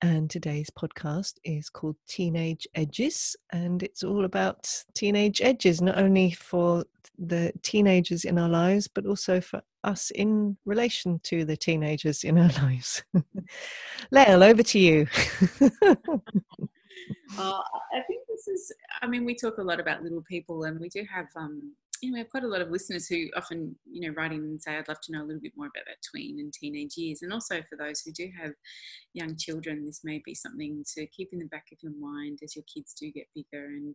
And 0.00 0.30
today's 0.30 0.70
podcast 0.70 1.34
is 1.44 1.70
called 1.70 1.96
Teenage 2.08 2.66
Edges, 2.74 3.36
and 3.52 3.82
it's 3.82 4.02
all 4.02 4.24
about 4.24 4.68
teenage 4.94 5.40
edges, 5.40 5.80
not 5.80 5.98
only 5.98 6.32
for 6.32 6.84
the 7.18 7.52
teenagers 7.62 8.24
in 8.24 8.38
our 8.38 8.48
lives, 8.48 8.88
but 8.88 9.06
also 9.06 9.40
for 9.40 9.62
us 9.84 10.10
in 10.12 10.56
relation 10.64 11.20
to 11.24 11.44
the 11.44 11.56
teenagers 11.56 12.24
in 12.24 12.38
our 12.38 12.50
lives. 12.62 13.02
Lael, 14.10 14.42
over 14.42 14.62
to 14.62 14.78
you. 14.78 15.06
uh, 15.60 15.76
I 17.38 18.00
think 18.06 18.26
this 18.28 18.48
is, 18.48 18.72
I 19.00 19.06
mean, 19.06 19.24
we 19.24 19.34
talk 19.34 19.58
a 19.58 19.62
lot 19.62 19.80
about 19.80 20.02
little 20.02 20.22
people, 20.22 20.64
and 20.64 20.80
we 20.80 20.88
do 20.88 21.04
have 21.12 21.26
um, 21.36 21.72
you 22.02 22.10
know, 22.10 22.14
we 22.14 22.18
have 22.18 22.30
quite 22.30 22.42
a 22.42 22.48
lot 22.48 22.60
of 22.60 22.70
listeners 22.70 23.06
who 23.06 23.28
often, 23.36 23.76
you 23.90 24.00
know, 24.00 24.14
write 24.14 24.32
in 24.32 24.40
and 24.40 24.60
say, 24.60 24.76
I'd 24.76 24.88
love 24.88 25.00
to 25.04 25.12
know 25.12 25.22
a 25.22 25.24
little 25.24 25.40
bit 25.40 25.52
more 25.56 25.66
about 25.66 25.84
that 25.86 26.02
tween 26.10 26.40
and 26.40 26.52
teenage 26.52 26.96
years. 26.96 27.22
And 27.22 27.32
also 27.32 27.62
for 27.70 27.76
those 27.78 28.00
who 28.00 28.10
do 28.12 28.28
have 28.42 28.50
young 29.14 29.36
children, 29.36 29.86
this 29.86 30.00
may 30.02 30.20
be 30.24 30.34
something 30.34 30.84
to 30.96 31.06
keep 31.06 31.28
in 31.32 31.38
the 31.38 31.46
back 31.46 31.66
of 31.72 31.78
your 31.80 31.92
mind 31.98 32.40
as 32.42 32.56
your 32.56 32.64
kids 32.72 32.92
do 32.92 33.12
get 33.12 33.28
bigger. 33.36 33.66
And, 33.66 33.94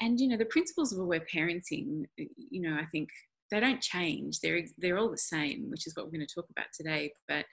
and 0.00 0.18
you 0.18 0.26
know, 0.26 0.36
the 0.36 0.44
principles 0.46 0.92
of 0.92 0.98
aware 0.98 1.24
parenting, 1.32 2.06
you 2.16 2.62
know, 2.62 2.74
I 2.74 2.86
think 2.86 3.08
they 3.52 3.60
don't 3.60 3.80
change. 3.80 4.40
They're, 4.40 4.64
they're 4.78 4.98
all 4.98 5.10
the 5.10 5.16
same, 5.16 5.70
which 5.70 5.86
is 5.86 5.94
what 5.94 6.06
we're 6.06 6.18
going 6.18 6.26
to 6.26 6.34
talk 6.34 6.50
about 6.50 6.66
today. 6.76 7.12
But 7.28 7.44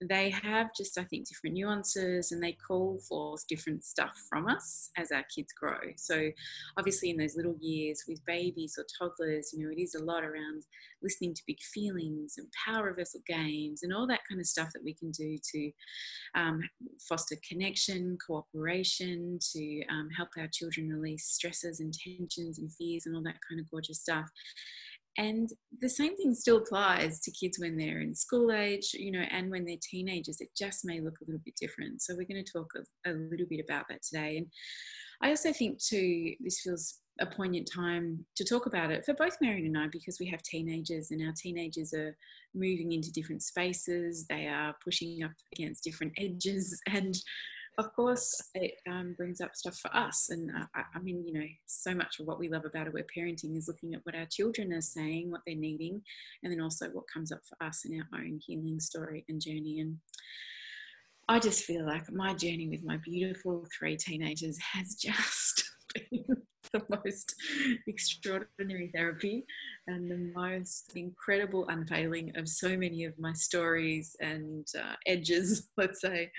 they 0.00 0.30
have 0.30 0.68
just 0.76 0.98
i 0.98 1.04
think 1.04 1.26
different 1.28 1.54
nuances 1.54 2.32
and 2.32 2.42
they 2.42 2.52
call 2.52 2.98
for 3.08 3.36
different 3.48 3.84
stuff 3.84 4.12
from 4.28 4.46
us 4.48 4.90
as 4.96 5.12
our 5.12 5.24
kids 5.34 5.52
grow. 5.52 5.78
So 5.96 6.30
obviously 6.76 7.10
in 7.10 7.16
those 7.16 7.36
little 7.36 7.56
years 7.60 8.04
with 8.08 8.24
babies 8.26 8.78
or 8.78 8.84
toddlers 8.98 9.52
you 9.52 9.64
know 9.64 9.72
it 9.72 9.80
is 9.80 9.94
a 9.94 10.04
lot 10.04 10.24
around 10.24 10.64
listening 11.02 11.34
to 11.34 11.42
big 11.46 11.60
feelings 11.60 12.34
and 12.38 12.46
power 12.66 12.84
reversal 12.84 13.20
games 13.26 13.82
and 13.82 13.92
all 13.92 14.06
that 14.06 14.20
kind 14.28 14.40
of 14.40 14.46
stuff 14.46 14.70
that 14.72 14.84
we 14.84 14.94
can 14.94 15.10
do 15.10 15.36
to 15.52 15.70
um, 16.34 16.60
foster 17.08 17.36
connection 17.48 18.16
cooperation 18.26 19.38
to 19.52 19.82
um, 19.90 20.08
help 20.16 20.30
our 20.38 20.48
children 20.52 20.88
release 20.88 21.26
stresses 21.26 21.80
and 21.80 21.94
tensions 21.94 22.58
and 22.58 22.72
fears 22.72 23.06
and 23.06 23.14
all 23.14 23.22
that 23.22 23.38
kind 23.48 23.60
of 23.60 23.70
gorgeous 23.70 24.00
stuff 24.00 24.28
and 25.16 25.48
the 25.80 25.88
same 25.88 26.16
thing 26.16 26.34
still 26.34 26.58
applies 26.58 27.20
to 27.20 27.30
kids 27.30 27.58
when 27.58 27.76
they're 27.76 28.00
in 28.00 28.14
school 28.14 28.50
age, 28.52 28.90
you 28.94 29.12
know, 29.12 29.24
and 29.30 29.50
when 29.50 29.64
they're 29.64 29.76
teenagers. 29.82 30.40
It 30.40 30.48
just 30.56 30.84
may 30.84 31.00
look 31.00 31.14
a 31.20 31.24
little 31.26 31.40
bit 31.44 31.54
different. 31.60 32.02
So 32.02 32.14
we're 32.14 32.26
going 32.26 32.44
to 32.44 32.52
talk 32.52 32.72
a, 32.76 33.10
a 33.10 33.12
little 33.12 33.46
bit 33.48 33.64
about 33.64 33.84
that 33.88 34.02
today. 34.02 34.38
And 34.38 34.46
I 35.22 35.30
also 35.30 35.52
think 35.52 35.82
too, 35.82 36.34
this 36.40 36.60
feels 36.60 36.98
a 37.20 37.26
poignant 37.26 37.70
time 37.72 38.24
to 38.36 38.44
talk 38.44 38.66
about 38.66 38.90
it 38.90 39.04
for 39.04 39.14
both 39.14 39.36
Marion 39.40 39.66
and 39.66 39.78
I 39.78 39.86
because 39.92 40.18
we 40.18 40.26
have 40.30 40.42
teenagers 40.42 41.12
and 41.12 41.24
our 41.24 41.32
teenagers 41.36 41.94
are 41.94 42.16
moving 42.54 42.90
into 42.90 43.12
different 43.12 43.42
spaces. 43.42 44.26
They 44.28 44.48
are 44.48 44.74
pushing 44.82 45.22
up 45.22 45.30
against 45.54 45.84
different 45.84 46.12
edges 46.18 46.80
and 46.88 47.14
of 47.78 47.92
course, 47.94 48.40
it 48.54 48.74
um, 48.88 49.14
brings 49.16 49.40
up 49.40 49.56
stuff 49.56 49.76
for 49.76 49.94
us. 49.96 50.28
And 50.30 50.50
uh, 50.50 50.82
I, 50.94 50.98
mean, 51.00 51.24
you 51.26 51.32
know, 51.32 51.46
so 51.66 51.94
much 51.94 52.20
of 52.20 52.26
what 52.26 52.38
we 52.38 52.48
love 52.48 52.64
about 52.64 52.88
aware 52.88 53.04
parenting 53.16 53.56
is 53.56 53.68
looking 53.68 53.94
at 53.94 54.00
what 54.04 54.14
our 54.14 54.26
children 54.26 54.72
are 54.72 54.80
saying, 54.80 55.30
what 55.30 55.40
they're 55.46 55.56
needing, 55.56 56.00
and 56.42 56.52
then 56.52 56.60
also 56.60 56.88
what 56.90 57.04
comes 57.12 57.32
up 57.32 57.40
for 57.48 57.66
us 57.66 57.84
in 57.84 58.00
our 58.00 58.20
own 58.20 58.38
healing 58.44 58.78
story 58.78 59.24
and 59.28 59.40
journey. 59.40 59.80
And 59.80 59.96
I 61.28 61.40
just 61.40 61.64
feel 61.64 61.84
like 61.84 62.12
my 62.12 62.34
journey 62.34 62.68
with 62.68 62.84
my 62.84 62.98
beautiful 62.98 63.66
three 63.76 63.96
teenagers 63.96 64.58
has 64.72 64.94
just 65.00 65.64
been 65.94 66.24
the 66.72 66.82
most 67.04 67.34
extraordinary 67.86 68.90
therapy 68.94 69.44
and 69.86 70.10
the 70.10 70.32
most 70.34 70.92
incredible 70.96 71.66
unveiling 71.68 72.32
of 72.36 72.48
so 72.48 72.76
many 72.76 73.04
of 73.04 73.18
my 73.18 73.32
stories 73.32 74.16
and 74.20 74.66
uh, 74.78 74.94
edges, 75.06 75.70
let's 75.76 76.00
say 76.00 76.30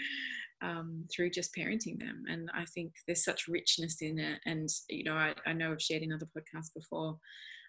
um, 0.66 1.06
through 1.14 1.30
just 1.30 1.56
parenting 1.56 2.00
them. 2.00 2.24
And 2.28 2.50
I 2.54 2.66
think 2.66 2.94
there's 3.06 3.24
such 3.24 3.48
richness 3.48 4.02
in 4.02 4.18
it. 4.18 4.40
And, 4.46 4.68
you 4.90 5.04
know, 5.04 5.14
I, 5.14 5.34
I 5.46 5.54
know 5.54 5.72
I've 5.72 5.82
shared 5.82 6.02
in 6.02 6.12
other 6.12 6.28
podcasts 6.36 6.74
before. 6.76 7.18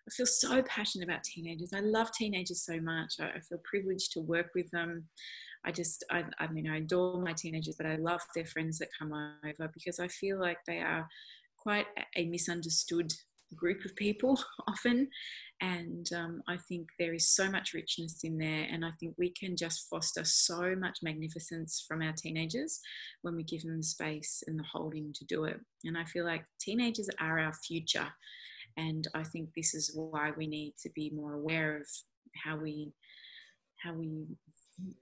I 0.08 0.10
feel 0.10 0.26
so 0.26 0.62
passionate 0.62 1.08
about 1.08 1.24
teenagers. 1.24 1.72
I 1.74 1.80
love 1.80 2.10
teenagers 2.12 2.64
so 2.64 2.80
much. 2.80 3.14
I, 3.20 3.26
I 3.36 3.40
feel 3.40 3.60
privileged 3.64 4.12
to 4.12 4.20
work 4.20 4.50
with 4.54 4.70
them. 4.70 5.04
I 5.64 5.72
just, 5.72 6.04
I, 6.10 6.24
I 6.38 6.46
mean, 6.48 6.68
I 6.68 6.78
adore 6.78 7.20
my 7.20 7.32
teenagers, 7.32 7.74
but 7.76 7.86
I 7.86 7.96
love 7.96 8.20
their 8.34 8.46
friends 8.46 8.78
that 8.78 8.88
come 8.98 9.12
over 9.12 9.70
because 9.74 9.98
I 9.98 10.08
feel 10.08 10.40
like 10.40 10.58
they 10.66 10.78
are 10.78 11.06
quite 11.58 11.86
a 12.16 12.26
misunderstood 12.26 13.12
group 13.54 13.84
of 13.84 13.94
people 13.96 14.38
often. 14.68 15.08
And 15.60 16.06
um, 16.14 16.42
I 16.48 16.56
think 16.68 16.88
there 16.98 17.14
is 17.14 17.28
so 17.28 17.50
much 17.50 17.72
richness 17.72 18.20
in 18.24 18.38
there. 18.38 18.66
And 18.70 18.84
I 18.84 18.90
think 19.00 19.14
we 19.16 19.30
can 19.30 19.56
just 19.56 19.88
foster 19.88 20.24
so 20.24 20.74
much 20.76 20.98
magnificence 21.02 21.84
from 21.86 22.02
our 22.02 22.12
teenagers 22.12 22.80
when 23.22 23.36
we 23.36 23.42
give 23.42 23.62
them 23.62 23.78
the 23.78 23.82
space 23.82 24.42
and 24.46 24.58
the 24.58 24.64
holding 24.70 25.12
to 25.14 25.24
do 25.24 25.44
it. 25.44 25.58
And 25.84 25.96
I 25.96 26.04
feel 26.04 26.24
like 26.24 26.44
teenagers 26.60 27.08
are 27.20 27.38
our 27.38 27.54
future. 27.54 28.08
And 28.76 29.08
I 29.14 29.22
think 29.22 29.50
this 29.56 29.74
is 29.74 29.92
why 29.94 30.32
we 30.36 30.46
need 30.46 30.74
to 30.82 30.90
be 30.94 31.10
more 31.10 31.34
aware 31.34 31.76
of 31.78 31.86
how 32.44 32.56
we 32.56 32.92
how 33.82 33.92
we 33.94 34.26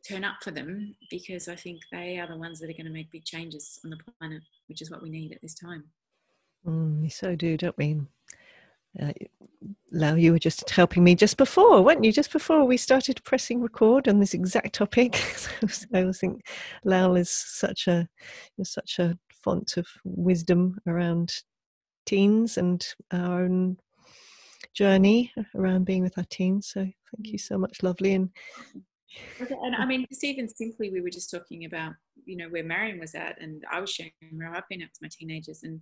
turn 0.06 0.24
up 0.24 0.36
for 0.42 0.50
them 0.50 0.94
because 1.10 1.48
I 1.48 1.56
think 1.56 1.80
they 1.90 2.18
are 2.18 2.28
the 2.28 2.36
ones 2.36 2.60
that 2.60 2.70
are 2.70 2.74
going 2.74 2.86
to 2.86 2.92
make 2.92 3.10
big 3.10 3.24
changes 3.24 3.78
on 3.84 3.90
the 3.90 3.98
planet, 4.18 4.42
which 4.68 4.82
is 4.82 4.90
what 4.90 5.02
we 5.02 5.10
need 5.10 5.32
at 5.32 5.42
this 5.42 5.54
time. 5.54 5.84
Mm, 6.66 7.02
we 7.02 7.08
so 7.08 7.34
do, 7.34 7.56
don't 7.56 7.76
we? 7.76 8.00
Uh, 9.00 9.12
Lael, 9.92 10.18
you 10.18 10.32
were 10.32 10.38
just 10.38 10.68
helping 10.70 11.02
me 11.02 11.14
just 11.14 11.36
before, 11.36 11.82
weren't 11.82 12.04
you? 12.04 12.12
Just 12.12 12.32
before 12.32 12.64
we 12.64 12.76
started 12.76 13.22
pressing 13.24 13.60
record 13.60 14.08
on 14.08 14.20
this 14.20 14.34
exact 14.34 14.74
topic. 14.74 15.22
I 15.94 16.00
always 16.00 16.18
think 16.18 16.42
Lael 16.84 17.16
is 17.16 17.30
such 17.30 17.88
a 17.88 18.08
is 18.58 18.70
such 18.70 18.98
a 18.98 19.18
font 19.42 19.76
of 19.76 19.86
wisdom 20.04 20.78
around 20.86 21.32
teens 22.06 22.56
and 22.58 22.86
our 23.12 23.44
own 23.44 23.78
journey 24.74 25.32
around 25.54 25.84
being 25.84 26.02
with 26.02 26.18
our 26.18 26.26
teens. 26.30 26.70
So 26.72 26.80
thank 26.80 27.32
you 27.32 27.38
so 27.38 27.58
much, 27.58 27.82
lovely. 27.82 28.14
And 28.14 28.30
and 29.38 29.76
I 29.76 29.86
mean, 29.86 30.06
just 30.08 30.24
even 30.24 30.48
simply, 30.48 30.90
we 30.90 31.00
were 31.00 31.10
just 31.10 31.30
talking 31.30 31.64
about 31.64 31.92
you 32.24 32.36
know 32.36 32.48
where 32.48 32.64
Marion 32.64 33.00
was 33.00 33.14
at, 33.14 33.40
and 33.40 33.62
I 33.70 33.80
was 33.80 33.90
sharing 33.90 34.12
where 34.32 34.54
I've 34.54 34.68
been 34.68 34.82
at 34.82 34.88
with 34.88 35.02
my 35.02 35.08
teenagers, 35.10 35.62
and 35.62 35.80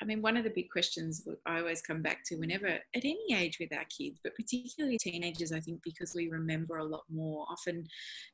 I 0.00 0.04
mean, 0.04 0.22
one 0.22 0.36
of 0.36 0.44
the 0.44 0.50
big 0.50 0.70
questions 0.70 1.26
I 1.46 1.58
always 1.58 1.82
come 1.82 2.00
back 2.00 2.24
to 2.26 2.36
whenever, 2.36 2.66
at 2.66 2.82
any 2.94 3.34
age 3.34 3.58
with 3.60 3.72
our 3.72 3.84
kids, 3.84 4.18
but 4.22 4.34
particularly 4.34 4.98
teenagers, 4.98 5.52
I 5.52 5.60
think 5.60 5.82
because 5.82 6.14
we 6.14 6.28
remember 6.28 6.78
a 6.78 6.84
lot 6.84 7.04
more. 7.10 7.46
Often, 7.50 7.86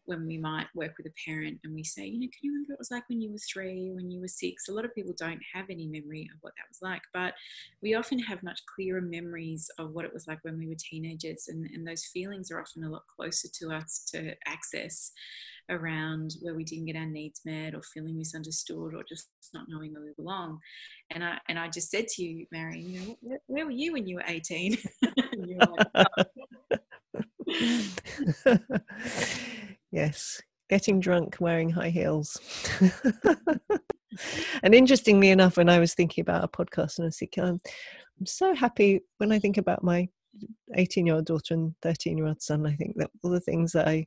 when 0.05 0.27
we 0.27 0.39
might 0.39 0.67
work 0.75 0.95
with 0.97 1.07
a 1.07 1.15
parent 1.29 1.59
and 1.65 1.75
we 1.75 1.83
say, 1.83 2.07
you 2.07 2.21
know, 2.21 2.27
can 2.27 2.43
you 2.43 2.53
remember 2.53 2.73
what 2.73 2.77
it 2.77 2.79
was 2.79 2.91
like 2.91 3.09
when 3.09 3.21
you 3.21 3.33
were 3.33 3.39
three, 3.39 3.91
when 3.93 4.11
you 4.11 4.21
were 4.21 4.29
six? 4.29 4.69
A 4.69 4.73
lot 4.73 4.85
of 4.85 4.95
people 4.95 5.15
don't 5.19 5.41
have 5.53 5.67
any 5.71 5.87
memory 5.87 6.29
of 6.33 6.39
what 6.43 6.53
that 6.57 6.69
was 6.69 6.79
like, 6.83 7.03
but 7.13 7.35
we 7.83 7.95
often 7.95 8.19
have 8.19 8.43
much 8.43 8.61
clearer 8.75 9.01
memories 9.01 9.69
of 9.79 9.93
what 9.93 10.05
it 10.05 10.15
was 10.15 10.27
like 10.27 10.39
when 10.43 10.59
we 10.59 10.69
were 10.69 10.77
teenagers, 10.79 11.49
and, 11.49 11.69
and 11.75 11.87
those 11.87 12.05
feelings 12.05 12.51
are 12.51 12.61
often 12.61 12.85
a 12.85 12.91
lot 12.91 13.03
closer 13.17 13.49
to 13.49 13.73
us 13.73 14.05
to 14.13 14.35
access 14.47 15.13
around 15.71 16.35
where 16.41 16.55
we 16.55 16.65
didn't 16.65 16.87
get 16.87 16.97
our 16.97 17.07
needs 17.07 17.41
met 17.45 17.75
or 17.75 17.83
feeling 17.83 18.17
misunderstood 18.17 18.95
or 18.95 19.03
just 19.09 19.29
not 19.53 19.67
knowing 19.69 19.93
where 19.93 20.03
we 20.03 20.13
belong. 20.17 20.59
And 21.11 21.25
I 21.25 21.39
and 21.49 21.59
I 21.59 21.69
just 21.69 21.91
said 21.91 22.09
to 22.09 22.23
you, 22.23 22.47
Mary, 22.53 22.81
you 22.81 23.01
know, 23.01 23.17
where, 23.21 23.39
where 23.47 23.65
were 23.67 23.71
you 23.71 23.93
when 23.93 24.07
you 24.07 24.17
were 24.17 24.25
18? 24.27 24.77
you 25.33 25.59
were 25.59 26.01
yes, 29.91 30.41
getting 30.69 31.01
drunk 31.01 31.37
wearing 31.41 31.71
high 31.71 31.91
heels. 31.91 32.39
and 34.63 34.75
interestingly 34.75 35.31
enough, 35.31 35.57
when 35.57 35.69
I 35.69 35.79
was 35.79 35.95
thinking 35.95 36.23
about 36.23 36.45
a 36.45 36.49
podcast 36.49 36.99
and 36.99 37.05
I 37.05 37.07
was 37.07 37.61
I'm 38.19 38.27
so 38.27 38.55
happy 38.55 39.03
when 39.19 39.31
I 39.33 39.39
think 39.39 39.59
about 39.59 39.85
my 39.85 40.09
18 40.75 41.07
year 41.07 41.17
old 41.17 41.27
daughter 41.27 41.55
and 41.55 41.75
13 41.83 42.19
year 42.19 42.27
old 42.27 42.43
son. 42.43 42.67
I 42.67 42.75
think 42.75 42.97
that 42.97 43.11
all 43.23 43.31
the 43.31 43.41
things 43.41 43.73
that 43.73 43.89
I 43.89 44.07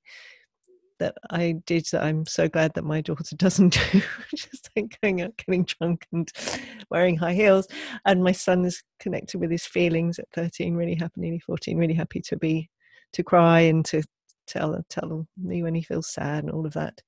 that 0.99 1.15
I 1.29 1.55
did 1.65 1.85
that 1.91 2.03
I'm 2.03 2.25
so 2.25 2.47
glad 2.47 2.73
that 2.75 2.83
my 2.83 3.01
daughter 3.01 3.23
doesn't 3.35 3.73
do, 3.73 4.01
just 4.35 4.69
like 4.75 4.97
going 5.01 5.21
out, 5.21 5.37
getting 5.37 5.63
drunk 5.63 6.05
and 6.11 6.31
wearing 6.89 7.17
high 7.17 7.33
heels. 7.33 7.67
And 8.05 8.23
my 8.23 8.31
son 8.31 8.65
is 8.65 8.83
connected 8.99 9.39
with 9.39 9.51
his 9.51 9.65
feelings 9.65 10.19
at 10.19 10.29
13, 10.33 10.75
really 10.75 10.95
happy, 10.95 11.13
nearly 11.17 11.39
14, 11.39 11.77
really 11.77 11.93
happy 11.93 12.21
to 12.21 12.37
be, 12.37 12.69
to 13.13 13.23
cry 13.23 13.61
and 13.61 13.83
to 13.85 14.03
tell 14.47 14.83
tell 14.89 15.27
me 15.37 15.63
when 15.63 15.75
he 15.75 15.83
feels 15.83 16.11
sad 16.11 16.43
and 16.43 16.51
all 16.51 16.65
of 16.65 16.73
that. 16.73 17.01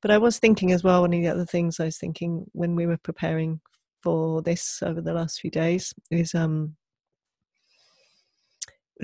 But 0.00 0.10
I 0.10 0.18
was 0.18 0.38
thinking 0.38 0.72
as 0.72 0.82
well. 0.82 1.02
One 1.02 1.14
of 1.14 1.20
the 1.20 1.28
other 1.28 1.46
things 1.46 1.80
I 1.80 1.86
was 1.86 1.98
thinking 1.98 2.46
when 2.52 2.76
we 2.76 2.86
were 2.86 2.98
preparing 2.98 3.60
for 4.02 4.42
this 4.42 4.82
over 4.82 5.00
the 5.00 5.14
last 5.14 5.40
few 5.40 5.50
days 5.50 5.94
is 6.10 6.34
um 6.34 6.76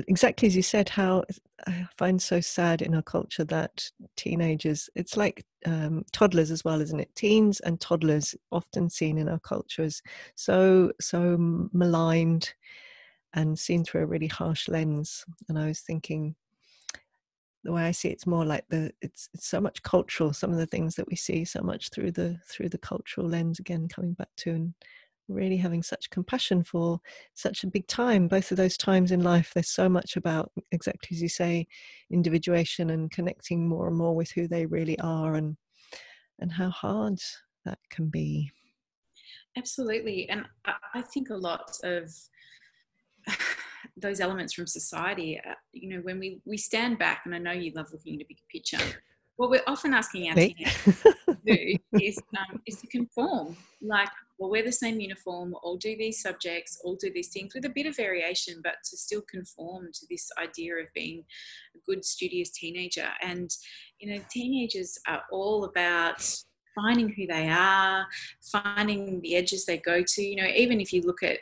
exactly 0.07 0.47
as 0.47 0.55
you 0.55 0.63
said 0.63 0.89
how 0.89 1.25
i 1.67 1.87
find 1.97 2.21
so 2.23 2.41
sad 2.41 2.83
in 2.83 2.95
our 2.95 3.03
culture 3.03 3.45
that 3.45 3.91
teenagers 4.17 4.89
it's 4.95 5.17
like 5.17 5.45
um, 5.67 6.05
toddlers 6.13 6.51
as 6.51 6.65
well 6.65 6.81
isn't 6.81 7.01
it? 7.01 7.15
Teens 7.17 7.61
and 7.61 7.81
toddlers 7.81 8.35
often 8.53 8.89
seen 8.89 9.19
in 9.19 9.29
our 9.29 9.41
cultures 9.41 10.03
so 10.37 10.93
so 11.01 11.37
maligned 11.73 12.55
and 13.35 13.59
seen 13.59 13.85
through 13.85 14.03
a 14.03 14.07
really 14.07 14.29
harsh 14.29 14.69
lens. 14.69 15.25
And 15.49 15.59
i 15.59 15.67
was 15.67 15.81
thinking 15.81 16.37
the 17.65 17.73
way 17.73 17.83
i 17.83 17.91
see 17.91 18.09
it, 18.09 18.13
it's 18.13 18.27
more 18.27 18.45
like 18.45 18.65
the 18.69 18.93
it's, 19.03 19.29
it's 19.35 19.49
so 19.49 19.61
much 19.61 19.83
cultural 19.83 20.33
some 20.33 20.53
of 20.53 20.59
the 20.59 20.67
things 20.67 20.95
that 20.95 21.09
we 21.09 21.17
see 21.17 21.45
so 21.45 21.61
much 21.61 21.91
through 21.91 22.13
the 22.13 22.39
through 22.49 22.69
the 22.69 22.79
cultural 22.79 23.27
lens 23.27 23.59
again 23.59 23.89
coming 23.89 24.13
back 24.13 24.29
to 24.37 24.51
and 24.51 24.75
really 25.29 25.57
having 25.57 25.83
such 25.83 26.11
compassion 26.11 26.63
for 26.65 27.01
such 27.35 27.65
a 27.65 27.69
big 27.69 27.87
time. 27.87 28.29
Both 28.29 28.51
of 28.51 28.57
those 28.57 28.77
times 28.77 29.13
in 29.13 29.23
life 29.23 29.53
there's 29.55 29.69
so 29.71 29.89
much 29.89 30.17
about 30.17 30.51
exactly 30.73 31.15
as 31.15 31.23
you 31.23 31.29
say 31.29 31.67
individuation 32.11 32.91
and 32.91 33.11
connecting 33.11 33.69
more 33.69 33.89
and 33.89 33.97
more 33.97 34.15
with 34.15 34.31
who 34.31 34.49
they 34.49 34.67
really 34.67 34.99
are 35.01 35.35
and 35.35 35.57
and 36.41 36.53
how 36.53 36.71
hard 36.71 37.19
that 37.65 37.79
can 37.91 38.09
be. 38.09 38.51
Absolutely 39.57 40.29
and 40.29 40.45
i 40.95 41.03
think 41.03 41.31
a 41.31 41.35
lot 41.35 41.77
of 41.83 42.15
those 43.97 44.21
elements 44.21 44.53
from 44.53 44.67
society 44.67 45.41
uh, 45.49 45.55
you 45.73 45.89
know 45.89 46.01
when 46.03 46.19
we 46.19 46.41
we 46.45 46.57
stand 46.57 46.99
back 46.99 47.23
and 47.25 47.35
i 47.35 47.39
know 47.39 47.51
you 47.51 47.73
love 47.75 47.87
looking 47.93 48.15
at 48.17 48.23
a 48.23 48.27
big 48.29 48.39
picture 48.51 48.79
what 49.37 49.51
we're 49.51 49.63
often 49.67 49.93
asking 49.95 50.29
our 50.29 50.35
teenagers 50.35 51.05
do 51.47 51.77
is, 52.01 52.19
um, 52.39 52.61
is 52.67 52.81
to 52.81 52.87
conform 52.87 53.57
like 53.81 54.11
we'll 54.39 54.51
wear 54.51 54.63
the 54.63 54.73
same 54.73 55.01
uniform, 55.01 55.55
all 55.63 55.77
do 55.77 55.97
these 55.97 56.23
subjects, 56.23 56.81
all 56.85 56.97
do 56.97 57.11
these 57.13 57.29
things 57.29 57.55
with 57.55 57.65
a 57.65 57.71
bit 57.71 57.87
of 57.87 57.97
variation, 57.97 58.61
but 58.63 58.75
to 58.85 58.97
still 58.97 59.23
conform 59.31 59.89
to 59.93 60.07
this 60.09 60.31
idea 60.41 60.75
of 60.77 60.87
being 60.95 61.25
a 61.75 61.79
good, 61.87 62.05
studious 62.05 62.51
teenager. 62.51 63.09
And, 63.23 63.51
you 63.99 64.13
know, 64.13 64.23
teenagers 64.31 64.99
are 65.07 65.23
all 65.33 65.65
about 65.65 66.25
finding 66.75 67.09
who 67.09 67.27
they 67.27 67.49
are, 67.49 68.07
finding 68.41 69.21
the 69.21 69.37
edges 69.37 69.65
they 69.65 69.79
go 69.79 70.03
to. 70.07 70.23
You 70.23 70.37
know, 70.37 70.49
even 70.49 70.81
if 70.81 70.93
you 70.93 71.03
look 71.03 71.23
at 71.23 71.39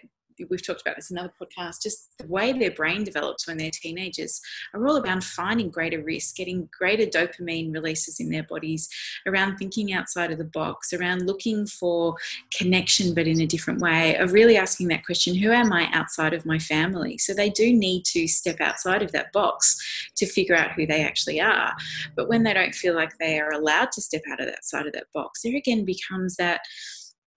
we've 0.51 0.65
talked 0.65 0.83
about 0.83 0.97
this 0.97 1.11
in 1.11 1.19
another 1.19 1.33
podcast, 1.41 1.83
just 1.83 2.17
the 2.19 2.27
way 2.27 2.53
their 2.53 2.71
brain 2.71 3.05
develops 3.05 3.47
when 3.47 3.57
they're 3.57 3.71
teenagers 3.71 4.41
are 4.75 4.87
all 4.87 4.99
around 4.99 5.25
finding 5.25 5.71
greater 5.71 6.03
risk, 6.03 6.37
getting 6.37 6.69
greater 6.77 7.07
dopamine 7.07 7.73
releases 7.73 8.21
in 8.21 8.31
their 8.31 8.43
bodies, 8.43 8.89
around 9.27 9.57
thinking 9.57 9.93
outside 9.93 10.31
of 10.31 10.39
the 10.39 10.45
box, 10.45 10.93
around 10.93 11.27
looking 11.27 11.67
for 11.67 12.17
connection 12.57 13.15
but 13.15 13.27
in 13.27 13.41
a 13.41 13.47
different 13.47 13.81
way, 13.81 14.17
of 14.17 14.33
really 14.33 14.57
asking 14.57 14.89
that 14.89 15.05
question, 15.05 15.35
who 15.35 15.53
am 15.53 15.73
I 15.73 15.89
outside 15.93 16.33
of 16.33 16.47
my 16.47 16.59
family? 16.59 17.19
So 17.19 17.35
they 17.35 17.51
do 17.51 17.73
need 17.73 18.05
to 18.07 18.27
step 18.27 18.61
outside 18.61 19.03
of 19.03 19.13
that 19.13 19.33
box 19.33 19.77
to 20.17 20.27
figure 20.27 20.55
out 20.55 20.73
who 20.73 20.87
they 20.87 21.03
actually 21.05 21.41
are. 21.41 21.75
But 22.15 22.29
when 22.29 22.43
they 22.43 22.55
don't 22.55 22.75
feel 22.75 22.95
like 22.95 23.17
they 23.19 23.39
are 23.41 23.53
allowed 23.53 23.93
to 23.93 24.03
step 24.03 24.23
out 24.31 24.41
of 24.41 24.47
that 24.47 24.65
side 24.65 24.87
of 24.87 24.93
that 24.93 25.07
box, 25.15 25.43
there 25.43 25.57
again 25.57 25.85
becomes 25.85 26.37
that 26.37 26.61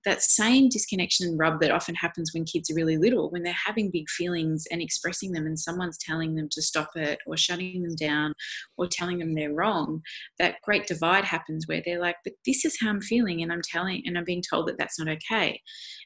that 0.05 0.21
same 0.21 0.69
disconnection 0.69 1.27
and 1.27 1.37
rub 1.37 1.59
that 1.59 1.71
often 1.71 1.95
happens 1.95 2.31
when 2.33 2.45
kids 2.45 2.69
are 2.69 2.75
really 2.75 2.97
little, 2.97 3.29
when 3.29 3.43
they're 3.43 3.53
having 3.65 3.91
big 3.91 4.09
feelings 4.09 4.65
and 4.71 4.81
expressing 4.81 5.31
them, 5.31 5.45
and 5.45 5.59
someone's 5.59 5.97
telling 5.97 6.35
them 6.35 6.47
to 6.51 6.61
stop 6.61 6.89
it 6.95 7.19
or 7.27 7.35
shutting 7.35 7.83
them 7.83 7.95
down 7.95 8.33
or 8.77 8.87
telling 8.87 9.19
them 9.19 9.35
they're 9.35 9.53
wrong, 9.53 10.01
that 10.39 10.55
great 10.63 10.87
divide 10.87 11.25
happens 11.25 11.67
where 11.67 11.81
they're 11.85 11.99
like, 11.99 12.15
But 12.23 12.33
this 12.45 12.63
is 12.65 12.77
how 12.79 12.89
I'm 12.89 13.01
feeling, 13.01 13.41
and 13.41 13.51
I'm 13.51 13.61
telling, 13.63 14.03
and 14.05 14.17
I'm 14.17 14.23
being 14.23 14.43
told 14.47 14.67
that 14.67 14.77
that's 14.77 14.99
not 14.99 15.09
okay. 15.09 15.61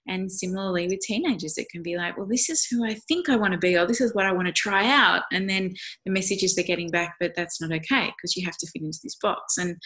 And 0.07 0.31
similarly 0.31 0.87
with 0.87 0.99
teenagers, 1.01 1.57
it 1.57 1.69
can 1.69 1.83
be 1.83 1.95
like, 1.95 2.17
Well, 2.17 2.27
this 2.27 2.49
is 2.49 2.65
who 2.65 2.85
I 2.85 2.95
think 3.07 3.29
I 3.29 3.35
want 3.35 3.53
to 3.53 3.59
be, 3.59 3.77
or 3.77 3.85
this 3.85 4.01
is 4.01 4.13
what 4.13 4.25
I 4.25 4.31
want 4.31 4.47
to 4.47 4.53
try 4.53 4.89
out. 4.89 5.23
And 5.31 5.49
then 5.49 5.73
the 6.05 6.11
messages 6.11 6.55
they're 6.55 6.65
getting 6.65 6.89
back, 6.89 7.15
but 7.19 7.33
that's 7.35 7.61
not 7.61 7.71
okay 7.71 8.11
because 8.17 8.35
you 8.35 8.45
have 8.45 8.57
to 8.57 8.67
fit 8.67 8.81
into 8.81 8.99
this 9.03 9.17
box. 9.21 9.57
And 9.57 9.77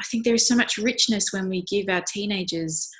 I 0.00 0.04
think 0.04 0.24
there 0.24 0.34
is 0.34 0.48
so 0.48 0.56
much 0.56 0.78
richness 0.78 1.32
when 1.32 1.48
we 1.48 1.62
give 1.62 1.88
our 1.88 2.02
teenagers 2.06 2.90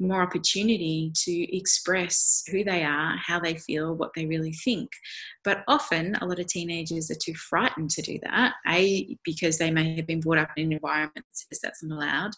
more 0.00 0.22
opportunity 0.22 1.12
to 1.14 1.56
express 1.56 2.42
who 2.50 2.64
they 2.64 2.82
are, 2.82 3.16
how 3.16 3.38
they 3.38 3.54
feel, 3.54 3.94
what 3.94 4.10
they 4.14 4.26
really 4.26 4.52
think. 4.52 4.90
But 5.44 5.62
often, 5.68 6.16
a 6.16 6.26
lot 6.26 6.40
of 6.40 6.46
teenagers 6.46 7.10
are 7.10 7.16
too 7.16 7.34
frightened 7.34 7.90
to 7.90 8.02
do 8.02 8.18
that. 8.22 8.54
A, 8.68 9.16
because 9.24 9.58
they 9.58 9.70
may 9.70 9.96
have 9.96 10.06
been 10.06 10.20
brought 10.20 10.38
up 10.38 10.50
in 10.56 10.66
an 10.66 10.72
environment 10.72 11.14
that 11.14 11.24
says 11.32 11.60
that's 11.62 11.82
not 11.82 11.96
allowed, 11.96 12.32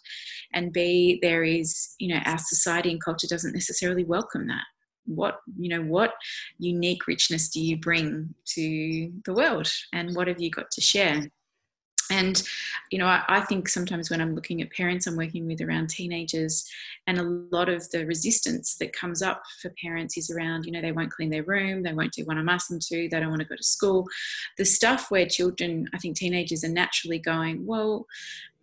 and 0.53 0.73
B, 0.73 1.19
there 1.21 1.43
is, 1.43 1.95
you 1.99 2.13
know, 2.13 2.21
our 2.25 2.37
society 2.37 2.91
and 2.91 3.03
culture 3.03 3.27
doesn't 3.27 3.53
necessarily 3.53 4.03
welcome 4.03 4.47
that 4.47 4.63
what 5.05 5.41
you 5.57 5.67
know 5.67 5.81
what 5.81 6.13
unique 6.59 7.07
richness 7.07 7.49
do 7.49 7.59
you 7.59 7.75
bring 7.75 8.33
to 8.45 9.11
the 9.25 9.33
world 9.33 9.69
and 9.91 10.15
what 10.15 10.29
have 10.29 10.39
you 10.39 10.49
got 10.49 10.71
to 10.71 10.79
share 10.79 11.25
and, 12.11 12.41
you 12.91 12.99
know, 12.99 13.05
I, 13.05 13.23
I, 13.27 13.41
think 13.41 13.69
sometimes 13.69 14.09
when 14.09 14.21
I'm 14.21 14.35
looking 14.35 14.61
at 14.61 14.71
parents 14.71 15.07
I'm 15.07 15.15
working 15.15 15.47
with 15.47 15.61
around 15.61 15.89
teenagers, 15.89 16.69
and 17.07 17.17
a 17.19 17.55
lot 17.55 17.69
of 17.69 17.89
the 17.91 18.05
resistance 18.05 18.75
that 18.79 18.93
comes 18.93 19.21
up 19.21 19.43
for 19.61 19.73
parents 19.81 20.17
is 20.17 20.29
around, 20.29 20.65
you 20.65 20.71
know, 20.71 20.81
they 20.81 20.91
won't 20.91 21.11
clean 21.11 21.29
their 21.29 21.43
room, 21.43 21.83
they 21.83 21.93
won't 21.93 22.13
do 22.13 22.23
what 22.23 22.37
I'm 22.37 22.49
asking 22.49 22.75
them 22.75 22.81
to, 22.87 23.09
they 23.09 23.19
don't 23.19 23.29
want 23.29 23.41
to 23.41 23.47
go 23.47 23.55
to 23.55 23.63
school. 23.63 24.07
The 24.57 24.65
stuff 24.65 25.11
where 25.11 25.25
children, 25.25 25.87
I 25.93 25.97
think 25.97 26.15
teenagers 26.15 26.63
are 26.63 26.69
naturally 26.69 27.19
going, 27.19 27.65
well, 27.65 28.05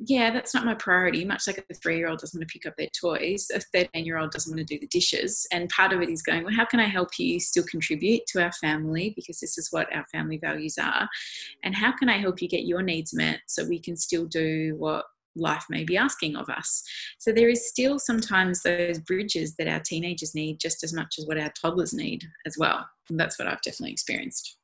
yeah, 0.06 0.30
that's 0.30 0.54
not 0.54 0.64
my 0.64 0.74
priority. 0.74 1.24
Much 1.24 1.46
like 1.46 1.62
a 1.70 1.74
three 1.74 1.98
year 1.98 2.08
old 2.08 2.20
doesn't 2.20 2.38
want 2.38 2.48
to 2.48 2.52
pick 2.52 2.66
up 2.66 2.76
their 2.78 2.88
toys, 2.88 3.48
a 3.54 3.60
13 3.60 4.06
year 4.06 4.16
old 4.16 4.30
doesn't 4.30 4.50
want 4.50 4.66
to 4.66 4.74
do 4.74 4.80
the 4.80 4.86
dishes. 4.86 5.46
And 5.52 5.68
part 5.68 5.92
of 5.92 6.00
it 6.00 6.08
is 6.08 6.22
going, 6.22 6.44
well, 6.44 6.54
how 6.54 6.64
can 6.64 6.80
I 6.80 6.86
help 6.86 7.10
you 7.18 7.38
still 7.38 7.64
contribute 7.64 8.22
to 8.28 8.42
our 8.42 8.52
family? 8.52 9.12
Because 9.14 9.40
this 9.40 9.58
is 9.58 9.68
what 9.70 9.94
our 9.94 10.06
family 10.06 10.38
values 10.38 10.78
are. 10.78 11.08
And 11.62 11.74
how 11.74 11.92
can 11.92 12.08
I 12.08 12.16
help 12.16 12.40
you 12.40 12.48
get 12.48 12.64
your 12.64 12.82
needs 12.82 13.12
met 13.12 13.40
so 13.46 13.64
we 13.64 13.78
can 13.78 13.96
still 13.96 14.24
do 14.24 14.74
what 14.78 15.04
life 15.36 15.64
may 15.70 15.84
be 15.84 15.96
asking 15.96 16.36
of 16.36 16.48
us? 16.48 16.82
So 17.18 17.32
there 17.32 17.48
is 17.48 17.68
still 17.68 17.98
sometimes 17.98 18.62
those 18.62 18.98
bridges 18.98 19.56
that 19.56 19.68
our 19.68 19.80
teenagers 19.80 20.34
need 20.34 20.60
just 20.60 20.82
as 20.84 20.92
much 20.92 21.16
as 21.18 21.26
what 21.26 21.38
our 21.38 21.52
toddlers 21.60 21.92
need 21.92 22.24
as 22.46 22.56
well. 22.58 22.86
And 23.08 23.18
that's 23.18 23.38
what 23.38 23.48
I've 23.48 23.62
definitely 23.62 23.92
experienced. 23.92 24.56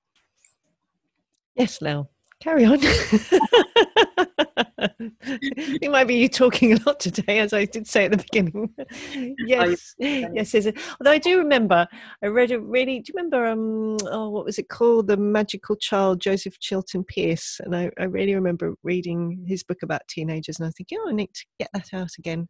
Yes, 1.54 1.80
Lael. 1.80 2.10
Carry 2.40 2.64
on. 2.64 2.80
it 4.98 5.90
might 5.90 6.06
be 6.06 6.16
you 6.16 6.28
talking 6.28 6.72
a 6.72 6.78
lot 6.86 7.00
today, 7.00 7.38
as 7.38 7.52
I 7.52 7.64
did 7.64 7.86
say 7.86 8.06
at 8.06 8.12
the 8.12 8.18
beginning. 8.18 8.74
yes, 9.38 9.94
yes, 9.98 10.54
yes. 10.54 10.66
Although 11.00 11.10
I 11.10 11.18
do 11.18 11.38
remember, 11.38 11.86
I 12.22 12.26
read 12.26 12.50
a 12.50 12.60
really. 12.60 13.00
Do 13.00 13.12
you 13.12 13.14
remember? 13.16 13.46
Um, 13.46 13.96
oh, 14.06 14.30
what 14.30 14.44
was 14.44 14.58
it 14.58 14.68
called? 14.68 15.08
The 15.08 15.16
Magical 15.16 15.76
Child, 15.76 16.20
Joseph 16.20 16.58
Chilton 16.60 17.04
Pearce. 17.04 17.60
And 17.64 17.74
I, 17.74 17.90
I 17.98 18.04
really 18.04 18.34
remember 18.34 18.74
reading 18.82 19.44
his 19.46 19.62
book 19.62 19.78
about 19.82 20.08
teenagers, 20.08 20.58
and 20.58 20.68
I 20.68 20.70
think, 20.70 20.88
oh, 20.94 21.08
I 21.08 21.12
need 21.12 21.32
to 21.34 21.46
get 21.58 21.70
that 21.72 21.92
out 21.92 22.12
again. 22.18 22.48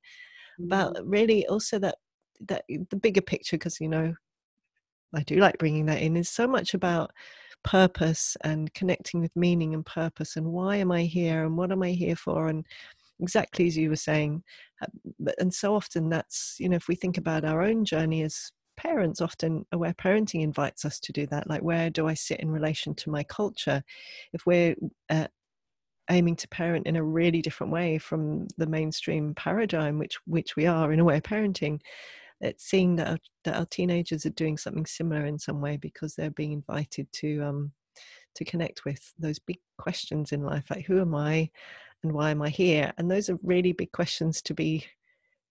About 0.65 0.97
mm. 0.97 1.03
really 1.05 1.47
also 1.47 1.79
that 1.79 1.97
that 2.49 2.65
the 2.69 2.97
bigger 2.97 3.23
picture, 3.23 3.57
because 3.57 3.81
you 3.81 3.89
know, 3.89 4.15
I 5.15 5.23
do 5.23 5.37
like 5.37 5.59
bringing 5.59 5.87
that 5.87 6.03
in. 6.03 6.17
Is 6.17 6.29
so 6.29 6.47
much 6.47 6.75
about 6.75 7.11
purpose 7.67 8.37
and 8.45 8.73
connecting 8.75 9.21
with 9.21 9.35
meaning 9.35 9.75
and 9.75 9.85
purpose 9.85 10.37
and 10.37 10.47
why 10.47 10.77
am 10.77 10.93
I 10.93 11.03
here 11.03 11.45
and 11.45 11.57
what 11.57 11.73
am 11.73 11.83
I 11.83 11.91
here 11.91 12.17
for 12.17 12.49
and 12.49 12.65
exactly 13.21 13.67
as 13.67 13.77
you 13.77 13.91
were 13.91 13.97
saying 13.97 14.45
uh, 14.81 15.33
and 15.39 15.53
so 15.53 15.75
often 15.75 16.09
that's 16.09 16.57
you 16.61 16.69
know 16.69 16.77
if 16.77 16.87
we 16.87 16.95
think 16.95 17.19
about 17.19 17.45
our 17.45 17.63
own 17.63 17.85
journey 17.85 18.23
as 18.23 18.53
parents 18.77 19.21
often 19.21 19.67
aware 19.73 19.95
parenting 19.95 20.43
invites 20.43 20.85
us 20.85 21.01
to 21.01 21.13
do 21.13 21.27
that 21.27 21.49
like 21.49 21.63
where 21.63 21.91
do 21.91 22.07
i 22.07 22.15
sit 22.15 22.39
in 22.41 22.51
relation 22.51 22.95
to 22.95 23.11
my 23.11 23.25
culture? 23.25 23.83
If 24.33 24.47
we're 24.47 24.77
uh, 25.11 25.27
aiming 26.11 26.37
to 26.37 26.49
parent 26.49 26.87
in 26.87 26.95
a 26.95 27.03
really 27.03 27.43
different 27.43 27.73
way 27.73 27.99
from 27.99 28.47
the 28.59 28.67
mainstream 28.67 29.35
paradigm 29.35 29.99
which 29.99 30.19
which 30.27 30.55
we 30.55 30.67
are 30.67 30.93
in 30.93 31.01
aware 31.01 31.21
parenting 31.21 31.81
it's 32.41 32.65
seeing 32.65 32.97
that 32.97 33.09
our, 33.09 33.19
that 33.45 33.57
our 33.57 33.67
teenagers 33.67 34.27
are 34.27 34.31
doing 34.31 34.57
something 34.57 34.87
similar 34.87 35.27
in 35.27 35.39
some 35.39 35.61
way 35.61 35.77
because 35.77 36.15
they're 36.15 36.31
being 36.31 36.53
invited 36.53 37.11
to 37.13 37.41
um, 37.43 37.73
to 38.35 38.45
connect 38.45 38.85
with 38.85 39.15
those 39.19 39.39
big 39.39 39.59
questions 39.79 40.33
in 40.33 40.43
life, 40.43 40.65
like 40.71 40.85
who 40.85 41.01
am 41.01 41.15
I, 41.15 41.51
and 42.03 42.13
why 42.13 42.31
am 42.31 42.43
I 42.43 42.51
here? 42.51 42.93
And 42.99 43.11
those 43.11 43.31
are 43.31 43.39
really 43.43 43.73
big 43.73 43.93
questions 43.93 44.43
to 44.43 44.55
be 44.55 44.85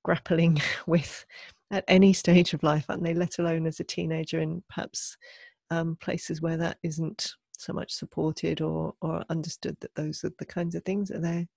grappling 0.03 0.61
with 0.87 1.25
at 1.71 1.83
any 1.87 2.13
stage 2.13 2.53
of 2.53 2.63
life, 2.63 2.85
aren't 2.87 3.03
they? 3.03 3.13
Let 3.13 3.39
alone 3.39 3.65
as 3.65 3.79
a 3.79 3.83
teenager, 3.83 4.39
in 4.39 4.63
perhaps 4.69 5.17
um, 5.71 5.97
places 5.99 6.41
where 6.41 6.57
that 6.57 6.77
isn't 6.83 7.33
so 7.57 7.73
much 7.73 7.91
supported 7.91 8.61
or 8.61 8.93
or 9.01 9.23
understood 9.29 9.77
that 9.81 9.95
those 9.95 10.23
are 10.23 10.31
the 10.39 10.45
kinds 10.45 10.75
of 10.75 10.83
things 10.83 11.09
that 11.09 11.21
they're. 11.21 11.47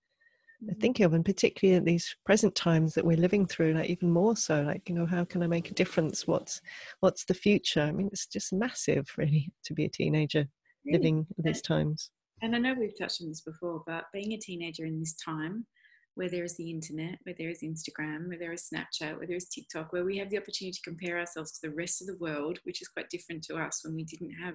Mm-hmm. 0.60 0.80
thinking 0.80 1.06
of 1.06 1.14
and 1.14 1.24
particularly 1.24 1.76
at 1.76 1.84
these 1.84 2.16
present 2.26 2.52
times 2.56 2.92
that 2.94 3.04
we're 3.04 3.16
living 3.16 3.46
through 3.46 3.74
like 3.74 3.88
even 3.88 4.10
more 4.10 4.34
so 4.36 4.62
like 4.62 4.88
you 4.88 4.94
know 4.96 5.06
how 5.06 5.24
can 5.24 5.40
i 5.44 5.46
make 5.46 5.70
a 5.70 5.74
difference? 5.74 6.26
What's 6.26 6.60
what's 6.98 7.24
the 7.26 7.34
future? 7.34 7.82
I 7.82 7.92
mean 7.92 8.08
it's 8.10 8.26
just 8.26 8.52
massive 8.52 9.08
really 9.16 9.52
to 9.66 9.72
be 9.72 9.84
a 9.84 9.88
teenager 9.88 10.48
living 10.84 11.26
these 11.38 11.62
times. 11.62 12.10
And 12.42 12.56
I 12.56 12.58
know 12.58 12.74
we've 12.74 12.98
touched 12.98 13.22
on 13.22 13.28
this 13.28 13.42
before, 13.42 13.82
but 13.86 14.06
being 14.12 14.32
a 14.32 14.38
teenager 14.38 14.84
in 14.84 14.98
this 14.98 15.14
time 15.14 15.66
where 16.14 16.28
there 16.28 16.44
is 16.44 16.56
the 16.56 16.70
internet, 16.70 17.18
where 17.22 17.34
there 17.38 17.50
is 17.50 17.62
Instagram, 17.62 18.26
where 18.26 18.38
there 18.38 18.52
is 18.52 18.68
Snapchat, 18.72 19.16
where 19.16 19.26
there 19.26 19.36
is 19.36 19.48
TikTok, 19.48 19.92
where 19.92 20.04
we 20.04 20.18
have 20.18 20.30
the 20.30 20.38
opportunity 20.38 20.72
to 20.72 20.90
compare 20.90 21.18
ourselves 21.18 21.52
to 21.52 21.68
the 21.68 21.74
rest 21.74 22.00
of 22.00 22.08
the 22.08 22.18
world, 22.18 22.58
which 22.64 22.82
is 22.82 22.88
quite 22.88 23.08
different 23.08 23.44
to 23.44 23.54
us 23.54 23.82
when 23.84 23.94
we 23.94 24.02
didn't 24.02 24.32
have 24.32 24.54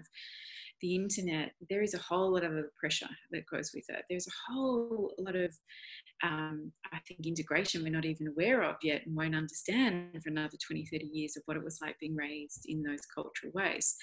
the 0.81 0.95
internet, 0.95 1.51
there 1.69 1.81
is 1.81 1.93
a 1.93 1.99
whole 1.99 2.33
lot 2.33 2.43
of 2.43 2.53
pressure 2.79 3.09
that 3.31 3.45
goes 3.51 3.71
with 3.73 3.85
it. 3.89 4.03
There's 4.09 4.27
a 4.27 4.51
whole 4.51 5.13
lot 5.17 5.35
of, 5.35 5.53
um, 6.23 6.71
I 6.91 6.99
think, 7.07 7.25
integration 7.25 7.83
we're 7.83 7.91
not 7.91 8.05
even 8.05 8.27
aware 8.27 8.63
of 8.63 8.75
yet 8.83 9.05
and 9.05 9.15
won't 9.15 9.35
understand 9.35 10.21
for 10.23 10.29
another 10.29 10.57
20, 10.65 10.85
30 10.85 11.05
years 11.05 11.37
of 11.37 11.43
what 11.45 11.57
it 11.57 11.63
was 11.63 11.79
like 11.81 11.99
being 11.99 12.15
raised 12.15 12.65
in 12.67 12.83
those 12.83 13.05
cultural 13.13 13.51
ways. 13.53 13.95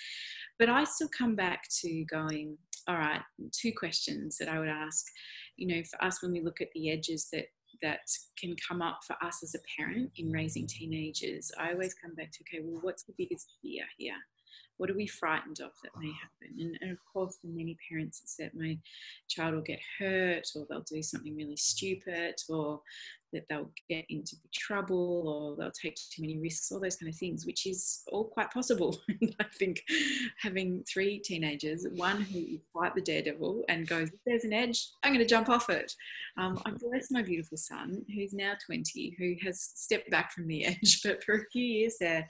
But 0.58 0.68
I 0.68 0.84
still 0.84 1.08
come 1.16 1.34
back 1.34 1.62
to 1.80 2.04
going, 2.04 2.56
all 2.88 2.96
right, 2.96 3.20
two 3.52 3.72
questions 3.76 4.36
that 4.38 4.48
I 4.48 4.58
would 4.58 4.68
ask, 4.68 5.04
you 5.56 5.66
know, 5.66 5.82
for 5.90 6.02
us 6.04 6.22
when 6.22 6.32
we 6.32 6.40
look 6.40 6.60
at 6.60 6.68
the 6.74 6.90
edges 6.90 7.28
that 7.32 7.46
that 7.82 8.00
can 8.38 8.54
come 8.68 8.82
up 8.82 8.98
for 9.06 9.16
us 9.24 9.42
as 9.42 9.54
a 9.54 9.80
parent 9.80 10.10
in 10.16 10.30
raising 10.30 10.66
teenagers, 10.66 11.50
I 11.58 11.72
always 11.72 11.94
come 11.94 12.14
back 12.14 12.30
to, 12.32 12.44
okay, 12.44 12.62
well, 12.64 12.80
what's 12.82 13.04
the 13.04 13.14
biggest 13.16 13.54
fear 13.62 13.84
here? 13.96 14.14
What 14.80 14.88
are 14.88 14.96
we 14.96 15.06
frightened 15.06 15.60
of 15.60 15.72
that 15.82 15.92
may 16.00 16.10
happen? 16.10 16.58
And, 16.58 16.78
and, 16.80 16.90
of 16.90 16.98
course, 17.12 17.36
for 17.38 17.48
many 17.48 17.76
parents, 17.86 18.22
it's 18.22 18.36
that 18.36 18.56
my 18.56 18.78
child 19.28 19.54
will 19.54 19.60
get 19.60 19.78
hurt, 19.98 20.48
or 20.56 20.66
they'll 20.70 20.84
do 20.90 21.02
something 21.02 21.36
really 21.36 21.58
stupid, 21.58 22.36
or 22.48 22.80
that 23.34 23.44
they'll 23.50 23.70
get 23.90 24.06
into 24.08 24.36
trouble, 24.54 25.28
or 25.28 25.56
they'll 25.56 25.70
take 25.70 25.96
too 25.96 26.22
many 26.22 26.38
risks, 26.38 26.72
all 26.72 26.80
those 26.80 26.96
kind 26.96 27.12
of 27.12 27.18
things, 27.18 27.44
which 27.44 27.66
is 27.66 28.00
all 28.10 28.24
quite 28.24 28.50
possible. 28.50 28.98
I 29.38 29.44
think 29.58 29.82
having 30.38 30.82
three 30.90 31.18
teenagers, 31.18 31.86
one 31.96 32.22
who 32.22 32.38
is 32.38 32.60
quite 32.74 32.94
the 32.94 33.02
daredevil 33.02 33.64
and 33.68 33.86
goes, 33.86 34.08
There's 34.24 34.44
an 34.44 34.54
edge, 34.54 34.88
I'm 35.02 35.12
going 35.12 35.22
to 35.22 35.28
jump 35.28 35.50
off 35.50 35.68
it. 35.68 35.92
Um, 36.38 36.58
I 36.64 36.70
bless 36.70 37.10
my 37.10 37.20
beautiful 37.20 37.58
son, 37.58 38.02
who's 38.16 38.32
now 38.32 38.54
20, 38.64 39.14
who 39.18 39.34
has 39.44 39.60
stepped 39.74 40.10
back 40.10 40.32
from 40.32 40.48
the 40.48 40.64
edge, 40.68 41.02
but 41.04 41.22
for 41.22 41.34
a 41.34 41.46
few 41.52 41.66
years 41.66 41.96
there, 42.00 42.26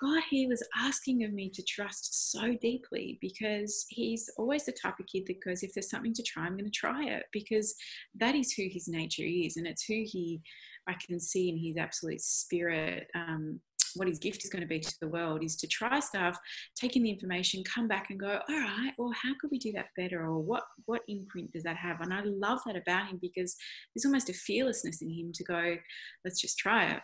God, 0.00 0.22
he 0.28 0.46
was 0.46 0.62
asking 0.76 1.24
of 1.24 1.32
me 1.32 1.50
to 1.50 1.62
trust 1.62 2.30
so 2.30 2.54
deeply 2.60 3.18
because 3.20 3.86
he's 3.88 4.28
always 4.36 4.66
the 4.66 4.72
type 4.72 5.00
of 5.00 5.06
kid 5.06 5.24
that 5.26 5.42
goes, 5.42 5.62
if 5.62 5.72
there's 5.72 5.88
something 5.88 6.12
to 6.14 6.22
try, 6.22 6.44
I'm 6.44 6.56
going 6.56 6.70
to 6.70 6.70
try 6.70 7.04
it 7.04 7.24
because 7.32 7.74
that 8.14 8.34
is 8.34 8.52
who 8.52 8.64
his 8.70 8.88
nature 8.88 9.24
is. 9.24 9.56
And 9.56 9.66
it's 9.66 9.84
who 9.84 10.02
he, 10.04 10.42
I 10.86 10.94
can 11.06 11.18
see 11.18 11.48
in 11.48 11.56
his 11.56 11.78
absolute 11.78 12.20
spirit. 12.20 13.08
Um, 13.14 13.60
what 13.94 14.08
his 14.08 14.18
gift 14.18 14.44
is 14.44 14.50
going 14.50 14.60
to 14.60 14.68
be 14.68 14.78
to 14.78 15.00
the 15.00 15.08
world 15.08 15.42
is 15.42 15.56
to 15.56 15.66
try 15.66 15.98
stuff, 16.00 16.38
take 16.74 16.96
in 16.96 17.02
the 17.02 17.10
information, 17.10 17.64
come 17.64 17.88
back 17.88 18.10
and 18.10 18.20
go, 18.20 18.40
all 18.48 18.60
right, 18.60 18.92
well, 18.98 19.12
how 19.12 19.32
could 19.40 19.50
we 19.50 19.58
do 19.58 19.72
that 19.72 19.86
better? 19.96 20.26
Or 20.26 20.38
what 20.38 20.64
what 20.84 21.02
imprint 21.08 21.52
does 21.52 21.62
that 21.62 21.76
have? 21.76 22.02
And 22.02 22.12
I 22.12 22.20
love 22.24 22.60
that 22.66 22.76
about 22.76 23.08
him 23.08 23.18
because 23.20 23.56
there's 23.94 24.04
almost 24.04 24.28
a 24.28 24.34
fearlessness 24.34 25.00
in 25.00 25.10
him 25.10 25.32
to 25.32 25.44
go, 25.44 25.76
let's 26.24 26.40
just 26.40 26.58
try 26.58 26.90
it. 26.90 27.00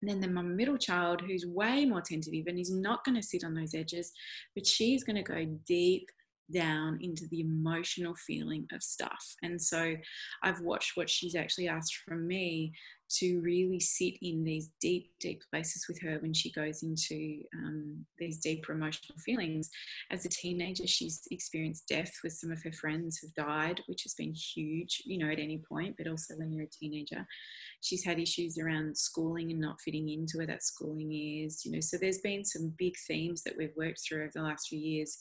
And 0.00 0.10
then, 0.10 0.20
then 0.20 0.34
my 0.34 0.42
middle 0.42 0.78
child, 0.78 1.20
who's 1.20 1.44
way 1.46 1.84
more 1.84 2.00
tentative 2.00 2.46
and 2.46 2.58
is 2.58 2.72
not 2.72 3.04
going 3.04 3.16
to 3.16 3.22
sit 3.22 3.44
on 3.44 3.54
those 3.54 3.74
edges, 3.74 4.12
but 4.54 4.66
she's 4.66 5.04
going 5.04 5.16
to 5.16 5.22
go 5.22 5.44
deep 5.66 6.08
down 6.52 6.98
into 7.00 7.26
the 7.28 7.40
emotional 7.40 8.14
feeling 8.14 8.66
of 8.72 8.82
stuff. 8.82 9.34
And 9.42 9.60
so 9.60 9.94
I've 10.42 10.60
watched 10.60 10.96
what 10.96 11.10
she's 11.10 11.34
actually 11.34 11.68
asked 11.68 11.96
from 12.06 12.26
me 12.26 12.72
to 13.10 13.40
really 13.40 13.80
sit 13.80 14.14
in 14.20 14.44
these 14.44 14.70
deep, 14.80 15.10
deep 15.18 15.42
places 15.50 15.86
with 15.88 16.00
her 16.02 16.18
when 16.20 16.34
she 16.34 16.52
goes 16.52 16.82
into 16.82 17.42
um, 17.54 18.04
these 18.18 18.38
deeper 18.38 18.72
emotional 18.72 19.18
feelings. 19.18 19.70
As 20.10 20.24
a 20.24 20.28
teenager, 20.28 20.86
she's 20.86 21.22
experienced 21.30 21.88
death 21.88 22.12
with 22.22 22.34
some 22.34 22.52
of 22.52 22.62
her 22.62 22.72
friends 22.72 23.18
who've 23.18 23.34
died, 23.34 23.80
which 23.86 24.02
has 24.02 24.14
been 24.14 24.34
huge, 24.34 25.02
you 25.06 25.18
know, 25.18 25.30
at 25.30 25.38
any 25.38 25.62
point, 25.66 25.94
but 25.96 26.06
also 26.06 26.34
when 26.36 26.52
you're 26.52 26.64
a 26.64 26.70
teenager. 26.70 27.26
She's 27.80 28.04
had 28.04 28.18
issues 28.18 28.58
around 28.58 28.96
schooling 28.96 29.52
and 29.52 29.60
not 29.60 29.80
fitting 29.80 30.10
into 30.10 30.38
where 30.38 30.46
that 30.46 30.64
schooling 30.64 31.12
is, 31.44 31.64
you 31.64 31.72
know. 31.72 31.80
So 31.80 31.96
there's 31.96 32.18
been 32.18 32.44
some 32.44 32.74
big 32.76 32.94
themes 33.06 33.42
that 33.44 33.56
we've 33.56 33.76
worked 33.76 34.00
through 34.06 34.22
over 34.22 34.32
the 34.34 34.42
last 34.42 34.68
few 34.68 34.78
years 34.78 35.16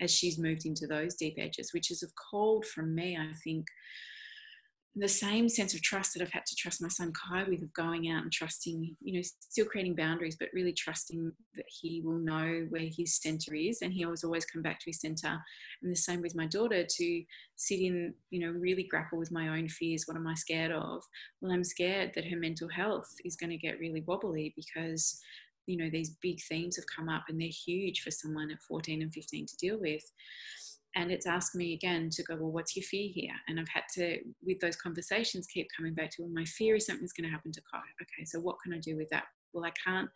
as 0.00 0.10
she's 0.10 0.38
moved 0.38 0.66
into 0.66 0.86
those 0.86 1.14
deep 1.14 1.34
edges, 1.38 1.72
which 1.72 1.90
is 1.90 2.02
of 2.02 2.12
called 2.30 2.64
from 2.64 2.94
me, 2.94 3.16
I 3.16 3.32
think, 3.44 3.66
the 4.96 5.08
same 5.08 5.48
sense 5.48 5.72
of 5.72 5.82
trust 5.82 6.14
that 6.14 6.22
I've 6.22 6.32
had 6.32 6.44
to 6.46 6.56
trust 6.56 6.82
my 6.82 6.88
son 6.88 7.12
Kai 7.12 7.44
with 7.44 7.62
of 7.62 7.72
going 7.74 8.10
out 8.10 8.24
and 8.24 8.32
trusting, 8.32 8.96
you 9.00 9.14
know, 9.14 9.22
still 9.22 9.66
creating 9.66 9.94
boundaries, 9.94 10.36
but 10.38 10.48
really 10.52 10.72
trusting 10.72 11.30
that 11.54 11.64
he 11.68 12.00
will 12.04 12.18
know 12.18 12.66
where 12.70 12.88
his 12.90 13.20
center 13.20 13.54
is 13.54 13.82
and 13.82 13.92
he 13.92 14.04
always 14.04 14.24
always 14.24 14.44
come 14.44 14.62
back 14.62 14.80
to 14.80 14.90
his 14.90 15.00
center. 15.00 15.38
And 15.82 15.92
the 15.92 15.96
same 15.96 16.22
with 16.22 16.34
my 16.34 16.46
daughter 16.46 16.84
to 16.84 17.24
sit 17.54 17.78
in, 17.78 18.14
you 18.30 18.40
know, 18.40 18.50
really 18.50 18.82
grapple 18.82 19.18
with 19.18 19.30
my 19.30 19.56
own 19.56 19.68
fears. 19.68 20.04
What 20.06 20.16
am 20.16 20.26
I 20.26 20.34
scared 20.34 20.72
of? 20.72 21.04
Well, 21.40 21.52
I'm 21.52 21.64
scared 21.64 22.10
that 22.16 22.26
her 22.26 22.36
mental 22.36 22.68
health 22.68 23.08
is 23.24 23.36
going 23.36 23.50
to 23.50 23.56
get 23.56 23.78
really 23.78 24.02
wobbly 24.08 24.52
because, 24.56 25.20
you 25.66 25.76
know, 25.76 25.90
these 25.90 26.16
big 26.22 26.40
themes 26.48 26.76
have 26.76 26.84
come 26.94 27.08
up 27.08 27.24
and 27.28 27.40
they're 27.40 27.48
huge 27.48 28.00
for 28.00 28.10
someone 28.10 28.50
at 28.50 28.62
14 28.62 29.02
and 29.02 29.12
15 29.12 29.46
to 29.46 29.56
deal 29.56 29.78
with. 29.80 30.02
And 30.96 31.12
it's 31.12 31.26
asked 31.26 31.54
me 31.54 31.74
again 31.74 32.10
to 32.10 32.22
go 32.24 32.34
well 32.34 32.50
what's 32.50 32.74
your 32.74 32.82
fear 32.82 33.08
here? 33.14 33.34
And 33.48 33.60
i've 33.60 33.68
had 33.68 33.84
to 33.94 34.18
with 34.44 34.58
those 34.58 34.74
conversations 34.74 35.46
keep 35.46 35.68
coming 35.76 35.94
back 35.94 36.10
to 36.10 36.22
well 36.22 36.32
my 36.34 36.44
fear 36.44 36.74
is 36.74 36.86
something's 36.86 37.12
going 37.12 37.28
to 37.28 37.30
happen 37.30 37.52
to 37.52 37.62
kai. 37.72 37.78
Okay 38.02 38.24
so 38.24 38.40
what 38.40 38.56
can 38.62 38.72
i 38.72 38.78
do 38.78 38.96
with 38.96 39.08
that? 39.10 39.24
Well 39.52 39.64
i 39.64 39.72
can't 39.86 40.08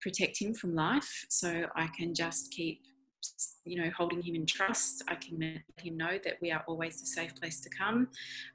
protect 0.00 0.40
him 0.40 0.54
from 0.54 0.74
life 0.74 1.26
so 1.28 1.66
i 1.76 1.86
can 1.88 2.14
just 2.14 2.50
keep 2.50 2.80
you 3.66 3.82
know 3.82 3.90
holding 3.94 4.22
him 4.22 4.34
in 4.34 4.46
trust. 4.46 5.02
I 5.06 5.16
can 5.16 5.38
let 5.38 5.84
him 5.84 5.98
know 5.98 6.18
that 6.24 6.36
we 6.40 6.50
are 6.50 6.64
always 6.66 7.02
a 7.02 7.06
safe 7.06 7.36
place 7.36 7.60
to 7.60 7.68
come. 7.68 8.08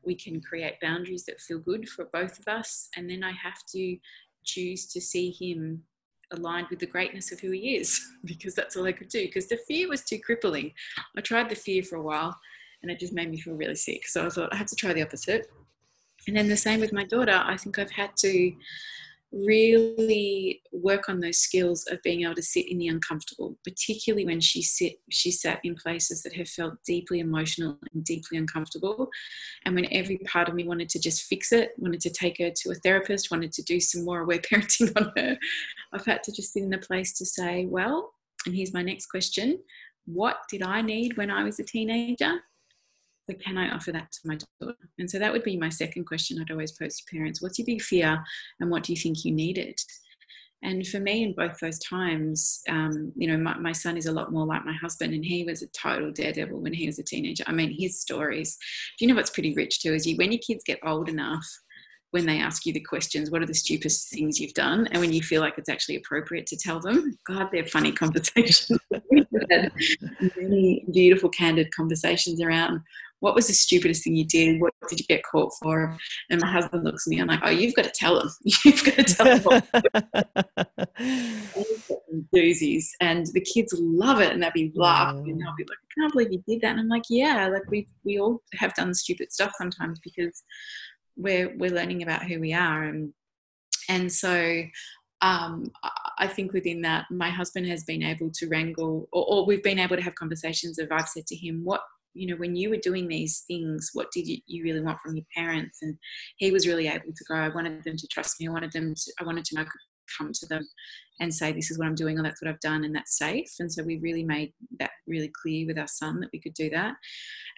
We 0.03 0.15
can 0.15 0.41
create 0.41 0.81
boundaries 0.81 1.25
that 1.25 1.39
feel 1.39 1.59
good 1.59 1.87
for 1.87 2.05
both 2.11 2.39
of 2.39 2.47
us 2.47 2.89
and 2.95 3.07
then 3.07 3.23
i 3.23 3.31
have 3.31 3.59
to 3.75 3.97
choose 4.43 4.87
to 4.87 5.01
see 5.01 5.31
him 5.31 5.83
aligned 6.31 6.67
with 6.69 6.79
the 6.79 6.85
greatness 6.85 7.31
of 7.31 7.39
who 7.39 7.51
he 7.51 7.75
is 7.75 8.01
because 8.25 8.55
that's 8.55 8.75
all 8.75 8.85
I 8.85 8.91
could 8.91 9.09
do 9.09 9.25
because 9.25 9.47
the 9.47 9.59
fear 9.67 9.89
was 9.89 10.03
too 10.03 10.19
crippling. 10.19 10.71
I 11.17 11.21
tried 11.21 11.49
the 11.49 11.55
fear 11.55 11.83
for 11.83 11.97
a 11.97 12.03
while 12.03 12.37
and 12.81 12.91
it 12.91 12.99
just 12.99 13.13
made 13.13 13.31
me 13.31 13.39
feel 13.39 13.55
really 13.55 13.75
sick. 13.75 14.07
So 14.07 14.25
I 14.25 14.29
thought 14.29 14.53
I 14.53 14.57
had 14.57 14.67
to 14.67 14.75
try 14.75 14.93
the 14.93 15.01
opposite. 15.01 15.47
And 16.27 16.35
then 16.35 16.49
the 16.49 16.57
same 16.57 16.79
with 16.79 16.93
my 16.93 17.03
daughter. 17.03 17.41
I 17.45 17.57
think 17.57 17.77
I've 17.77 17.91
had 17.91 18.15
to 18.17 18.53
really 19.35 20.61
work 20.71 21.09
on 21.09 21.19
those 21.19 21.37
skills 21.37 21.85
of 21.91 22.01
being 22.03 22.23
able 22.23 22.35
to 22.35 22.41
sit 22.41 22.71
in 22.71 22.77
the 22.77 22.87
uncomfortable, 22.87 23.57
particularly 23.63 24.25
when 24.25 24.39
she 24.39 24.61
sit 24.61 24.99
she 25.09 25.29
sat 25.31 25.59
in 25.63 25.75
places 25.75 26.23
that 26.23 26.33
have 26.33 26.47
felt 26.47 26.75
deeply 26.85 27.19
emotional 27.19 27.77
and 27.93 28.03
deeply 28.05 28.37
uncomfortable. 28.37 29.09
And 29.65 29.75
when 29.75 29.91
every 29.91 30.17
part 30.19 30.47
of 30.47 30.55
me 30.55 30.63
wanted 30.63 30.89
to 30.89 30.99
just 30.99 31.23
fix 31.23 31.51
it, 31.51 31.71
wanted 31.77 32.01
to 32.01 32.09
take 32.09 32.37
her 32.39 32.49
to 32.49 32.71
a 32.71 32.75
therapist, 32.75 33.31
wanted 33.31 33.51
to 33.53 33.63
do 33.63 33.79
some 33.79 34.05
more 34.05 34.21
aware 34.21 34.39
parenting 34.51 34.91
on 34.95 35.11
her, 35.17 35.37
I've 35.93 36.05
had 36.05 36.23
to 36.23 36.31
just 36.31 36.53
sit 36.53 36.63
in 36.63 36.73
a 36.73 36.79
place 36.79 37.13
to 37.17 37.25
say, 37.25 37.65
well, 37.65 38.13
and 38.45 38.55
here's 38.55 38.73
my 38.73 38.83
next 38.83 39.07
question. 39.07 39.59
What 40.05 40.37
did 40.49 40.61
I 40.61 40.81
need 40.81 41.17
when 41.17 41.31
I 41.31 41.43
was 41.43 41.59
a 41.59 41.63
teenager? 41.63 42.39
So 43.29 43.35
can 43.43 43.57
I 43.57 43.73
offer 43.73 43.91
that 43.91 44.11
to 44.11 44.19
my 44.25 44.37
daughter? 44.59 44.77
And 44.99 45.09
so 45.09 45.17
that 45.19 45.33
would 45.33 45.43
be 45.43 45.57
my 45.57 45.69
second 45.69 46.05
question 46.05 46.39
I'd 46.39 46.51
always 46.51 46.73
pose 46.73 46.97
to 46.97 47.03
parents. 47.11 47.41
What's 47.41 47.57
your 47.57 47.65
big 47.65 47.81
fear 47.81 48.23
and 48.59 48.69
what 48.69 48.83
do 48.83 48.93
you 48.93 48.97
think 48.97 49.25
you 49.25 49.31
needed? 49.31 49.79
And 50.63 50.85
for 50.87 50.99
me, 50.99 51.23
in 51.23 51.33
both 51.33 51.59
those 51.59 51.77
times, 51.79 52.61
um, 52.69 53.11
you 53.15 53.27
know, 53.27 53.37
my, 53.37 53.55
my, 53.57 53.71
son 53.71 53.97
is 53.97 54.07
a 54.07 54.11
lot 54.11 54.31
more 54.31 54.47
like 54.47 54.65
my 54.65 54.73
husband, 54.73 55.13
and 55.13 55.23
he 55.23 55.43
was 55.43 55.61
a 55.61 55.67
total 55.67 56.11
daredevil 56.11 56.59
when 56.59 56.73
he 56.73 56.87
was 56.87 56.97
a 56.97 57.03
teenager. 57.03 57.43
I 57.45 57.51
mean, 57.51 57.75
his 57.77 58.01
stories. 58.01 58.57
Do 58.97 59.05
you 59.05 59.09
know 59.09 59.15
what's 59.15 59.29
pretty 59.29 59.53
rich 59.53 59.81
too? 59.81 59.93
Is 59.93 60.07
you 60.07 60.15
when 60.15 60.31
your 60.31 60.41
kids 60.45 60.63
get 60.63 60.79
old 60.83 61.07
enough, 61.07 61.45
when 62.15 62.25
they 62.25 62.39
ask 62.39 62.65
you 62.65 62.73
the 62.73 62.79
questions, 62.79 63.29
what 63.29 63.43
are 63.43 63.45
the 63.45 63.53
stupidest 63.53 64.09
things 64.09 64.39
you've 64.39 64.53
done? 64.53 64.87
And 64.87 65.01
when 65.01 65.13
you 65.13 65.21
feel 65.21 65.41
like 65.41 65.57
it's 65.57 65.69
actually 65.69 65.97
appropriate 65.97 66.47
to 66.47 66.57
tell 66.57 66.79
them, 66.79 67.15
God, 67.27 67.49
they're 67.51 67.65
funny 67.65 67.91
conversations. 67.91 68.79
We've 69.11 69.25
had 69.51 69.71
many 70.37 70.85
beautiful, 70.91 71.29
candid 71.29 71.75
conversations 71.75 72.41
around 72.41 72.79
what 73.19 73.35
was 73.35 73.47
the 73.47 73.53
stupidest 73.53 74.03
thing 74.03 74.15
you 74.15 74.25
did? 74.25 74.59
What 74.59 74.73
did 74.89 74.99
you 74.99 75.05
get 75.07 75.23
caught 75.23 75.51
for? 75.61 75.97
And 76.29 76.41
my 76.41 76.51
husband 76.51 76.83
looks 76.83 77.07
at 77.07 77.11
me, 77.11 77.19
I'm 77.19 77.27
like, 77.27 77.39
oh, 77.43 77.49
you've 77.49 77.75
got 77.75 77.85
to 77.85 77.91
tell 77.91 78.19
them. 78.19 78.29
You've 78.43 78.83
got 78.83 78.95
to 78.95 79.03
tell 79.03 79.39
them. 79.39 79.63
doozies. 82.33 82.85
And 83.01 83.25
the 83.33 83.41
kids 83.41 83.73
love 83.77 84.21
it 84.21 84.31
and 84.31 84.41
they'll 84.41 84.51
be 84.51 84.71
laughing 84.75 85.29
and 85.29 85.41
they'll 85.41 85.55
be 85.57 85.63
like, 85.63 85.77
I 85.83 86.01
can't 86.01 86.13
believe 86.13 86.31
you 86.31 86.43
did 86.47 86.61
that. 86.61 86.71
And 86.71 86.79
I'm 86.79 86.89
like, 86.89 87.03
yeah, 87.09 87.47
like 87.47 87.69
we, 87.69 87.87
we 88.03 88.19
all 88.19 88.41
have 88.55 88.73
done 88.73 88.93
stupid 88.93 89.31
stuff 89.31 89.53
sometimes 89.57 89.99
because 90.03 90.43
we're, 91.15 91.55
we're 91.57 91.71
learning 91.71 92.03
about 92.03 92.23
who 92.23 92.39
we 92.39 92.53
are. 92.53 92.83
And, 92.83 93.13
and 93.89 94.11
so 94.11 94.63
um, 95.21 95.71
I 96.17 96.27
think 96.27 96.53
within 96.53 96.81
that, 96.81 97.05
my 97.09 97.29
husband 97.29 97.67
has 97.67 97.83
been 97.83 98.03
able 98.03 98.29
to 98.31 98.47
wrangle, 98.47 99.07
or, 99.11 99.25
or, 99.27 99.45
we've 99.45 99.63
been 99.63 99.79
able 99.79 99.95
to 99.95 100.01
have 100.01 100.13
conversations 100.15 100.77
of 100.77 100.91
I've 100.91 101.07
said 101.07 101.25
to 101.27 101.35
him, 101.35 101.61
what 101.63 101.81
you 102.15 102.27
know, 102.27 102.37
when 102.37 102.55
you 102.55 102.69
were 102.69 102.77
doing 102.77 103.07
these 103.07 103.43
things, 103.47 103.91
what 103.93 104.07
did 104.13 104.27
you, 104.27 104.37
you 104.47 104.63
really 104.63 104.81
want 104.81 104.99
from 105.01 105.15
your 105.15 105.25
parents? 105.35 105.79
And 105.81 105.97
he 106.37 106.51
was 106.51 106.67
really 106.67 106.87
able 106.87 107.13
to 107.13 107.25
go, 107.27 107.35
I 107.35 107.49
wanted 107.49 107.83
them 107.83 107.97
to 107.97 108.07
trust 108.07 108.39
me. 108.39 108.47
I 108.47 108.51
wanted 108.51 108.71
them 108.71 108.95
to, 108.95 109.13
I 109.19 109.23
wanted 109.23 109.45
to 109.45 109.55
know 109.55 109.65
come 110.17 110.31
to 110.33 110.45
them 110.47 110.67
and 111.19 111.33
say 111.33 111.51
this 111.51 111.71
is 111.71 111.77
what 111.77 111.87
i'm 111.87 111.95
doing 111.95 112.19
or 112.19 112.23
that's 112.23 112.41
what 112.41 112.49
i've 112.49 112.59
done 112.59 112.83
and 112.83 112.95
that's 112.95 113.17
safe 113.17 113.49
and 113.59 113.71
so 113.71 113.83
we 113.83 113.97
really 113.99 114.23
made 114.23 114.53
that 114.79 114.91
really 115.07 115.31
clear 115.41 115.65
with 115.65 115.77
our 115.77 115.87
son 115.87 116.19
that 116.19 116.29
we 116.33 116.39
could 116.39 116.53
do 116.53 116.69
that 116.69 116.95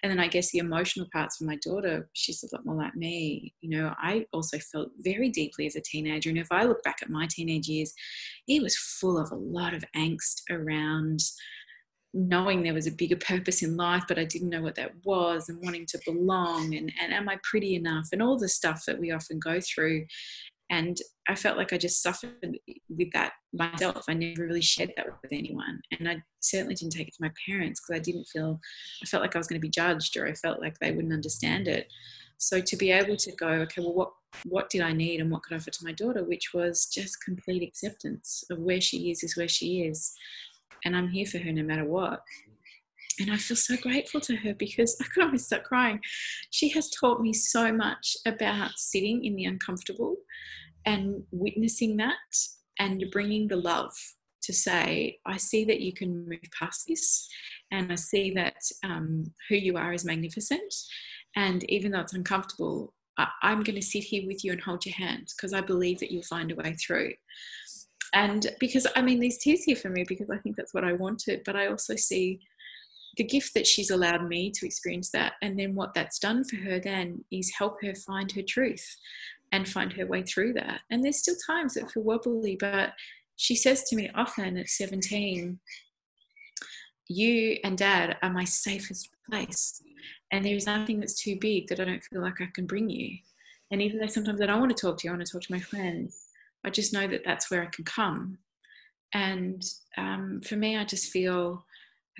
and 0.02 0.10
then 0.10 0.20
i 0.20 0.28
guess 0.28 0.50
the 0.50 0.58
emotional 0.58 1.06
parts 1.12 1.36
for 1.36 1.44
my 1.44 1.56
daughter 1.64 2.08
she's 2.12 2.42
a 2.44 2.56
lot 2.56 2.64
more 2.64 2.76
like 2.76 2.94
me 2.94 3.52
you 3.60 3.70
know 3.70 3.92
i 3.98 4.24
also 4.32 4.58
felt 4.58 4.90
very 4.98 5.28
deeply 5.28 5.66
as 5.66 5.76
a 5.76 5.82
teenager 5.82 6.30
and 6.30 6.38
if 6.38 6.50
i 6.50 6.64
look 6.64 6.82
back 6.82 6.98
at 7.02 7.10
my 7.10 7.26
teenage 7.30 7.68
years 7.68 7.92
it 8.46 8.62
was 8.62 8.76
full 8.76 9.18
of 9.18 9.30
a 9.32 9.36
lot 9.36 9.74
of 9.74 9.84
angst 9.96 10.42
around 10.50 11.20
knowing 12.18 12.62
there 12.62 12.74
was 12.74 12.86
a 12.86 12.92
bigger 12.92 13.16
purpose 13.16 13.62
in 13.62 13.76
life, 13.76 14.04
but 14.08 14.18
I 14.18 14.24
didn't 14.24 14.50
know 14.50 14.62
what 14.62 14.74
that 14.74 14.92
was, 15.04 15.48
and 15.48 15.62
wanting 15.62 15.86
to 15.86 16.00
belong, 16.04 16.74
and, 16.74 16.92
and 17.00 17.12
am 17.12 17.28
I 17.28 17.38
pretty 17.42 17.76
enough, 17.76 18.08
and 18.12 18.20
all 18.20 18.38
the 18.38 18.48
stuff 18.48 18.84
that 18.86 18.98
we 18.98 19.12
often 19.12 19.38
go 19.38 19.60
through. 19.60 20.04
And 20.70 20.98
I 21.28 21.34
felt 21.34 21.56
like 21.56 21.72
I 21.72 21.78
just 21.78 22.02
suffered 22.02 22.58
with 22.90 23.10
that 23.12 23.32
myself. 23.54 24.04
I 24.06 24.12
never 24.12 24.44
really 24.44 24.60
shared 24.60 24.92
that 24.96 25.06
with 25.22 25.32
anyone. 25.32 25.80
And 25.98 26.06
I 26.06 26.22
certainly 26.40 26.74
didn't 26.74 26.92
take 26.92 27.08
it 27.08 27.14
to 27.14 27.22
my 27.22 27.32
parents 27.46 27.80
because 27.80 27.98
I 27.98 28.02
didn't 28.02 28.26
feel, 28.26 28.60
I 29.02 29.06
felt 29.06 29.22
like 29.22 29.34
I 29.34 29.38
was 29.38 29.46
going 29.46 29.58
to 29.58 29.66
be 29.66 29.70
judged 29.70 30.14
or 30.18 30.26
I 30.26 30.34
felt 30.34 30.60
like 30.60 30.78
they 30.78 30.92
wouldn't 30.92 31.14
understand 31.14 31.68
it. 31.68 31.90
So 32.36 32.60
to 32.60 32.76
be 32.76 32.90
able 32.90 33.16
to 33.16 33.32
go, 33.32 33.48
okay, 33.48 33.80
well, 33.80 33.94
what, 33.94 34.12
what 34.44 34.68
did 34.68 34.82
I 34.82 34.92
need 34.92 35.20
and 35.20 35.30
what 35.30 35.42
could 35.42 35.54
I 35.54 35.56
offer 35.56 35.70
to 35.70 35.84
my 35.84 35.92
daughter, 35.92 36.22
which 36.22 36.52
was 36.52 36.84
just 36.84 37.24
complete 37.24 37.62
acceptance 37.66 38.44
of 38.50 38.58
where 38.58 38.80
she 38.80 39.10
is, 39.10 39.22
is 39.22 39.38
where 39.38 39.48
she 39.48 39.84
is 39.84 40.12
and 40.84 40.96
I'm 40.96 41.08
here 41.08 41.26
for 41.26 41.38
her 41.38 41.52
no 41.52 41.62
matter 41.62 41.84
what. 41.84 42.22
And 43.20 43.32
I 43.32 43.36
feel 43.36 43.56
so 43.56 43.76
grateful 43.76 44.20
to 44.22 44.36
her 44.36 44.54
because 44.54 44.96
I 45.02 45.04
could 45.12 45.24
almost 45.24 45.46
start 45.46 45.64
crying. 45.64 46.00
She 46.50 46.68
has 46.70 46.90
taught 46.90 47.20
me 47.20 47.32
so 47.32 47.72
much 47.72 48.16
about 48.26 48.72
sitting 48.76 49.24
in 49.24 49.36
the 49.36 49.44
uncomfortable 49.44 50.16
and 50.86 51.22
witnessing 51.32 51.96
that 51.96 52.14
and 52.78 53.04
bringing 53.10 53.48
the 53.48 53.56
love 53.56 53.92
to 54.42 54.52
say, 54.52 55.18
I 55.26 55.36
see 55.36 55.64
that 55.64 55.80
you 55.80 55.92
can 55.92 56.28
move 56.28 56.38
past 56.58 56.84
this, 56.86 57.28
and 57.70 57.92
I 57.92 57.96
see 57.96 58.32
that 58.34 58.56
um, 58.84 59.24
who 59.48 59.56
you 59.56 59.76
are 59.76 59.92
is 59.92 60.04
magnificent. 60.04 60.74
And 61.36 61.68
even 61.70 61.92
though 61.92 62.00
it's 62.00 62.14
uncomfortable, 62.14 62.94
I- 63.18 63.28
I'm 63.42 63.62
going 63.62 63.76
to 63.76 63.82
sit 63.82 64.04
here 64.04 64.26
with 64.26 64.44
you 64.44 64.52
and 64.52 64.60
hold 64.60 64.86
your 64.86 64.94
hand 64.94 65.32
because 65.36 65.52
I 65.52 65.60
believe 65.60 65.98
that 65.98 66.10
you'll 66.12 66.22
find 66.22 66.50
a 66.52 66.54
way 66.54 66.74
through 66.74 67.12
and 68.14 68.46
because 68.58 68.86
I 68.96 69.02
mean, 69.02 69.20
these 69.20 69.38
tears 69.38 69.64
here 69.64 69.76
for 69.76 69.90
me 69.90 70.04
because 70.06 70.30
I 70.30 70.38
think 70.38 70.56
that's 70.56 70.74
what 70.74 70.84
I 70.84 70.92
wanted, 70.94 71.42
but 71.44 71.56
I 71.56 71.66
also 71.66 71.96
see 71.96 72.40
the 73.16 73.24
gift 73.24 73.54
that 73.54 73.66
she's 73.66 73.90
allowed 73.90 74.26
me 74.28 74.50
to 74.52 74.66
experience 74.66 75.10
that. 75.10 75.34
And 75.42 75.58
then 75.58 75.74
what 75.74 75.94
that's 75.94 76.18
done 76.18 76.44
for 76.44 76.56
her 76.56 76.78
then 76.78 77.24
is 77.30 77.52
help 77.58 77.82
her 77.82 77.94
find 77.94 78.30
her 78.32 78.42
truth 78.42 78.86
and 79.52 79.68
find 79.68 79.92
her 79.94 80.06
way 80.06 80.22
through 80.22 80.52
that. 80.54 80.80
And 80.90 81.02
there's 81.02 81.18
still 81.18 81.34
times 81.46 81.74
that 81.74 81.90
feel 81.90 82.02
wobbly, 82.02 82.56
but 82.58 82.92
she 83.36 83.56
says 83.56 83.84
to 83.84 83.96
me 83.96 84.10
often 84.14 84.56
at 84.56 84.68
17, 84.68 85.58
You 87.08 87.58
and 87.64 87.76
dad 87.76 88.16
are 88.22 88.30
my 88.30 88.44
safest 88.44 89.08
place. 89.28 89.82
And 90.30 90.44
there 90.44 90.56
is 90.56 90.66
nothing 90.66 91.00
that's 91.00 91.20
too 91.20 91.36
big 91.40 91.68
that 91.68 91.80
I 91.80 91.84
don't 91.84 92.04
feel 92.04 92.22
like 92.22 92.40
I 92.40 92.48
can 92.54 92.66
bring 92.66 92.88
you. 92.88 93.16
And 93.70 93.82
even 93.82 93.98
though 93.98 94.06
sometimes 94.06 94.40
I 94.40 94.46
don't 94.46 94.60
want 94.60 94.76
to 94.76 94.80
talk 94.80 94.98
to 94.98 95.06
you, 95.06 95.10
I 95.10 95.16
want 95.16 95.26
to 95.26 95.32
talk 95.32 95.42
to 95.42 95.52
my 95.52 95.60
friends 95.60 96.27
I 96.64 96.70
just 96.70 96.92
know 96.92 97.06
that 97.06 97.22
that's 97.24 97.50
where 97.50 97.62
I 97.62 97.66
can 97.66 97.84
come. 97.84 98.38
And 99.14 99.62
um, 99.96 100.40
for 100.44 100.56
me, 100.56 100.76
I 100.76 100.84
just 100.84 101.10
feel 101.10 101.64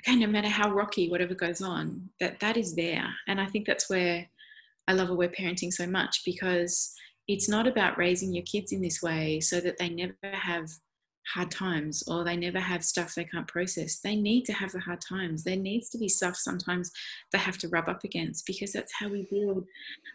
okay, 0.00 0.16
no 0.16 0.26
matter 0.26 0.49
how 0.49 0.71
rocky 0.71 1.11
whatever 1.11 1.35
goes 1.35 1.61
on, 1.61 2.09
that 2.21 2.40
that 2.40 2.57
is 2.57 2.75
there. 2.75 3.07
And 3.26 3.40
I 3.40 3.47
think 3.47 3.66
that's 3.66 3.90
where 3.90 4.26
I 4.87 4.92
love 4.92 5.11
aware 5.11 5.28
parenting 5.28 5.73
so 5.73 5.87
much 5.87 6.23
because 6.25 6.92
it's 7.26 7.49
not 7.49 7.66
about 7.66 7.99
raising 7.99 8.33
your 8.33 8.45
kids 8.45 8.73
in 8.73 8.80
this 8.80 9.02
way 9.02 9.40
so 9.40 9.61
that 9.61 9.76
they 9.78 9.90
never 9.90 10.14
have 10.33 10.71
hard 11.35 11.50
times 11.50 12.02
or 12.06 12.25
they 12.25 12.37
never 12.37 12.58
have 12.58 12.85
stuff 12.85 13.14
they 13.14 13.25
can't 13.25 13.47
process. 13.47 14.00
They 14.00 14.16
need 14.16 14.44
to 14.47 14.52
have 14.52 14.73
the 14.73 14.80
hard 14.80 15.00
times. 15.00 15.44
There 15.44 15.56
needs 15.56 15.90
to 15.90 15.99
be 15.99 16.08
stuff 16.08 16.37
sometimes 16.37 16.90
they 17.32 17.38
have 17.38 17.58
to 17.58 17.68
rub 17.68 17.88
up 17.88 18.04
against 18.04 18.47
because 18.47 18.73
that's 18.73 18.92
how 18.99 19.08
we 19.08 19.28
build, 19.30 19.64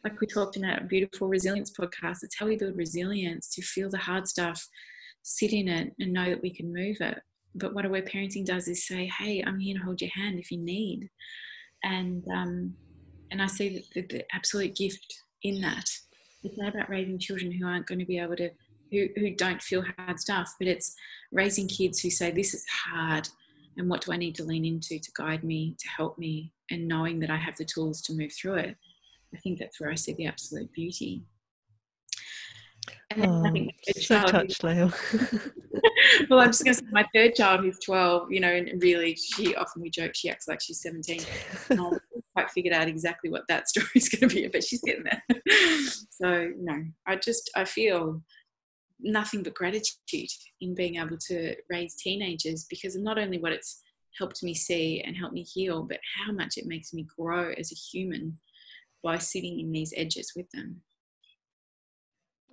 like 0.04 0.20
we 0.20 0.28
talked 0.28 0.56
in 0.56 0.64
that 0.64 0.88
beautiful 0.88 1.28
resilience 1.28 1.72
podcast, 1.72 2.24
it's 2.24 2.38
how 2.38 2.48
we 2.48 2.58
build 2.58 2.78
resilience 2.78 3.50
to 3.50 3.62
feel 3.62 3.90
the 3.90 3.98
hard 3.98 4.28
stuff, 4.28 4.68
sit 5.22 5.54
in 5.54 5.68
it, 5.68 5.94
and 6.00 6.14
know 6.14 6.30
that 6.30 6.42
we 6.42 6.50
can 6.50 6.74
move 6.74 6.98
it. 7.00 7.20
But 7.56 7.76
what 7.76 7.86
aware 7.86 8.02
parenting 8.02 8.46
does 8.46 8.68
is 8.68 8.88
say, 8.88 9.12
hey, 9.20 9.44
I'm 9.46 9.60
here 9.60 9.78
to 9.78 9.84
hold 9.84 10.02
your 10.02 10.10
hand 10.16 10.40
if 10.40 10.52
you 10.52 10.58
need. 10.58 11.10
And 11.84 12.24
um, 12.34 12.74
and 13.30 13.42
I 13.42 13.48
see 13.48 13.84
the, 13.94 14.02
the 14.02 14.24
absolute 14.34 14.76
gift 14.76 15.06
in 15.44 15.62
that. 15.62 15.86
It's 16.44 16.58
not 16.58 16.74
about 16.74 16.90
raising 16.90 17.20
children 17.20 17.52
who 17.52 17.66
aren't 17.66 17.88
going 17.88 18.00
to 18.00 18.06
be 18.06 18.20
able 18.20 18.36
to 18.36 18.50
who, 18.94 19.08
who 19.20 19.36
don't 19.36 19.62
feel 19.62 19.84
hard 19.98 20.20
stuff, 20.20 20.54
but 20.60 20.68
it's 20.68 20.96
raising 21.32 21.68
kids 21.68 22.00
who 22.00 22.10
say, 22.10 22.32
This 22.32 22.54
is 22.54 22.66
hard, 22.68 23.28
and 23.78 23.90
what 23.90 24.02
do 24.02 24.14
I 24.14 24.18
need 24.18 24.36
to 24.36 24.44
lean 24.44 24.66
into 24.66 25.00
to 25.00 25.12
guide 25.18 25.44
me, 25.44 25.76
to 25.80 25.90
help 25.90 26.18
me, 26.18 26.54
and 26.72 26.88
knowing 26.88 27.20
that 27.20 27.30
I 27.30 27.38
have 27.38 27.58
the 27.58 27.66
tools 27.66 28.02
to 28.04 28.14
move 28.14 28.32
through 28.32 28.56
it. 28.56 28.78
I 29.34 29.38
think 29.40 29.60
that's 29.60 29.80
where 29.80 29.92
I 29.92 29.96
see 29.96 30.14
the 30.14 30.28
absolute 30.28 30.72
beauty. 30.74 31.24
And 33.12 33.26
oh, 33.26 33.44
I 33.46 33.52
think 33.52 33.74
so 33.98 34.24
touched, 34.24 34.64
Lael. 34.64 34.92
well, 36.30 36.40
I'm 36.40 36.50
just 36.50 36.64
going 36.64 36.76
to 36.76 36.82
say 36.82 36.86
my 36.92 37.06
third 37.14 37.36
child, 37.36 37.62
who's 37.62 37.80
12, 37.80 38.32
you 38.32 38.40
know, 38.40 38.52
and 38.52 38.82
really, 38.82 39.16
she 39.16 39.56
often 39.56 39.82
we 39.82 39.90
joke 39.90 40.12
she 40.16 40.30
acts 40.30 40.48
like 40.48 40.62
she's 40.62 40.82
17. 40.82 41.22
I 41.70 41.74
haven't 41.74 42.02
quite 42.36 42.52
figured 42.52 42.74
out 42.74 42.88
exactly 42.88 43.30
what 43.30 43.44
that 43.50 43.70
story 43.70 43.88
is 43.96 44.10
going 44.10 44.30
to 44.30 44.36
be, 44.36 44.48
but 44.48 44.64
she's 44.64 44.82
getting 44.82 45.04
there. 45.04 45.24
so, 46.10 46.52
no, 46.58 46.84
I 47.08 47.16
just 47.16 47.50
I 47.56 47.66
feel 47.66 48.22
nothing 49.04 49.44
but 49.44 49.54
gratitude 49.54 50.30
in 50.62 50.74
being 50.74 50.96
able 50.96 51.18
to 51.28 51.56
raise 51.70 51.96
teenagers 51.96 52.66
because 52.70 52.96
not 52.96 53.20
only 53.20 53.38
what 53.38 53.52
it's 53.52 53.82
helped 54.18 54.44
me 54.44 54.54
see 54.54 55.02
and 55.02 55.18
helped 55.18 55.34
me 55.34 55.44
heal, 55.44 55.84
but 55.84 56.00
how 56.18 56.32
much 56.32 56.58
it 56.58 56.66
makes 56.66 56.94
me 56.94 57.06
grow 57.18 57.52
as 57.58 57.72
a 57.72 57.76
human 57.76 58.38
by 59.04 59.18
sitting 59.18 59.60
in 59.60 59.72
these 59.72 59.94
edges 59.98 60.34
with 60.36 60.50
them. 60.52 60.82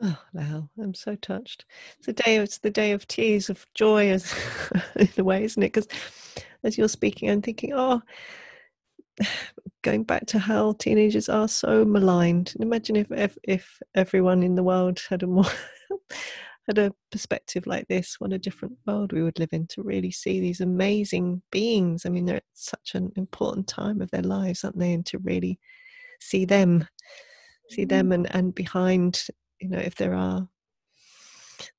Oh 0.02 0.18
wow, 0.32 0.68
I'm 0.82 0.94
so 0.94 1.14
touched. 1.14 1.66
It's 1.98 2.06
the 2.06 2.14
day. 2.14 2.36
It's 2.36 2.58
the 2.58 2.70
day 2.70 2.92
of 2.92 3.06
tears 3.06 3.50
of 3.50 3.66
joy, 3.74 4.10
as 4.10 4.34
in 4.96 5.08
a 5.18 5.24
way, 5.24 5.44
isn't 5.44 5.62
it? 5.62 5.72
Because 5.72 5.88
as 6.64 6.78
you're 6.78 6.88
speaking, 6.88 7.28
I'm 7.28 7.42
thinking, 7.42 7.74
oh, 7.74 8.00
going 9.82 10.04
back 10.04 10.26
to 10.28 10.38
how 10.38 10.72
teenagers 10.78 11.28
are 11.28 11.48
so 11.48 11.84
maligned. 11.84 12.54
Imagine 12.60 12.96
if 12.96 13.12
if, 13.12 13.36
if 13.44 13.82
everyone 13.94 14.42
in 14.42 14.54
the 14.54 14.62
world 14.62 15.00
had 15.10 15.22
a 15.22 15.26
more 15.26 15.44
had 16.66 16.78
a 16.78 16.92
perspective 17.10 17.66
like 17.66 17.86
this, 17.88 18.16
what 18.18 18.32
a 18.32 18.38
different 18.38 18.76
world 18.86 19.12
we 19.12 19.22
would 19.22 19.38
live 19.38 19.48
in 19.52 19.66
to 19.68 19.82
really 19.82 20.10
see 20.10 20.40
these 20.40 20.60
amazing 20.60 21.42
beings. 21.50 22.06
I 22.06 22.10
mean, 22.10 22.26
they're 22.26 22.36
at 22.36 22.44
such 22.54 22.94
an 22.94 23.12
important 23.16 23.66
time 23.66 24.00
of 24.00 24.10
their 24.10 24.22
lives, 24.22 24.64
aren't 24.64 24.78
they? 24.78 24.92
And 24.92 25.04
to 25.06 25.18
really 25.18 25.58
see 26.20 26.44
them, 26.44 26.86
see 27.70 27.84
them, 27.84 28.06
mm-hmm. 28.06 28.12
and 28.12 28.34
and 28.34 28.54
behind, 28.54 29.26
you 29.60 29.68
know, 29.68 29.78
if 29.78 29.96
there 29.96 30.14
are 30.14 30.48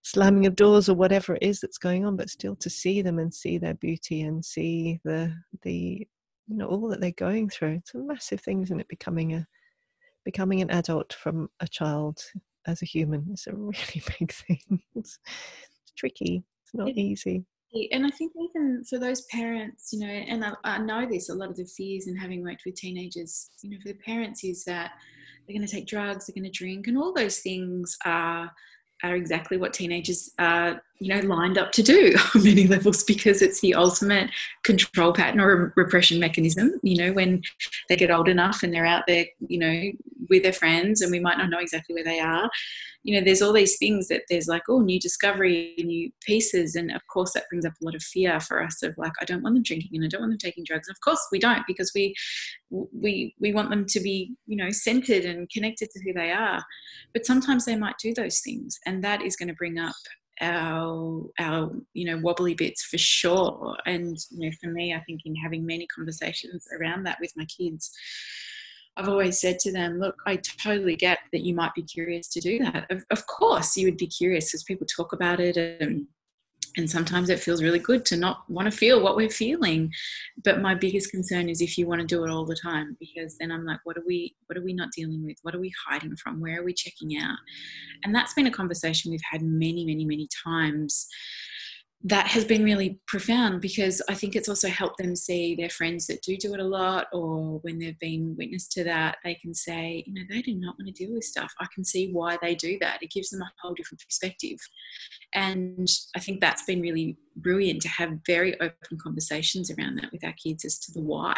slamming 0.04 0.46
of 0.46 0.56
doors 0.56 0.90
or 0.90 0.96
whatever 0.96 1.36
it 1.36 1.44
is 1.44 1.60
that's 1.60 1.78
going 1.78 2.06
on, 2.06 2.16
but 2.16 2.30
still 2.30 2.56
to 2.58 2.70
see 2.70 3.02
them 3.02 3.20
and 3.20 3.34
see 3.34 3.58
their 3.58 3.76
beauty 3.76 4.22
and 4.22 4.44
see 4.44 5.00
the 5.04 5.34
the 5.64 6.08
you 6.48 6.58
know 6.58 6.68
all 6.68 6.88
that 6.90 7.00
they're 7.02 7.12
going 7.12 7.50
through. 7.50 7.76
It's 7.76 7.94
a 7.94 8.00
massive 8.00 8.42
thing, 8.42 8.64
isn't 8.64 8.80
it? 8.80 8.88
Becoming 8.88 9.34
a 9.34 9.48
becoming 10.26 10.62
an 10.62 10.70
adult 10.70 11.14
from 11.14 11.50
a 11.60 11.68
child 11.68 12.24
as 12.68 12.82
a 12.82 12.86
human 12.86 13.28
is 13.34 13.48
a 13.48 13.54
really 13.56 14.04
big 14.20 14.32
thing. 14.32 14.82
It's, 14.96 15.20
it's 15.26 15.94
tricky. 15.98 16.44
It's 16.64 16.74
not 16.74 16.90
easy. 16.90 17.46
And 17.92 18.06
I 18.06 18.10
think 18.10 18.34
even 18.38 18.84
for 18.84 19.00
those 19.00 19.22
parents, 19.32 19.94
you 19.94 20.00
know, 20.00 20.12
and 20.12 20.44
I, 20.44 20.52
I, 20.66 20.78
know 20.80 21.08
this, 21.10 21.30
a 21.30 21.34
lot 21.34 21.50
of 21.50 21.56
the 21.56 21.64
fears 21.64 22.08
in 22.08 22.18
having 22.18 22.44
worked 22.44 22.64
with 22.66 22.76
teenagers, 22.76 23.50
you 23.64 23.70
know, 23.70 23.78
for 23.82 23.88
the 23.90 24.00
parents 24.06 24.44
is 24.44 24.66
that 24.66 24.92
they're 25.48 25.56
going 25.56 25.66
to 25.66 25.74
take 25.74 25.88
drugs, 25.88 26.28
they're 26.28 26.40
going 26.40 26.52
to 26.52 26.58
drink, 26.58 26.88
and 26.88 26.98
all 26.98 27.14
those 27.14 27.40
things 27.40 27.98
are 28.06 28.52
are 29.04 29.16
exactly 29.16 29.58
what 29.58 29.74
teenagers 29.74 30.32
are, 30.38 30.82
you 31.02 31.08
know, 31.08 31.20
lined 31.28 31.58
up 31.58 31.72
to 31.72 31.82
do 31.82 32.14
on 32.36 32.44
many 32.44 32.68
levels 32.68 33.04
because 33.04 33.42
it's 33.42 33.60
the 33.60 33.74
ultimate 33.74 34.30
control 34.64 35.12
pattern 35.12 35.42
or 35.42 35.74
repression 35.76 36.20
mechanism. 36.20 36.80
You 36.84 36.96
know, 36.98 37.14
when 37.14 37.42
they 37.90 37.96
get 37.96 38.12
old 38.12 38.30
enough 38.30 38.62
and 38.62 38.72
they're 38.72 38.86
out 38.86 39.06
there, 39.08 39.26
you 39.48 39.58
know, 39.58 39.92
with 40.30 40.44
their 40.44 40.54
friends 40.54 41.02
and 41.02 41.12
we 41.12 41.20
might 41.20 41.40
not 41.40 41.50
know 41.50 41.58
exactly 41.58 41.96
where 41.96 42.04
they 42.04 42.20
are, 42.20 42.52
you 43.04 43.16
know, 43.16 43.26
there's 43.26 43.42
all 43.42 43.52
these 43.52 43.80
things 43.80 44.10
that 44.10 44.26
there's 44.30 44.48
like, 44.48 44.62
oh, 44.70 44.80
new 44.80 45.00
discovery, 45.00 45.74
new 45.80 46.12
pieces. 46.22 46.76
And 46.76 46.92
of 46.92 47.02
course, 47.08 47.34
that 47.34 47.50
brings 47.50 47.66
up 47.66 47.74
a 47.82 47.84
lot 47.84 47.96
of 47.96 48.04
fear 48.04 48.40
for 48.40 48.62
us 48.62 48.84
of 48.84 48.96
like, 48.96 49.14
I 49.20 49.26
don't 49.26 49.42
want 49.42 49.56
them 49.56 49.64
drinking 49.64 49.90
and 49.96 50.06
I 50.06 50.08
don't 50.08 50.22
want 50.22 50.34
them 50.34 50.38
taking 50.38 50.64
drugs. 50.64 50.88
And 50.88 50.94
of 50.94 51.02
course, 51.02 51.20
we 51.32 51.40
don't 51.40 51.66
because 51.66 51.92
we, 51.96 52.14
we, 52.70 53.34
we 53.40 53.54
want 53.54 53.72
them 53.72 53.88
to 53.88 54.00
be, 54.00 54.36
you 54.46 54.56
know, 54.56 54.70
centered 54.70 55.26
and 55.26 55.50
connected 55.50 55.90
to 55.90 56.00
who 56.04 56.14
they 56.14 56.32
are. 56.32 56.64
But 57.12 57.26
sometimes 57.26 57.66
they 57.66 57.76
might 57.76 57.98
do 57.98 58.14
those 58.14 58.40
things. 58.42 58.78
And 58.86 59.04
that 59.04 59.24
is 59.24 59.36
going 59.36 59.50
to 59.50 59.56
bring 59.56 59.80
up 59.80 59.96
our 60.42 61.24
our 61.40 61.72
you 61.94 62.06
know 62.06 62.20
wobbly 62.22 62.54
bits 62.54 62.84
for 62.84 62.98
sure 62.98 63.78
and 63.86 64.18
you 64.32 64.50
know 64.50 64.56
for 64.62 64.70
me 64.70 64.94
i 64.94 65.00
think 65.02 65.22
in 65.26 65.36
having 65.36 65.66
many 65.66 65.88
conversations 65.88 66.66
around 66.80 67.04
that 67.04 67.18
with 67.22 67.32
my 67.36 67.46
kids 67.46 67.92
I've 68.98 69.08
always 69.08 69.40
said 69.40 69.58
to 69.60 69.72
them, 69.72 70.00
look, 70.00 70.16
I 70.28 70.36
totally 70.36 70.98
get 70.98 71.20
that 71.32 71.42
you 71.42 71.56
might 71.56 71.74
be 71.74 71.82
curious 71.82 72.28
to 72.30 72.42
do 72.42 72.60
that. 72.60 72.88
Of, 72.92 73.06
of 73.10 73.26
course, 73.26 73.78
you 73.78 73.88
would 73.88 73.96
be 73.98 74.08
curious 74.08 74.52
because 74.52 74.64
people 74.64 74.86
talk 74.86 75.14
about 75.14 75.40
it 75.40 75.56
and 75.56 76.08
and 76.78 76.90
sometimes 76.90 77.30
it 77.30 77.40
feels 77.40 77.62
really 77.62 77.80
good 77.80 78.06
to 78.06 78.18
not 78.18 78.50
want 78.50 78.72
to 78.72 78.78
feel 78.78 79.02
what 79.02 79.16
we're 79.16 79.30
feeling. 79.30 79.92
But 80.44 80.62
my 80.62 80.74
biggest 80.74 81.12
concern 81.12 81.50
is 81.50 81.62
if 81.62 81.78
you 81.78 81.88
want 81.88 82.02
to 82.02 82.08
do 82.08 82.24
it 82.24 82.30
all 82.30 82.46
the 82.46 82.56
time 82.56 82.96
because 83.00 83.38
then 83.38 83.52
i'm 83.52 83.66
like 83.66 83.80
what 83.84 83.98
are 83.98 84.04
we 84.06 84.36
what 84.48 84.58
are 84.58 84.64
we 84.64 84.74
not 84.74 84.92
dealing 84.92 85.26
with? 85.26 85.38
What 85.44 85.56
are 85.56 85.60
we 85.60 85.72
hiding 85.88 86.16
from? 86.16 86.40
Where 86.42 86.60
are 86.60 86.64
we 86.64 86.74
checking 86.74 87.18
out? 87.18 87.38
And 88.04 88.14
that's 88.14 88.34
been 88.34 88.48
a 88.48 88.52
conversation 88.52 89.12
we've 89.12 89.22
had 89.30 89.42
many 89.42 89.86
many 89.86 90.06
many 90.06 90.28
times 90.44 91.08
that 92.04 92.28
has 92.28 92.44
been 92.44 92.64
really 92.64 93.00
profound 93.08 93.62
because 93.62 94.02
I 94.10 94.16
think 94.16 94.36
it's 94.36 94.50
also 94.50 94.68
helped 94.68 94.98
them 94.98 95.16
see 95.16 95.56
their 95.56 95.70
friends 95.70 96.08
that 96.08 96.24
do 96.24 96.36
do 96.36 96.54
it 96.54 96.60
a 96.60 96.64
lot, 96.64 97.08
or 97.14 97.60
when 97.60 97.78
they've 97.78 98.00
been 98.00 98.36
witness 98.38 98.68
to 98.70 98.84
that, 98.86 99.18
they 99.24 99.36
can 99.36 99.54
say, 99.54 100.04
you 100.08 100.14
know, 100.14 100.22
they 100.30 100.42
do 100.42 100.56
not 100.56 100.76
want 100.80 100.88
to 100.88 101.06
deal 101.06 101.14
with 101.14 101.24
stuff. 101.24 101.54
I 101.60 101.68
can 101.74 101.84
see 101.86 102.12
why 102.12 102.38
they 102.42 102.56
do 102.56 102.78
that. 102.82 103.04
It 103.04 103.12
gives 103.12 103.30
them 103.30 103.42
a 103.42 103.52
whole 103.62 103.76
different 103.76 104.02
perspective. 104.02 104.58
And 105.36 105.88
I 106.16 106.20
think 106.20 106.42
that's 106.42 106.66
been 106.66 106.82
really 106.82 107.18
brilliant 107.36 107.82
to 107.84 107.90
have 107.90 108.20
very 108.26 108.60
open 108.60 108.98
conversations 109.02 109.70
around 109.70 109.96
that 109.98 110.12
with 110.12 110.24
our 110.24 110.34
kids 110.44 110.66
as 110.66 110.80
to 110.80 110.92
the 110.92 111.02
why. 111.02 111.38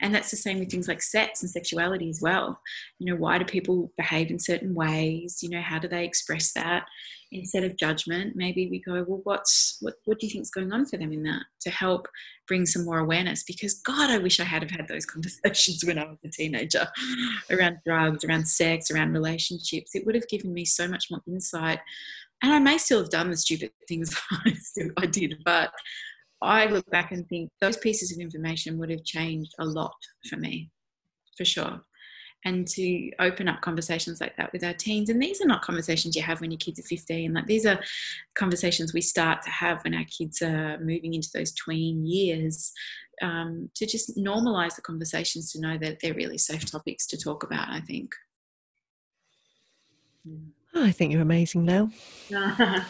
And 0.00 0.14
that's 0.14 0.30
the 0.30 0.36
same 0.36 0.58
with 0.58 0.70
things 0.70 0.88
like 0.88 1.02
sex 1.02 1.42
and 1.42 1.50
sexuality 1.50 2.08
as 2.08 2.20
well. 2.20 2.60
You 2.98 3.12
know, 3.12 3.18
why 3.18 3.38
do 3.38 3.44
people 3.44 3.92
behave 3.96 4.30
in 4.30 4.38
certain 4.38 4.74
ways? 4.74 5.38
You 5.42 5.50
know, 5.50 5.60
how 5.60 5.78
do 5.78 5.88
they 5.88 6.04
express 6.04 6.52
that? 6.52 6.84
Instead 7.32 7.64
of 7.64 7.76
judgment, 7.76 8.36
maybe 8.36 8.68
we 8.68 8.80
go, 8.80 9.04
well, 9.08 9.20
what's 9.24 9.78
what 9.80 9.94
what 10.04 10.20
do 10.20 10.26
you 10.26 10.32
think 10.32 10.42
is 10.42 10.50
going 10.50 10.72
on 10.72 10.86
for 10.86 10.98
them 10.98 11.12
in 11.12 11.24
that 11.24 11.42
to 11.62 11.70
help 11.70 12.06
bring 12.46 12.64
some 12.64 12.84
more 12.84 12.98
awareness? 12.98 13.42
Because 13.42 13.80
God, 13.80 14.10
I 14.10 14.18
wish 14.18 14.38
I 14.38 14.44
had 14.44 14.62
have 14.62 14.70
had 14.70 14.86
those 14.86 15.06
conversations 15.14 15.84
when 15.84 15.98
I 15.98 16.04
was 16.04 16.18
a 16.24 16.28
teenager 16.28 16.86
around 17.50 17.78
drugs, 17.84 18.24
around 18.24 18.46
sex, 18.46 18.90
around 18.90 19.12
relationships. 19.12 19.94
It 19.94 20.06
would 20.06 20.14
have 20.14 20.28
given 20.28 20.52
me 20.52 20.64
so 20.64 20.86
much 20.86 21.06
more 21.10 21.20
insight. 21.26 21.80
And 22.42 22.52
I 22.52 22.58
may 22.58 22.78
still 22.78 23.00
have 23.00 23.10
done 23.10 23.30
the 23.30 23.36
stupid 23.36 23.70
things 23.88 24.14
I, 24.30 24.52
still, 24.52 24.90
I 24.98 25.06
did, 25.06 25.36
but 25.44 25.70
I 26.44 26.66
look 26.66 26.88
back 26.90 27.12
and 27.12 27.28
think 27.28 27.50
those 27.60 27.76
pieces 27.76 28.12
of 28.12 28.18
information 28.18 28.78
would 28.78 28.90
have 28.90 29.04
changed 29.04 29.52
a 29.58 29.64
lot 29.64 29.96
for 30.28 30.36
me, 30.36 30.70
for 31.36 31.44
sure. 31.44 31.80
And 32.46 32.68
to 32.68 33.10
open 33.20 33.48
up 33.48 33.62
conversations 33.62 34.20
like 34.20 34.36
that 34.36 34.52
with 34.52 34.62
our 34.64 34.74
teens, 34.74 35.08
and 35.08 35.22
these 35.22 35.40
are 35.40 35.46
not 35.46 35.62
conversations 35.62 36.14
you 36.14 36.20
have 36.22 36.42
when 36.42 36.50
your 36.50 36.58
kids 36.58 36.78
are 36.78 36.82
15. 36.82 37.32
Like 37.32 37.46
these 37.46 37.64
are 37.64 37.80
conversations 38.34 38.92
we 38.92 39.00
start 39.00 39.40
to 39.42 39.50
have 39.50 39.82
when 39.82 39.94
our 39.94 40.04
kids 40.04 40.42
are 40.42 40.78
moving 40.78 41.14
into 41.14 41.30
those 41.32 41.52
tween 41.52 42.04
years, 42.04 42.70
um, 43.22 43.70
to 43.76 43.86
just 43.86 44.16
normalize 44.18 44.76
the 44.76 44.82
conversations 44.82 45.52
to 45.52 45.60
know 45.60 45.78
that 45.78 45.98
they're 46.02 46.12
really 46.12 46.36
safe 46.36 46.66
topics 46.70 47.06
to 47.06 47.16
talk 47.16 47.44
about. 47.44 47.68
I 47.70 47.80
think. 47.80 48.12
Oh, 50.74 50.84
I 50.84 50.90
think 50.90 51.12
you're 51.12 51.22
amazing 51.22 51.64
now. 51.64 51.90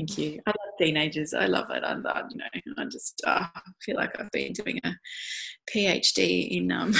Thank 0.00 0.16
you. 0.16 0.40
I 0.46 0.50
love 0.50 0.78
teenagers. 0.78 1.34
I 1.34 1.44
love 1.44 1.68
it. 1.68 1.84
I 1.84 1.92
love, 1.92 2.24
you 2.30 2.38
know, 2.38 2.74
I 2.78 2.84
just 2.86 3.20
uh, 3.26 3.44
feel 3.82 3.96
like 3.96 4.18
I've 4.18 4.30
been 4.30 4.54
doing 4.54 4.80
a 4.82 4.94
PhD 5.70 6.48
in 6.56 6.72
um, 6.72 6.94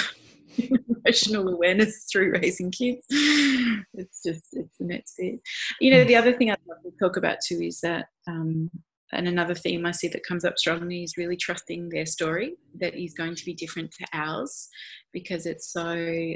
emotional 1.06 1.48
awareness 1.48 2.06
through 2.12 2.32
raising 2.32 2.70
kids. 2.70 3.06
It's 3.08 4.22
just, 4.22 4.48
it's 4.52 4.76
the 4.78 4.84
next 4.84 5.14
bit. 5.16 5.40
You 5.80 5.92
know, 5.92 6.04
the 6.04 6.16
other 6.16 6.34
thing 6.34 6.50
I'd 6.50 6.58
love 6.68 6.82
to 6.82 6.90
talk 7.02 7.16
about 7.16 7.38
too 7.42 7.62
is 7.62 7.80
that 7.80 8.08
um, 8.28 8.70
and 9.12 9.26
another 9.26 9.54
theme 9.54 9.86
I 9.86 9.92
see 9.92 10.08
that 10.08 10.26
comes 10.26 10.44
up 10.44 10.58
strongly 10.58 11.02
is 11.02 11.16
really 11.16 11.36
trusting 11.36 11.88
their 11.88 12.06
story 12.06 12.56
that 12.80 12.94
is 12.94 13.14
going 13.14 13.34
to 13.34 13.44
be 13.44 13.54
different 13.54 13.90
to 13.92 14.06
ours 14.12 14.68
because 15.12 15.46
it's 15.46 15.72
so 15.72 15.82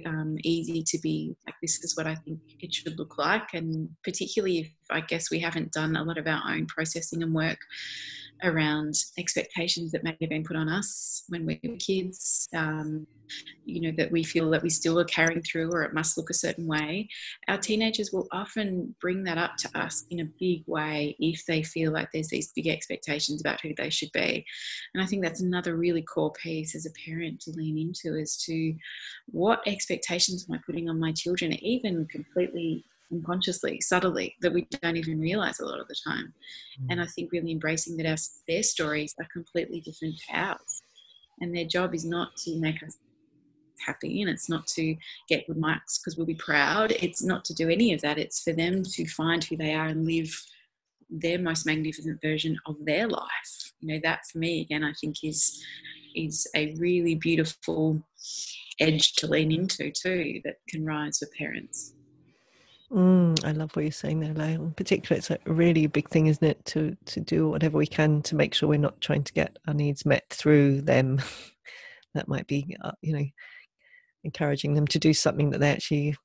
um, 0.06 0.36
easy 0.42 0.82
to 0.82 0.98
be 0.98 1.36
like, 1.46 1.54
this 1.62 1.82
is 1.82 1.96
what 1.96 2.06
I 2.06 2.14
think 2.14 2.40
it 2.60 2.74
should 2.74 2.98
look 2.98 3.18
like. 3.18 3.54
And 3.54 3.88
particularly 4.02 4.58
if 4.58 4.70
I 4.90 5.00
guess 5.00 5.30
we 5.30 5.38
haven't 5.38 5.72
done 5.72 5.96
a 5.96 6.02
lot 6.02 6.18
of 6.18 6.26
our 6.26 6.42
own 6.48 6.66
processing 6.66 7.22
and 7.22 7.34
work 7.34 7.58
around 8.44 8.94
expectations 9.18 9.90
that 9.92 10.04
may 10.04 10.16
have 10.20 10.30
been 10.30 10.44
put 10.44 10.56
on 10.56 10.68
us 10.68 11.24
when 11.28 11.46
we 11.46 11.58
were 11.64 11.76
kids, 11.76 12.46
um, 12.54 13.06
you 13.64 13.80
know, 13.80 13.92
that 13.96 14.12
we 14.12 14.22
feel 14.22 14.50
that 14.50 14.62
we 14.62 14.70
still 14.70 14.98
are 15.00 15.04
carrying 15.04 15.42
through 15.42 15.70
or 15.72 15.82
it 15.82 15.94
must 15.94 16.16
look 16.16 16.30
a 16.30 16.34
certain 16.34 16.66
way. 16.66 17.08
Our 17.48 17.58
teenagers 17.58 18.12
will 18.12 18.28
often 18.32 18.94
bring 19.00 19.24
that 19.24 19.38
up 19.38 19.56
to 19.58 19.78
us 19.78 20.04
in 20.10 20.20
a 20.20 20.30
big 20.38 20.62
way 20.66 21.16
if 21.18 21.44
they 21.46 21.62
feel 21.62 21.92
like 21.92 22.10
there's 22.12 22.28
these 22.28 22.52
big 22.54 22.68
expectations 22.68 23.40
about 23.40 23.60
who 23.60 23.72
they 23.76 23.90
should 23.90 24.12
be. 24.12 24.44
And 24.94 25.02
I 25.02 25.06
think 25.06 25.22
that's 25.22 25.40
another 25.40 25.76
really 25.76 26.02
core 26.02 26.32
piece 26.32 26.74
as 26.74 26.86
a 26.86 27.08
parent 27.08 27.40
to 27.40 27.52
lean 27.52 27.78
into 27.78 28.18
as 28.20 28.36
to 28.44 28.74
what 29.26 29.62
expectations 29.66 30.46
am 30.48 30.56
I 30.56 30.60
putting 30.64 30.88
on 30.88 31.00
my 31.00 31.12
children, 31.12 31.52
even 31.64 32.06
completely 32.06 32.84
unconsciously, 33.14 33.80
subtly, 33.80 34.34
that 34.40 34.52
we 34.52 34.66
don't 34.82 34.96
even 34.96 35.20
realize 35.20 35.60
a 35.60 35.64
lot 35.64 35.80
of 35.80 35.88
the 35.88 35.96
time. 36.06 36.32
Mm. 36.82 36.86
And 36.90 37.00
I 37.00 37.06
think 37.06 37.32
really 37.32 37.52
embracing 37.52 37.96
that 37.98 38.06
our, 38.06 38.16
their 38.48 38.62
stories 38.62 39.14
are 39.18 39.28
completely 39.32 39.80
different 39.80 40.16
to 40.18 40.36
ours. 40.36 40.82
And 41.40 41.54
their 41.54 41.64
job 41.64 41.94
is 41.94 42.04
not 42.04 42.36
to 42.44 42.58
make 42.60 42.82
us 42.82 42.96
happy 43.84 44.22
and 44.22 44.30
it's 44.30 44.48
not 44.48 44.66
to 44.66 44.96
get 45.28 45.46
good 45.46 45.56
marks 45.56 45.98
because 45.98 46.16
we'll 46.16 46.26
be 46.26 46.34
proud. 46.34 46.92
It's 46.92 47.22
not 47.22 47.44
to 47.46 47.54
do 47.54 47.68
any 47.68 47.92
of 47.92 48.00
that. 48.02 48.18
It's 48.18 48.42
for 48.42 48.52
them 48.52 48.82
to 48.82 49.08
find 49.08 49.42
who 49.42 49.56
they 49.56 49.74
are 49.74 49.86
and 49.86 50.06
live 50.06 50.34
their 51.10 51.38
most 51.38 51.66
magnificent 51.66 52.20
version 52.22 52.58
of 52.66 52.76
their 52.84 53.08
life. 53.08 53.72
You 53.80 53.94
know, 53.94 54.00
that 54.02 54.20
for 54.30 54.38
me 54.38 54.62
again 54.62 54.84
I 54.84 54.92
think 55.00 55.16
is 55.22 55.62
is 56.14 56.46
a 56.54 56.74
really 56.76 57.16
beautiful 57.16 58.02
edge 58.80 59.14
to 59.14 59.26
lean 59.26 59.52
into 59.52 59.90
too 59.90 60.40
that 60.44 60.56
can 60.68 60.84
rise 60.84 61.18
for 61.18 61.28
parents. 61.36 61.94
Mm, 62.94 63.44
I 63.44 63.50
love 63.50 63.74
what 63.74 63.82
you're 63.82 63.90
saying 63.92 64.20
there, 64.20 64.34
Lael. 64.34 64.62
In 64.62 64.72
particular, 64.72 65.18
it's 65.18 65.30
a 65.30 65.38
really 65.46 65.88
big 65.88 66.08
thing, 66.10 66.28
isn't 66.28 66.46
it, 66.46 66.64
to 66.66 66.96
to 67.06 67.20
do 67.20 67.48
whatever 67.48 67.76
we 67.76 67.88
can 67.88 68.22
to 68.22 68.36
make 68.36 68.54
sure 68.54 68.68
we're 68.68 68.78
not 68.78 69.00
trying 69.00 69.24
to 69.24 69.32
get 69.32 69.58
our 69.66 69.74
needs 69.74 70.06
met 70.06 70.24
through 70.30 70.82
them. 70.82 71.20
that 72.14 72.28
might 72.28 72.46
be, 72.46 72.76
uh, 72.84 72.92
you 73.02 73.12
know, 73.12 73.24
encouraging 74.22 74.74
them 74.74 74.86
to 74.86 75.00
do 75.00 75.12
something 75.12 75.50
that 75.50 75.58
they're 75.58 75.74
actually 75.74 76.16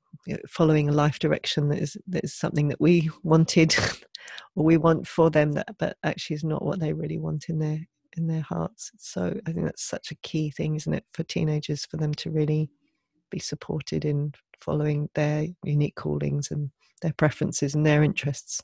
following 0.48 0.88
a 0.88 0.92
life 0.92 1.18
direction 1.18 1.68
that 1.70 1.80
is 1.80 1.96
that 2.06 2.24
is 2.24 2.34
something 2.34 2.68
that 2.68 2.80
we 2.80 3.10
wanted 3.24 3.74
or 4.54 4.64
we 4.64 4.76
want 4.76 5.08
for 5.08 5.28
them, 5.28 5.52
that 5.52 5.74
but 5.78 5.96
actually 6.04 6.36
is 6.36 6.44
not 6.44 6.64
what 6.64 6.78
they 6.78 6.92
really 6.92 7.18
want 7.18 7.48
in 7.48 7.58
their 7.58 7.80
in 8.16 8.28
their 8.28 8.42
hearts. 8.42 8.92
So 8.96 9.36
I 9.44 9.52
think 9.52 9.66
that's 9.66 9.84
such 9.84 10.12
a 10.12 10.16
key 10.22 10.50
thing, 10.52 10.76
isn't 10.76 10.94
it, 10.94 11.04
for 11.14 11.24
teenagers 11.24 11.84
for 11.84 11.96
them 11.96 12.14
to 12.14 12.30
really 12.30 12.70
be 13.28 13.40
supported 13.40 14.04
in 14.04 14.34
following 14.60 15.08
their 15.14 15.46
unique 15.64 15.96
callings 15.96 16.50
and 16.50 16.70
their 17.02 17.12
preferences 17.14 17.74
and 17.74 17.84
their 17.84 18.02
interests, 18.02 18.62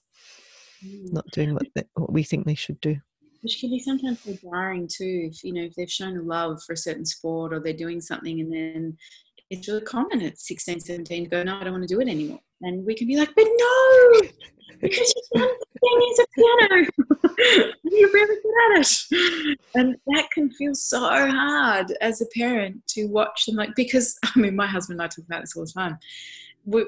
mm. 0.85 1.13
not 1.13 1.25
doing 1.33 1.55
what, 1.55 1.67
they, 1.75 1.85
what 1.95 2.13
we 2.13 2.23
think 2.23 2.47
they 2.47 2.55
should 2.55 2.81
do. 2.81 2.97
Which 3.43 3.61
can 3.61 3.71
be 3.71 3.79
sometimes 3.79 4.21
so 4.23 4.37
jarring 4.43 4.89
too, 4.89 5.31
if 5.31 5.45
you 5.45 5.53
know 5.53 5.63
if 5.63 5.75
they've 5.75 5.91
shown 5.91 6.17
a 6.17 6.23
love 6.23 6.61
for 6.67 6.73
a 6.73 6.77
certain 6.77 7.05
sport 7.05 7.53
or 7.53 7.61
they're 7.61 7.73
doing 7.73 8.01
something 8.01 8.41
and 8.41 8.53
then 8.53 8.97
it's 9.51 9.69
really 9.69 9.83
common 9.83 10.23
at 10.23 10.39
16, 10.39 10.81
17 10.81 11.25
to 11.25 11.31
go, 11.31 11.43
no, 11.43 11.57
I 11.57 11.65
don't 11.65 11.73
want 11.73 11.87
to 11.87 11.95
do 11.95 12.01
it 12.01 12.09
anymore. 12.09 12.41
And 12.63 12.85
we 12.85 12.95
can 12.95 13.07
be 13.07 13.17
like, 13.17 13.33
but 13.37 13.47
no, 13.47 14.21
because 14.81 15.15
you 15.35 15.43
is 15.43 16.19
a 16.19 16.27
piano. 16.35 16.87
You're 17.85 18.13
really 18.13 18.41
good 18.43 18.79
at 18.79 18.81
it. 18.81 19.59
And 19.75 19.97
that 20.07 20.31
can 20.33 20.51
feel 20.51 20.75
so 20.75 21.01
hard 21.01 21.93
as 22.01 22.21
a 22.21 22.27
parent 22.35 22.87
to 22.89 23.07
watch 23.07 23.47
them 23.47 23.57
like 23.57 23.75
because 23.75 24.19
I 24.25 24.39
mean 24.39 24.57
my 24.57 24.67
husband 24.67 25.01
and 25.01 25.05
I 25.05 25.09
talk 25.09 25.25
about 25.27 25.43
this 25.43 25.57
all 25.57 25.65
the 25.65 25.73
time. 25.73 25.99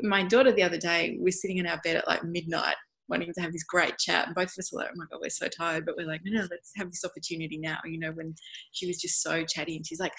My 0.02 0.24
daughter 0.24 0.50
the 0.50 0.64
other 0.64 0.78
day, 0.78 1.16
we're 1.20 1.30
sitting 1.30 1.58
in 1.58 1.66
our 1.66 1.80
bed 1.84 1.96
at 1.96 2.08
like 2.08 2.24
midnight 2.24 2.74
wanting 3.08 3.32
to 3.32 3.40
have 3.40 3.52
this 3.52 3.64
great 3.64 3.98
chat. 3.98 4.26
And 4.26 4.34
both 4.34 4.52
of 4.52 4.58
us 4.58 4.72
were 4.72 4.80
like, 4.80 4.90
oh 4.92 4.96
my 4.96 5.04
God, 5.10 5.20
we're 5.20 5.30
so 5.30 5.48
tired. 5.48 5.86
But 5.86 5.96
we're 5.96 6.06
like, 6.06 6.22
no, 6.24 6.40
no, 6.40 6.48
let's 6.50 6.72
have 6.76 6.90
this 6.90 7.04
opportunity 7.04 7.58
now. 7.58 7.78
You 7.84 7.98
know, 7.98 8.12
when 8.12 8.34
she 8.72 8.86
was 8.86 9.00
just 9.00 9.22
so 9.22 9.44
chatty 9.44 9.76
and 9.76 9.86
she's 9.86 10.00
like, 10.00 10.12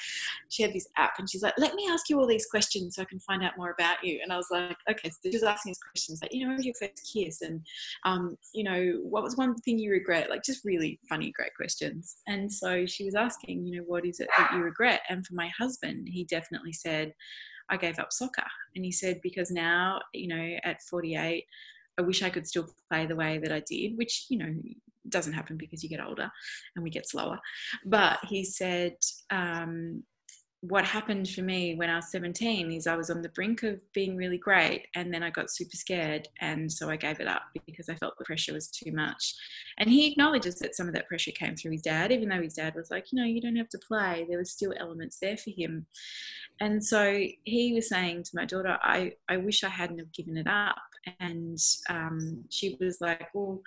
she 0.50 0.64
had 0.64 0.74
this 0.74 0.88
app 0.98 1.20
and 1.20 1.30
she's 1.30 1.44
like, 1.44 1.54
let 1.58 1.76
me 1.76 1.88
ask 1.90 2.10
you 2.10 2.20
all 2.20 2.28
these 2.28 2.48
questions 2.48 2.96
so 2.96 3.02
I 3.02 3.06
can 3.06 3.20
find 3.20 3.44
out 3.44 3.58
more 3.58 3.72
about 3.72 4.04
you. 4.04 4.20
And 4.24 4.32
I 4.34 4.38
was 4.38 4.48
like, 4.52 4.78
okay, 4.90 5.10
so 5.10 5.32
just 5.32 5.44
asking 5.44 5.72
these 5.72 5.80
questions 5.80 6.22
like, 6.22 6.34
you 6.34 6.42
know, 6.42 6.48
when 6.48 6.58
was 6.58 6.66
your 6.66 6.76
first 6.76 7.10
kiss? 7.14 7.42
And, 7.42 7.62
um, 8.06 8.38
you 8.54 8.64
know, 8.64 9.00
what 9.04 9.24
was 9.24 9.38
one 9.38 9.56
thing 9.56 9.78
you 9.80 9.92
regret? 9.92 10.30
Like 10.30 10.44
just 10.44 10.66
really 10.66 11.00
funny, 11.08 11.32
great 11.32 11.56
questions. 11.56 12.18
And 12.28 12.52
so 12.52 12.86
she 12.86 13.06
was 13.06 13.16
asking, 13.16 13.66
you 13.66 13.78
know, 13.78 13.84
what 13.86 14.06
is 14.06 14.20
it 14.20 14.30
that 14.38 14.52
you 14.54 14.60
regret? 14.60 15.02
And 15.10 15.26
for 15.26 15.34
my 15.36 15.50
husband, 15.58 16.08
he 16.10 16.24
definitely 16.24 16.74
said, 16.74 17.14
I 17.70 17.78
gave 17.78 18.00
up 18.00 18.12
soccer. 18.12 18.46
And 18.76 18.84
he 18.84 18.92
said, 18.92 19.22
because 19.22 19.52
now, 19.52 20.02
you 20.14 20.28
know, 20.28 20.58
at 20.64 20.82
48, 20.82 21.46
I 22.00 22.02
wish 22.02 22.24
I 22.24 22.30
could 22.30 22.48
still 22.48 22.68
play 22.90 23.06
the 23.06 23.16
way 23.16 23.38
that 23.40 23.52
I 23.52 23.60
did, 23.60 23.98
which, 23.98 24.26
you 24.30 24.38
know, 24.38 24.54
doesn't 25.10 25.34
happen 25.34 25.58
because 25.58 25.84
you 25.84 25.90
get 25.90 26.04
older 26.04 26.32
and 26.76 26.84
we 26.84 26.90
get 26.90 27.10
slower. 27.10 27.40
But 27.86 28.20
he 28.24 28.46
said, 28.46 28.96
um, 29.30 30.04
what 30.62 30.84
happened 30.84 31.30
for 31.30 31.42
me 31.42 31.76
when 31.76 31.90
I 31.90 31.96
was 31.96 32.12
17 32.12 32.70
is 32.72 32.86
I 32.86 32.98
was 32.98 33.10
on 33.10 33.22
the 33.22 33.30
brink 33.30 33.64
of 33.64 33.80
being 33.94 34.18
really 34.18 34.38
great 34.38 34.88
and 34.94 35.14
then 35.14 35.24
I 35.24 35.30
got 35.30 35.50
super 35.50 35.78
scared 35.78 36.28
and 36.42 36.70
so 36.70 36.90
I 36.90 36.98
gave 36.98 37.22
it 37.22 37.28
up 37.28 37.44
because 37.66 37.88
I 37.88 37.96
felt 37.96 38.18
the 38.18 38.26
pressure 38.26 38.54
was 38.54 38.68
too 38.68 38.92
much. 38.92 39.36
And 39.78 39.90
he 39.90 40.12
acknowledges 40.12 40.60
that 40.60 40.76
some 40.76 40.88
of 40.88 40.94
that 40.96 41.08
pressure 41.08 41.32
came 41.32 41.56
through 41.56 41.72
his 41.72 41.82
dad, 41.82 42.12
even 42.12 42.28
though 42.28 42.42
his 42.42 42.56
dad 42.56 42.76
was 42.76 42.92
like, 42.92 43.12
you 43.12 43.22
know, 43.22 43.26
you 43.26 43.40
don't 43.40 43.56
have 43.56 43.70
to 43.70 43.80
play. 43.80 44.26
There 44.28 44.38
were 44.38 44.46
still 44.46 44.74
elements 44.78 45.18
there 45.22 45.38
for 45.38 45.52
him. 45.52 45.86
And 46.60 46.84
so 46.84 47.24
he 47.44 47.74
was 47.74 47.88
saying 47.88 48.24
to 48.24 48.32
my 48.34 48.44
daughter, 48.44 48.78
I, 48.82 49.14
I 49.30 49.38
wish 49.38 49.64
I 49.64 49.70
hadn't 49.70 50.00
have 50.00 50.12
given 50.12 50.36
it 50.36 50.48
up 50.48 50.76
and 51.22 51.58
um, 51.90 52.44
she 52.50 52.76
was 52.82 53.00
like, 53.00 53.30
well, 53.34 53.62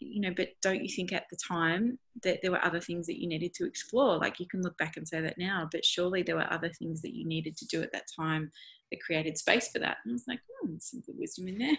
you 0.00 0.20
know, 0.20 0.32
but 0.36 0.50
don't 0.62 0.82
you 0.82 0.88
think 0.88 1.12
at 1.12 1.28
the 1.30 1.36
time 1.36 1.98
that 2.22 2.40
there 2.42 2.50
were 2.50 2.64
other 2.64 2.80
things 2.80 3.06
that 3.06 3.20
you 3.20 3.28
needed 3.28 3.54
to 3.54 3.66
explore? 3.66 4.18
Like 4.18 4.40
you 4.40 4.46
can 4.46 4.62
look 4.62 4.76
back 4.78 4.96
and 4.96 5.06
say 5.06 5.20
that 5.20 5.38
now, 5.38 5.68
but 5.70 5.84
surely 5.84 6.22
there 6.22 6.36
were 6.36 6.52
other 6.52 6.70
things 6.70 7.02
that 7.02 7.14
you 7.14 7.26
needed 7.26 7.56
to 7.58 7.66
do 7.66 7.82
at 7.82 7.92
that 7.92 8.06
time 8.18 8.50
that 8.90 9.02
created 9.02 9.36
space 9.36 9.68
for 9.68 9.78
that. 9.80 9.98
And 10.04 10.12
I 10.12 10.14
was 10.14 10.24
like, 10.28 10.40
there's 10.64 10.90
some 10.90 11.00
good 11.00 11.18
wisdom 11.18 11.48
in 11.48 11.58
there. 11.58 11.76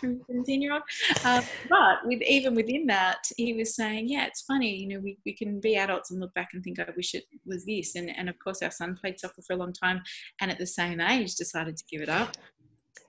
17 0.00 0.62
year 0.62 0.72
old. 0.74 0.82
Um, 1.24 1.44
but 1.68 1.98
with 2.04 2.22
even 2.22 2.54
within 2.54 2.86
that, 2.86 3.24
he 3.36 3.54
was 3.54 3.74
saying, 3.74 4.08
yeah, 4.08 4.26
it's 4.26 4.42
funny, 4.42 4.74
you 4.74 4.88
know, 4.88 5.00
we, 5.00 5.18
we 5.24 5.34
can 5.34 5.60
be 5.60 5.76
adults 5.76 6.10
and 6.10 6.20
look 6.20 6.34
back 6.34 6.50
and 6.52 6.62
think, 6.62 6.78
I 6.78 6.86
wish 6.96 7.14
it 7.14 7.24
was 7.46 7.64
this. 7.64 7.94
And, 7.94 8.10
and 8.16 8.28
of 8.28 8.38
course, 8.38 8.62
our 8.62 8.70
son 8.70 8.96
played 9.00 9.20
soccer 9.20 9.42
for 9.42 9.54
a 9.54 9.56
long 9.56 9.72
time 9.72 10.02
and 10.40 10.50
at 10.50 10.58
the 10.58 10.66
same 10.66 11.00
age 11.00 11.34
decided 11.34 11.76
to 11.76 11.84
give 11.90 12.00
it 12.00 12.08
up. 12.08 12.36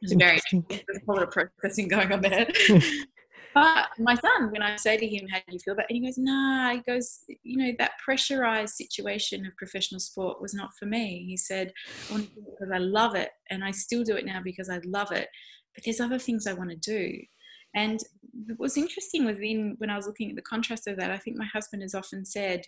It 0.03 0.17
was 0.17 0.19
very 0.19 0.39
there's 0.69 0.99
a 1.07 1.11
lot 1.11 1.23
of 1.23 1.31
processing 1.31 1.87
going 1.87 2.11
on 2.11 2.21
there. 2.21 2.45
but 3.53 3.87
my 3.97 4.15
son, 4.15 4.51
when 4.51 4.61
I 4.61 4.75
say 4.75 4.97
to 4.97 5.07
him, 5.07 5.27
"How 5.29 5.37
do 5.37 5.53
you 5.53 5.59
feel 5.59 5.73
about?" 5.73 5.89
it? 5.89 5.93
he 5.93 6.01
goes, 6.01 6.17
"Nah." 6.17 6.73
He 6.73 6.81
goes, 6.81 7.19
"You 7.43 7.57
know 7.57 7.71
that 7.79 7.91
pressurized 8.03 8.75
situation 8.75 9.45
of 9.45 9.55
professional 9.55 10.01
sport 10.01 10.41
was 10.41 10.53
not 10.53 10.71
for 10.77 10.85
me." 10.85 11.23
He 11.25 11.37
said, 11.37 11.71
"I 12.09 12.13
want 12.13 12.27
to 12.27 12.35
do 12.35 12.41
it 12.41 12.55
because 12.59 12.71
I 12.73 12.79
love 12.79 13.15
it, 13.15 13.29
and 13.49 13.63
I 13.63 13.71
still 13.71 14.03
do 14.03 14.17
it 14.17 14.25
now 14.25 14.41
because 14.43 14.69
I 14.69 14.81
love 14.83 15.13
it. 15.13 15.29
But 15.73 15.85
there's 15.85 16.01
other 16.01 16.19
things 16.19 16.47
I 16.47 16.53
want 16.53 16.71
to 16.71 16.75
do." 16.75 17.17
And 17.73 17.99
what 18.47 18.59
was 18.59 18.77
interesting 18.77 19.25
was 19.25 19.39
in 19.39 19.75
when 19.77 19.89
I 19.89 19.95
was 19.95 20.05
looking 20.05 20.29
at 20.29 20.35
the 20.35 20.41
contrast 20.41 20.85
of 20.87 20.97
that, 20.97 21.11
I 21.11 21.17
think 21.17 21.37
my 21.37 21.45
husband 21.45 21.81
has 21.81 21.95
often 21.95 22.25
said, 22.25 22.65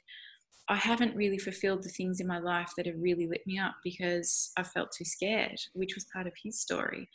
I 0.68 0.76
haven't 0.76 1.15
really 1.15 1.38
fulfilled 1.38 1.84
the 1.84 1.89
things 1.89 2.20
in 2.20 2.28
my 2.28 2.39
life 2.39 2.72
that 2.76 2.88
have 2.88 2.96
really 2.98 3.28
lit 3.28 3.46
me 3.46 3.60
up 3.60 3.76
because 3.84 4.52
I 4.58 4.63
felt 4.63 4.91
too 4.91 5.06
scared, 5.06 5.60
which 5.74 5.94
was 5.94 6.08
part 6.12 6.26
of 6.26 6.34
his 6.44 6.60
story. 6.60 7.08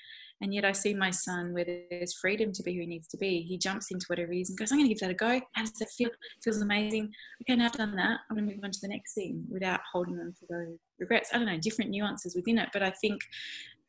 And 0.42 0.54
yet 0.54 0.64
I 0.64 0.72
see 0.72 0.94
my 0.94 1.10
son 1.10 1.52
where 1.52 1.64
there's 1.64 2.14
freedom 2.14 2.52
to 2.52 2.62
be 2.62 2.74
who 2.74 2.80
he 2.80 2.86
needs 2.86 3.08
to 3.08 3.18
be. 3.18 3.42
He 3.42 3.58
jumps 3.58 3.90
into 3.90 4.06
whatever 4.06 4.32
he 4.32 4.40
is 4.40 4.48
and 4.48 4.58
goes, 4.58 4.72
I'm 4.72 4.78
going 4.78 4.88
to 4.88 4.94
give 4.94 5.00
that 5.00 5.10
a 5.10 5.14
go. 5.14 5.40
How 5.54 5.62
does 5.62 5.72
that 5.72 5.90
feel? 5.90 6.08
It 6.08 6.42
feels 6.42 6.62
amazing. 6.62 7.12
Okay, 7.42 7.56
now 7.56 7.66
I've 7.66 7.72
done 7.72 7.96
that. 7.96 8.20
I'm 8.30 8.36
going 8.36 8.48
to 8.48 8.54
move 8.54 8.64
on 8.64 8.70
to 8.70 8.78
the 8.80 8.88
next 8.88 9.14
thing 9.14 9.44
without 9.50 9.80
holding 9.92 10.14
on 10.14 10.32
to 10.32 10.46
those 10.48 10.78
regrets. 10.98 11.30
I 11.32 11.38
don't 11.38 11.46
know, 11.46 11.58
different 11.58 11.90
nuances 11.90 12.34
within 12.34 12.58
it. 12.58 12.70
But 12.72 12.82
I 12.82 12.90
think 12.90 13.20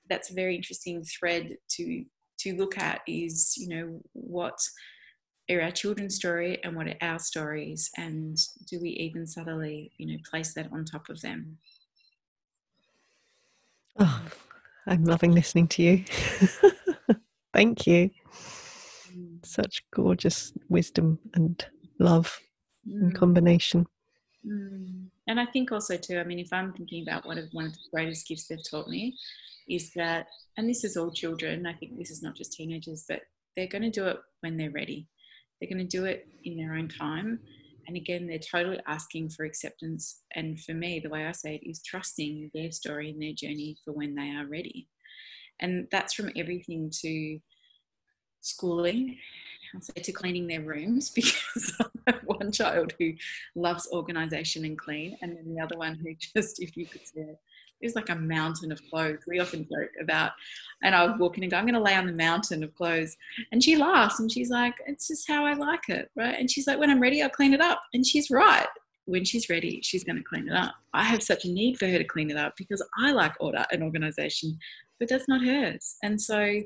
that's 0.10 0.32
a 0.32 0.34
very 0.34 0.56
interesting 0.56 1.04
thread 1.04 1.56
to 1.78 2.04
to 2.40 2.56
look 2.56 2.78
at 2.78 3.02
is, 3.08 3.54
you 3.56 3.70
know, 3.70 4.02
what 4.14 4.58
are 5.50 5.62
our 5.62 5.72
children's 5.72 6.16
story 6.16 6.60
and 6.64 6.76
what 6.76 6.88
are 6.88 6.96
our 7.02 7.20
stories 7.20 7.90
and 7.98 8.38
do 8.70 8.80
we 8.80 8.90
even 8.90 9.26
subtly 9.26 9.92
you 9.98 10.08
know 10.08 10.18
place 10.30 10.54
that 10.54 10.72
on 10.72 10.86
top 10.86 11.10
of 11.10 11.20
them 11.22 11.58
oh 14.00 14.22
i'm 14.88 15.04
loving 15.04 15.32
listening 15.32 15.68
to 15.68 15.82
you 15.84 16.04
thank 17.54 17.88
you 17.88 18.10
mm. 19.14 19.46
such 19.46 19.84
gorgeous 19.94 20.54
wisdom 20.70 21.20
and 21.34 21.66
love 22.00 22.40
mm. 22.88 23.02
in 23.02 23.12
combination 23.12 23.86
mm. 24.46 25.06
and 25.28 25.40
i 25.40 25.46
think 25.48 25.72
also 25.72 25.98
too 25.98 26.20
i 26.20 26.24
mean 26.24 26.40
if 26.40 26.54
i'm 26.54 26.72
thinking 26.74 27.04
about 27.04 27.26
one 27.26 27.38
of 27.38 27.46
one 27.52 27.66
of 27.66 27.74
the 27.74 27.80
greatest 27.92 28.28
gifts 28.28 28.48
they've 28.48 28.70
taught 28.70 28.88
me 28.88 29.16
is 29.68 29.92
that 29.96 30.28
and 30.58 30.70
this 30.70 30.84
is 30.84 30.98
all 30.98 31.12
children 31.12 31.66
i 31.66 31.74
think 31.74 31.98
this 31.98 32.12
is 32.12 32.24
not 32.24 32.36
just 32.36 32.54
teenagers 32.54 33.06
but 33.08 33.22
they're 33.56 33.68
going 33.68 33.82
to 33.82 33.90
do 33.90 34.08
it 34.08 34.18
when 34.42 34.56
they're 34.56 34.72
ready 34.72 35.08
they're 35.62 35.70
going 35.70 35.88
to 35.88 35.98
do 35.98 36.06
it 36.06 36.28
in 36.44 36.58
their 36.58 36.74
own 36.74 36.90
time. 36.90 37.40
And 37.88 37.96
again, 37.96 38.28
they're 38.28 38.40
totally 38.40 38.80
asking 38.88 39.30
for 39.30 39.46
acceptance. 39.46 40.22
And 40.36 40.60
for 40.60 40.74
me, 40.74 41.00
the 41.00 41.10
way 41.10 41.26
I 41.26 41.32
say 41.32 41.56
it 41.56 41.70
is 41.70 41.84
trusting 41.84 42.52
their 42.54 42.72
story 42.72 43.12
and 43.12 43.22
their 43.22 43.34
journey 43.34 43.78
for 43.86 43.94
when 43.94 44.16
they 44.16 44.30
are 44.32 44.48
ready. 44.48 44.88
And 45.60 45.88
that's 45.92 46.14
from 46.14 46.32
everything 46.36 46.92
to 47.02 47.40
schooling, 48.42 49.18
I'll 49.74 49.82
say 49.82 50.02
to 50.02 50.12
cleaning 50.12 50.48
their 50.48 50.62
rooms 50.62 51.10
because 51.16 51.74
I 51.80 52.12
have 52.12 52.22
one 52.26 52.52
child 52.52 52.94
who 53.00 53.14
loves 53.56 53.88
organization 53.92 54.66
and 54.66 54.78
clean, 54.78 55.18
and 55.22 55.38
then 55.38 55.54
the 55.54 55.62
other 55.62 55.78
one 55.78 55.96
who 55.96 56.14
just, 56.36 56.62
if 56.62 56.76
you 56.76 56.86
could 56.86 57.06
see 57.08 57.22
it, 57.22 57.38
is 57.82 57.96
like 57.96 58.10
a 58.10 58.16
mountain 58.16 58.72
of 58.72 58.82
clothes. 58.90 59.24
We 59.28 59.40
often 59.40 59.64
joke 59.64 59.92
about, 60.02 60.32
and 60.84 60.96
I 60.96 61.06
would 61.06 61.20
walk 61.20 61.38
in 61.38 61.44
and 61.44 61.52
go, 61.52 61.58
I'm 61.58 61.66
going 61.66 61.74
to 61.74 61.82
lay 61.82 61.96
on 61.96 62.08
the 62.08 62.14
mountain 62.14 62.64
of 62.64 62.74
clothes. 62.76 63.16
And 63.52 63.64
she 63.64 63.76
laughs 63.76 64.20
and 64.20 64.32
she's 64.32 64.50
like, 64.50 64.76
it's 64.88 65.08
just 65.08 65.28
how 65.28 65.46
I 65.46 65.54
like 65.54 65.90
it, 65.90 66.10
right? 66.16 66.36
And 66.38 66.50
she's 66.50 66.68
like, 66.68 66.80
when 66.80 66.90
I'm 66.90 67.02
ready, 67.02 67.22
I'll 67.22 67.30
clean 67.30 67.54
it 67.54 67.62
up. 67.62 67.82
And 67.94 68.06
she's 68.06 68.30
right. 68.30 68.68
When 69.06 69.26
she's 69.26 69.50
ready, 69.50 69.82
she's 69.84 70.04
going 70.04 70.18
to 70.18 70.24
clean 70.24 70.48
it 70.48 70.56
up. 70.56 70.76
I 70.94 71.04
have 71.04 71.24
such 71.24 71.46
a 71.46 71.52
need 71.52 71.78
for 71.78 71.88
her 71.88 71.98
to 71.98 72.04
clean 72.04 72.30
it 72.30 72.38
up 72.38 72.54
because 72.58 72.84
I 73.00 73.12
like 73.12 73.34
order 73.40 73.66
and 73.72 73.84
organization, 73.84 74.58
but 75.00 75.10
that's 75.10 75.28
not 75.28 75.44
hers. 75.44 75.96
And 76.04 76.22
so 76.22 76.38
I 76.40 76.64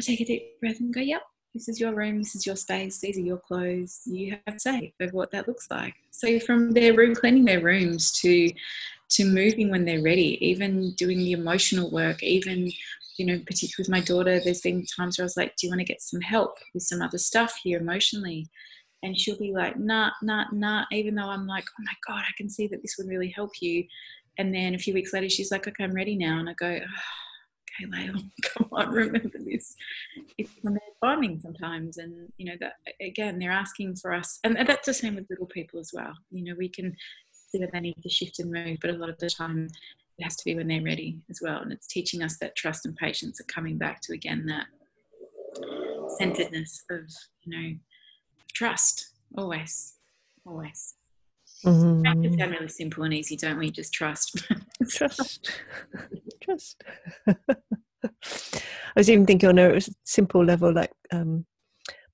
take 0.00 0.20
a 0.20 0.24
deep 0.24 0.60
breath 0.60 0.80
and 0.80 0.94
go, 0.94 1.00
yep, 1.00 1.22
this 1.54 1.68
is 1.68 1.80
your 1.80 1.94
room, 1.94 2.18
this 2.18 2.34
is 2.34 2.46
your 2.46 2.54
space, 2.56 3.00
these 3.00 3.16
are 3.16 3.22
your 3.22 3.38
clothes. 3.38 4.02
You 4.04 4.36
have 4.46 4.60
say 4.60 4.92
of 5.00 5.12
what 5.12 5.30
that 5.32 5.48
looks 5.48 5.68
like. 5.70 5.94
So 6.10 6.38
from 6.38 6.72
their 6.72 6.94
room, 6.94 7.14
cleaning 7.14 7.46
their 7.46 7.62
rooms 7.62 8.12
to 8.20 8.50
to 9.10 9.24
moving 9.24 9.70
when 9.70 9.84
they're 9.84 10.02
ready, 10.02 10.38
even 10.44 10.92
doing 10.92 11.18
the 11.18 11.32
emotional 11.32 11.90
work, 11.90 12.22
even, 12.22 12.70
you 13.18 13.26
know, 13.26 13.38
particularly 13.46 13.74
with 13.78 13.88
my 13.88 14.00
daughter, 14.00 14.40
there's 14.40 14.60
been 14.60 14.84
times 14.84 15.18
where 15.18 15.24
I 15.24 15.26
was 15.26 15.36
like, 15.36 15.56
Do 15.56 15.66
you 15.66 15.70
want 15.70 15.80
to 15.80 15.86
get 15.86 16.02
some 16.02 16.20
help 16.20 16.58
with 16.74 16.82
some 16.82 17.02
other 17.02 17.18
stuff 17.18 17.58
here 17.62 17.80
emotionally? 17.80 18.48
And 19.02 19.18
she'll 19.18 19.38
be 19.38 19.52
like, 19.52 19.78
Nah, 19.78 20.10
nah, 20.22 20.46
nah, 20.52 20.84
even 20.92 21.14
though 21.14 21.28
I'm 21.28 21.46
like, 21.46 21.64
Oh 21.68 21.84
my 21.84 21.94
God, 22.06 22.24
I 22.26 22.32
can 22.36 22.48
see 22.48 22.66
that 22.68 22.82
this 22.82 22.96
would 22.98 23.08
really 23.08 23.30
help 23.30 23.52
you. 23.60 23.84
And 24.38 24.54
then 24.54 24.74
a 24.74 24.78
few 24.78 24.92
weeks 24.92 25.12
later, 25.12 25.28
she's 25.28 25.50
like, 25.50 25.66
Okay, 25.68 25.84
I'm 25.84 25.94
ready 25.94 26.16
now. 26.16 26.38
And 26.38 26.50
I 26.50 26.54
go, 26.54 26.66
oh, 26.66 27.82
Okay, 27.82 27.90
Lael, 27.90 28.22
come 28.42 28.68
on, 28.72 28.90
remember 28.90 29.38
this. 29.38 29.74
It's 30.38 30.50
from 30.62 30.78
farming 31.00 31.40
sometimes. 31.40 31.98
And, 31.98 32.32
you 32.38 32.46
know, 32.46 32.56
that 32.60 32.74
again, 33.00 33.38
they're 33.38 33.50
asking 33.50 33.96
for 33.96 34.12
us. 34.12 34.38
And 34.44 34.56
that's 34.66 34.86
the 34.86 34.94
same 34.94 35.14
with 35.14 35.26
little 35.30 35.46
people 35.46 35.78
as 35.80 35.90
well. 35.92 36.12
You 36.30 36.44
know, 36.44 36.54
we 36.58 36.68
can 36.68 36.96
that 37.58 37.72
they 37.72 37.80
need 37.80 37.96
to 38.02 38.08
shift 38.08 38.38
and 38.38 38.52
move, 38.52 38.78
but 38.80 38.90
a 38.90 38.94
lot 38.94 39.08
of 39.08 39.18
the 39.18 39.30
time 39.30 39.68
it 40.18 40.24
has 40.24 40.36
to 40.36 40.44
be 40.44 40.54
when 40.54 40.68
they're 40.68 40.82
ready 40.82 41.18
as 41.30 41.40
well. 41.42 41.60
And 41.60 41.72
it's 41.72 41.86
teaching 41.86 42.22
us 42.22 42.38
that 42.38 42.56
trust 42.56 42.86
and 42.86 42.96
patience 42.96 43.40
are 43.40 43.44
coming 43.44 43.76
back 43.76 44.00
to 44.02 44.14
again 44.14 44.46
that 44.46 44.66
centeredness 46.18 46.82
of, 46.90 47.02
you 47.42 47.56
know, 47.56 47.76
trust 48.54 49.10
always, 49.36 49.94
always. 50.46 50.94
Mm-hmm. 51.64 52.38
Sound 52.38 52.52
really 52.52 52.68
simple 52.68 53.04
and 53.04 53.14
easy, 53.14 53.36
don't 53.36 53.58
we? 53.58 53.70
Just 53.70 53.92
trust. 53.92 54.46
trust. 54.88 55.50
trust. 56.42 56.84
I 57.26 57.40
was 58.96 59.10
even 59.10 59.26
thinking 59.26 59.48
on 59.48 59.58
a 59.58 59.80
simple 60.04 60.44
level, 60.44 60.72
like 60.72 60.92
um, 61.12 61.44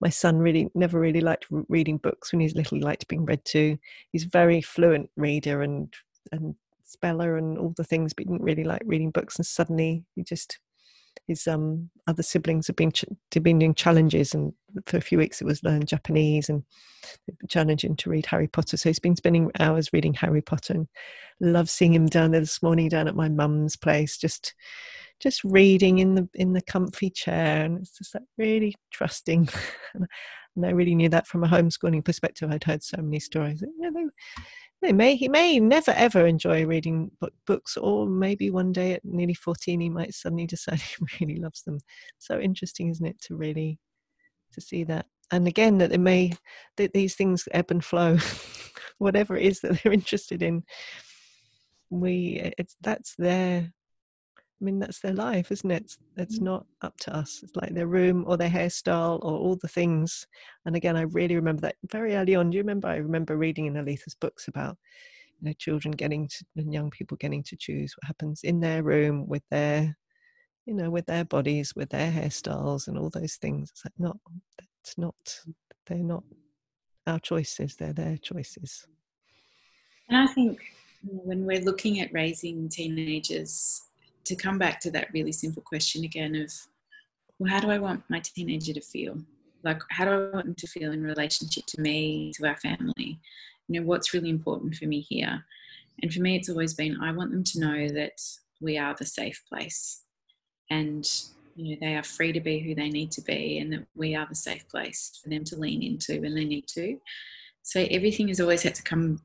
my 0.03 0.09
son 0.09 0.39
really 0.39 0.69
never 0.75 0.99
really 0.99 1.21
liked 1.21 1.47
reading 1.69 1.97
books 1.97 2.33
when 2.33 2.41
he 2.41 2.45
was 2.45 2.57
little. 2.57 2.77
He 2.77 2.83
liked 2.83 3.07
being 3.07 3.25
read 3.25 3.45
to. 3.47 3.79
He's 4.11 4.27
a 4.27 4.29
very 4.29 4.61
fluent 4.61 5.09
reader 5.17 5.63
and 5.63 5.95
and 6.33 6.57
speller 6.83 7.37
and 7.37 7.57
all 7.57 7.73
the 7.77 7.85
things, 7.85 8.13
but 8.13 8.25
he 8.25 8.31
didn't 8.31 8.43
really 8.43 8.65
like 8.65 8.83
reading 8.85 9.13
books. 9.13 9.37
And 9.37 9.47
suddenly, 9.47 10.05
he 10.17 10.25
just 10.25 10.59
his 11.29 11.47
um 11.47 11.89
other 12.09 12.25
siblings 12.25 12.67
have 12.67 12.75
been 12.75 12.91
ch- 12.91 13.05
been 13.31 13.61
doing 13.61 13.75
challenges, 13.75 14.35
and 14.35 14.53
for 14.87 14.97
a 14.97 15.01
few 15.01 15.19
weeks 15.19 15.41
it 15.41 15.45
was 15.45 15.63
learn 15.63 15.87
Japanese 15.87 16.49
and 16.49 16.65
challenging 17.49 17.95
to 17.97 18.11
read 18.11 18.27
Harry 18.27 18.49
Potter. 18.49 18.77
So 18.77 18.89
he's 18.89 18.99
been 18.99 19.15
spending 19.15 19.53
hours 19.61 19.93
reading 19.93 20.15
Harry 20.15 20.43
Potter, 20.43 20.75
and 20.75 20.89
love 21.41 21.71
seeing 21.71 21.95
him 21.95 22.07
down 22.07 22.33
there 22.33 22.41
this 22.41 22.61
morning 22.61 22.89
down 22.89 23.07
at 23.07 23.15
my 23.15 23.29
mum's 23.29 23.77
place, 23.77 24.19
just 24.19 24.53
just 25.23 25.43
reading 25.45 25.99
in 25.99 26.15
the 26.15 26.29
in 26.35 26.53
the 26.53 26.63
comfy 26.63 27.11
chair 27.11 27.65
and 27.65 27.79
it's 27.79 27.97
just 27.97 28.13
that 28.13 28.23
really 28.37 28.75
trusting. 28.91 29.49
And 30.55 30.67
I 30.67 30.71
really 30.71 30.95
knew 30.95 31.09
that 31.09 31.27
from 31.27 31.45
a 31.45 31.49
homeschooling 31.49 32.05
perspective 32.05 32.51
I'd 32.51 32.65
heard 32.65 32.83
so 32.83 32.99
many 33.01 33.21
stories. 33.21 33.63
You 33.63 33.91
know, 33.91 33.91
they, 33.95 34.89
they 34.89 34.93
may 34.93 35.17
he 35.17 35.29
may 35.29 35.59
never 35.59 35.93
ever 35.93 36.27
enjoy 36.27 36.67
reading 36.67 37.11
book, 37.21 37.33
books 37.47 37.79
or 37.79 38.07
maybe 38.07 38.51
one 38.51 38.71
day 38.71 38.93
at 38.93 39.05
nearly 39.05 39.33
14 39.33 39.81
he 39.81 39.89
might 39.89 40.13
suddenly 40.13 40.47
decide 40.55 40.81
he 40.81 40.97
really 41.21 41.41
loves 41.41 41.63
them. 41.63 41.79
So 42.19 42.39
interesting 42.39 42.91
isn't 42.91 43.07
it 43.07 43.19
to 43.23 43.37
really 43.37 43.79
to 44.53 44.61
see 44.61 44.85
that? 44.85 45.07
And 45.31 45.49
again 45.49 45.79
that 45.79 45.89
they 45.89 45.99
may 45.99 46.35
that 46.77 46.93
these 46.93 47.15
things 47.15 47.49
ebb 47.53 47.71
and 47.71 47.83
flow. 47.83 48.19
Whatever 48.99 49.37
it 49.37 49.47
is 49.47 49.61
that 49.61 49.83
they're 49.83 49.93
interested 49.93 50.43
in 50.43 50.65
we 51.91 52.53
it's 52.59 52.77
that's 52.81 53.15
their 53.17 53.73
I 54.63 54.65
mean, 54.65 54.79
that's 54.79 55.01
their 55.01 55.13
life, 55.13 55.51
isn't 55.51 55.71
it? 55.73 55.97
It's 56.17 56.39
mm. 56.39 56.43
not 56.43 56.67
up 56.83 56.97
to 56.99 57.17
us. 57.17 57.41
It's 57.43 57.57
like 57.57 57.75
their 57.75 57.89
room 57.89 58.25
or 58.29 58.37
their 58.37 58.49
hairstyle 58.49 59.19
or 59.25 59.37
all 59.37 59.57
the 59.57 59.67
things. 59.67 60.25
And 60.67 60.77
again, 60.77 60.97
I 60.97 61.03
really 61.03 61.35
remember 61.35 61.63
that 61.63 61.75
very 61.91 62.15
early 62.15 62.37
on. 62.37 62.51
Do 62.51 62.57
you 62.57 62.63
remember? 62.63 62.87
I 62.87 62.97
remember 62.97 63.37
reading 63.37 63.67
in 63.67 63.75
Aletha's 63.75 64.15
books 64.15 64.47
about 64.47 64.79
you 65.41 65.49
know 65.49 65.53
children 65.59 65.91
getting 65.91 66.29
to 66.29 66.45
and 66.57 66.73
young 66.73 66.91
people 66.91 67.17
getting 67.17 67.43
to 67.43 67.57
choose 67.57 67.93
what 67.97 68.07
happens 68.07 68.43
in 68.45 68.61
their 68.61 68.85
room 68.85 69.27
with 69.27 69.43
their 69.51 69.97
you 70.67 70.75
know 70.75 70.91
with 70.91 71.07
their 71.07 71.25
bodies 71.25 71.75
with 71.75 71.91
their 71.91 72.13
hairstyles 72.13 72.87
and 72.87 72.97
all 72.97 73.11
those 73.11 73.35
things 73.37 73.71
it's 73.71 73.85
like 73.85 73.93
not 73.99 74.17
that's 74.59 74.97
not 74.97 75.15
they're 75.87 75.99
not 75.99 76.23
our 77.09 77.19
choices 77.19 77.75
they're 77.75 77.93
their 77.93 78.17
choices 78.19 78.87
and 80.09 80.17
i 80.17 80.33
think 80.33 80.61
when 81.03 81.45
we're 81.45 81.61
looking 81.61 82.01
at 82.01 82.13
raising 82.13 82.69
teenagers 82.69 83.83
to 84.25 84.37
come 84.37 84.59
back 84.59 84.81
to 84.81 84.91
that 84.93 85.13
really 85.13 85.33
simple 85.33 85.63
question 85.63 86.05
again 86.05 86.35
of, 86.35 86.53
well, 87.39 87.51
how 87.51 87.61
do 87.61 87.71
I 87.71 87.79
want 87.79 88.05
my 88.09 88.21
teenager 88.21 88.73
to 88.73 88.81
feel? 88.81 89.19
Like, 89.65 89.81
how 89.91 90.05
do 90.05 90.11
I 90.11 90.35
want 90.35 90.47
them 90.47 90.55
to 90.55 90.67
feel 90.67 90.93
in 90.93 91.03
relationship 91.03 91.67
to 91.67 91.81
me, 91.81 92.33
to 92.37 92.47
our 92.47 92.57
family? 92.57 93.19
You 93.69 93.81
know, 93.81 93.87
what's 93.87 94.13
really 94.13 94.31
important 94.31 94.75
for 94.75 94.87
me 94.87 95.01
here? 95.01 95.45
And 96.03 96.13
for 96.13 96.21
me, 96.21 96.37
it's 96.37 96.49
always 96.49 96.75
been 96.75 97.01
I 97.01 97.13
want 97.13 97.31
them 97.31 97.45
to 97.45 97.61
know 97.61 97.89
that 97.89 98.21
we 98.61 98.79
are 98.79 98.95
the 98.95 99.07
safe 99.07 99.43
place. 99.49 100.03
And 100.71 101.07
you 101.57 101.71
know 101.71 101.77
they 101.81 101.97
are 101.97 102.03
free 102.03 102.33
to 102.33 102.41
be 102.41 102.59
who 102.59 102.75
they 102.75 102.89
need 102.89 103.11
to 103.13 103.21
be 103.21 103.59
and 103.59 103.73
that 103.73 103.87
we 103.95 104.15
are 104.15 104.27
the 104.27 104.35
safe 104.35 104.67
place 104.69 105.21
for 105.23 105.29
them 105.29 105.45
to 105.45 105.57
lean 105.57 105.83
into 105.83 106.21
when 106.21 106.35
they 106.35 106.45
need 106.45 106.67
to 106.67 106.99
so 107.63 107.87
everything 107.91 108.29
has 108.29 108.41
always 108.41 108.63
had 108.63 108.75
to 108.75 108.83
come 108.83 109.21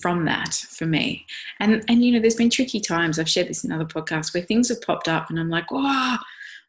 from 0.00 0.24
that 0.26 0.54
for 0.54 0.86
me. 0.86 1.26
And 1.58 1.84
and 1.88 2.04
you 2.04 2.12
know 2.12 2.20
there's 2.20 2.34
been 2.34 2.50
tricky 2.50 2.80
times. 2.80 3.18
I've 3.18 3.28
shared 3.28 3.48
this 3.48 3.64
in 3.64 3.72
other 3.72 3.84
podcasts 3.84 4.34
where 4.34 4.42
things 4.42 4.68
have 4.68 4.82
popped 4.82 5.08
up 5.08 5.30
and 5.30 5.38
i'm 5.38 5.48
like 5.48 5.70
wow 5.70 6.18
i 6.18 6.18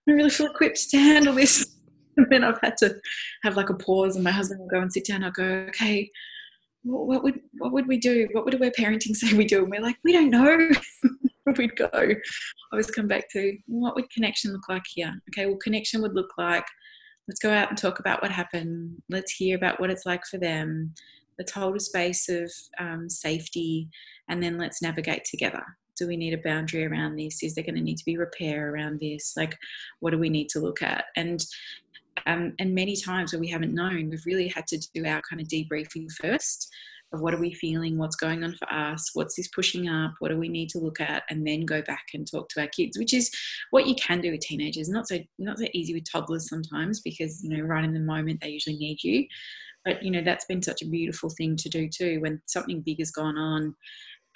don't 0.07 0.15
really 0.15 0.29
feel 0.29 0.47
equipped 0.47 0.89
to 0.91 0.97
handle 0.97 1.33
this. 1.33 1.65
And 2.17 2.27
then 2.29 2.43
i've 2.43 2.59
had 2.61 2.75
to 2.79 2.99
have 3.43 3.55
like 3.55 3.69
a 3.69 3.73
pause 3.73 4.15
and 4.15 4.23
my 4.25 4.31
husband 4.31 4.59
will 4.59 4.67
go 4.67 4.81
and 4.81 4.91
sit 4.91 5.05
down. 5.05 5.23
I'll 5.23 5.31
go 5.31 5.65
okay 5.69 6.11
what 6.83 7.23
would 7.23 7.39
what 7.57 7.71
would 7.71 7.87
we 7.87 7.97
do? 7.97 8.27
What 8.31 8.45
would 8.45 8.61
our 8.61 8.71
parenting 8.71 9.15
say 9.15 9.35
we 9.35 9.45
do? 9.45 9.63
And 9.63 9.71
we're 9.71 9.81
like 9.81 9.97
we 10.03 10.13
don't 10.13 10.29
know. 10.29 10.69
We'd 11.57 11.75
go, 11.75 11.89
I 11.93 12.15
always 12.71 12.91
come 12.91 13.07
back 13.07 13.29
to 13.31 13.57
what 13.65 13.95
would 13.95 14.09
connection 14.11 14.53
look 14.53 14.69
like 14.69 14.83
here? 14.87 15.11
Okay, 15.29 15.47
well, 15.47 15.57
connection 15.57 16.01
would 16.01 16.13
look 16.13 16.29
like 16.37 16.63
let's 17.27 17.39
go 17.39 17.51
out 17.51 17.69
and 17.69 17.77
talk 17.77 17.99
about 17.99 18.21
what 18.21 18.31
happened. 18.31 19.01
Let's 19.09 19.33
hear 19.33 19.57
about 19.57 19.79
what 19.79 19.89
it's 19.89 20.05
like 20.05 20.21
for 20.29 20.37
them. 20.37 20.93
Let's 21.37 21.51
hold 21.51 21.75
a 21.75 21.79
space 21.79 22.29
of 22.29 22.51
um, 22.79 23.09
safety 23.09 23.89
and 24.29 24.41
then 24.41 24.57
let's 24.57 24.81
navigate 24.81 25.25
together. 25.25 25.63
Do 25.97 26.07
we 26.07 26.17
need 26.17 26.33
a 26.33 26.41
boundary 26.41 26.85
around 26.85 27.15
this? 27.17 27.43
Is 27.43 27.53
there 27.53 27.63
going 27.63 27.75
to 27.75 27.81
need 27.81 27.97
to 27.97 28.05
be 28.05 28.17
repair 28.17 28.73
around 28.73 28.99
this? 28.99 29.33
Like, 29.35 29.57
what 29.99 30.11
do 30.11 30.17
we 30.17 30.29
need 30.29 30.49
to 30.49 30.59
look 30.59 30.81
at? 30.81 31.05
And 31.15 31.43
um, 32.25 32.53
and 32.59 32.75
many 32.75 32.95
times 32.95 33.33
where 33.33 33.39
we 33.39 33.47
haven't 33.47 33.73
known, 33.73 34.09
we've 34.09 34.25
really 34.25 34.47
had 34.47 34.67
to 34.67 34.77
do 34.93 35.05
our 35.05 35.21
kind 35.27 35.41
of 35.41 35.47
debriefing 35.47 36.11
first 36.11 36.69
of 37.13 37.19
what 37.19 37.33
are 37.33 37.39
we 37.39 37.53
feeling, 37.53 37.97
what's 37.97 38.15
going 38.15 38.43
on 38.43 38.55
for 38.55 38.71
us, 38.71 39.11
what's 39.13 39.35
this 39.35 39.49
pushing 39.49 39.89
up, 39.89 40.13
what 40.19 40.29
do 40.29 40.37
we 40.37 40.47
need 40.47 40.69
to 40.69 40.79
look 40.79 41.01
at, 41.01 41.23
and 41.29 41.45
then 41.45 41.65
go 41.65 41.81
back 41.81 42.05
and 42.13 42.29
talk 42.29 42.47
to 42.49 42.61
our 42.61 42.67
kids, 42.67 42.97
which 42.97 43.13
is 43.13 43.29
what 43.71 43.85
you 43.85 43.95
can 43.95 44.21
do 44.21 44.31
with 44.31 44.41
teenagers. 44.41 44.89
Not 44.89 45.07
so 45.07 45.19
not 45.37 45.59
so 45.59 45.65
easy 45.73 45.93
with 45.93 46.09
toddlers 46.09 46.47
sometimes 46.47 47.01
because 47.01 47.43
you 47.43 47.49
know 47.49 47.63
right 47.63 47.83
in 47.83 47.93
the 47.93 47.99
moment 47.99 48.39
they 48.41 48.49
usually 48.49 48.77
need 48.77 49.03
you. 49.03 49.25
But 49.83 50.03
you 50.03 50.11
know 50.11 50.21
that's 50.21 50.45
been 50.45 50.61
such 50.61 50.81
a 50.81 50.87
beautiful 50.87 51.29
thing 51.29 51.55
to 51.57 51.69
do 51.69 51.89
too. 51.89 52.19
When 52.21 52.41
something 52.47 52.81
big 52.81 52.99
has 52.99 53.11
gone 53.11 53.37
on, 53.37 53.75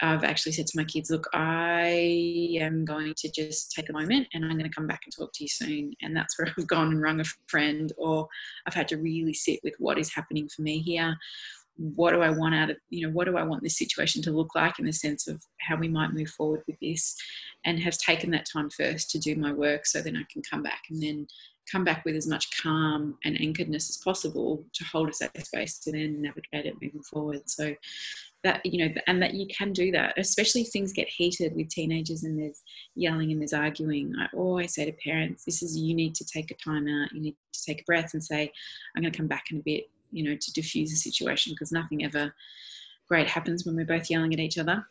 I've 0.02 0.24
actually 0.24 0.52
said 0.52 0.68
to 0.68 0.78
my 0.78 0.84
kids, 0.84 1.10
look, 1.10 1.28
I 1.34 2.58
am 2.60 2.84
going 2.84 3.14
to 3.16 3.32
just 3.32 3.72
take 3.72 3.90
a 3.90 3.94
moment 3.94 4.28
and 4.34 4.44
I'm 4.44 4.58
going 4.58 4.70
to 4.70 4.76
come 4.76 4.88
back 4.88 5.02
and 5.06 5.14
talk 5.16 5.32
to 5.34 5.44
you 5.44 5.48
soon. 5.48 5.94
And 6.02 6.16
that's 6.16 6.38
where 6.38 6.52
I've 6.58 6.68
gone 6.68 6.88
and 6.88 7.02
rung 7.02 7.22
a 7.22 7.26
friend, 7.48 7.94
or 7.98 8.28
I've 8.68 8.74
had 8.74 8.90
to 8.90 8.98
really 8.98 9.34
sit 9.34 9.62
with 9.64 9.76
what 9.80 9.98
is 9.98 10.14
happening 10.14 10.50
for 10.54 10.64
me 10.64 10.80
here, 10.80 11.16
what 11.78 12.12
do 12.12 12.22
I 12.22 12.30
want 12.30 12.56
out 12.56 12.70
of, 12.70 12.78
you 12.90 13.06
know, 13.06 13.14
what 13.14 13.26
do 13.26 13.38
I 13.38 13.44
want 13.44 13.64
this 13.64 13.78
situation 13.78 14.22
to 14.24 14.32
look 14.32 14.56
like 14.56 14.80
in 14.80 14.86
the 14.86 14.94
sense 14.94 15.28
of 15.28 15.42
how 15.62 15.78
we 15.78 15.88
might 15.88 16.14
move 16.14 16.30
forward 16.30 16.64
with 16.68 16.78
this 16.82 17.16
and 17.66 17.80
have 17.80 17.98
taken 17.98 18.32
that 18.32 18.48
time 18.52 18.70
first 18.70 19.10
to 19.12 19.20
do 19.20 19.36
my 19.36 19.52
work 19.52 19.86
so 19.86 20.02
then 20.02 20.18
I 20.18 20.24
can 20.32 20.42
come 20.42 20.64
back 20.64 20.84
and 20.90 21.02
then 21.02 21.28
come 21.72 21.84
back 21.84 22.06
with 22.06 22.16
as 22.16 22.28
much 22.28 22.62
calm 22.62 23.18
and 23.24 23.38
anchoredness 23.38 23.90
as 23.90 23.98
possible 24.04 24.64
to 24.74 24.84
hold 24.84 25.10
us 25.10 25.22
at 25.22 25.46
space 25.46 25.80
to 25.80 25.92
then 25.92 26.22
navigate 26.22 26.66
it 26.66 26.82
moving 26.82 27.02
forward. 27.02 27.50
So 27.50 27.76
that, 28.44 28.64
you 28.66 28.86
know, 28.86 28.94
and 29.08 29.22
that 29.22 29.34
you 29.34 29.48
can 29.48 29.74
do 29.74 29.92
that, 29.92 30.14
especially 30.18 30.62
if 30.62 30.70
things 30.70 30.94
get 30.94 31.08
heated 31.08 31.56
with 31.56 31.70
teenagers 31.70 32.24
and 32.24 32.40
there's 32.40 32.62
yelling 32.94 33.32
and 33.32 33.42
there's 33.42 33.54
arguing. 33.54 34.14
I 34.20 34.28
always 34.36 34.76
say 34.76 34.86
to 34.86 34.92
parents, 34.92 35.44
this 35.46 35.64
is, 35.64 35.76
you 35.76 35.96
need 35.96 36.14
to 36.16 36.26
take 36.26 36.52
a 36.52 36.56
time 36.56 36.88
out, 36.88 37.12
you 37.12 37.22
need 37.22 37.36
to 37.54 37.64
take 37.64 37.82
a 37.82 37.86
breath 37.86 38.14
and 38.14 38.24
say, 38.24 38.52
I'm 38.96 39.02
going 39.02 39.12
to 39.12 39.18
come 39.18 39.28
back 39.28 39.46
in 39.52 39.58
a 39.58 39.64
bit 39.64 39.90
you 40.16 40.24
know, 40.24 40.36
to 40.36 40.54
diffuse 40.54 40.90
the 40.90 40.96
situation 40.96 41.54
because 41.54 41.72
nothing 41.72 42.04
ever 42.04 42.34
great 43.08 43.28
happens 43.28 43.66
when 43.66 43.76
we're 43.76 43.86
both 43.86 44.10
yelling 44.10 44.34
at 44.34 44.40
each 44.40 44.58
other. 44.58 44.86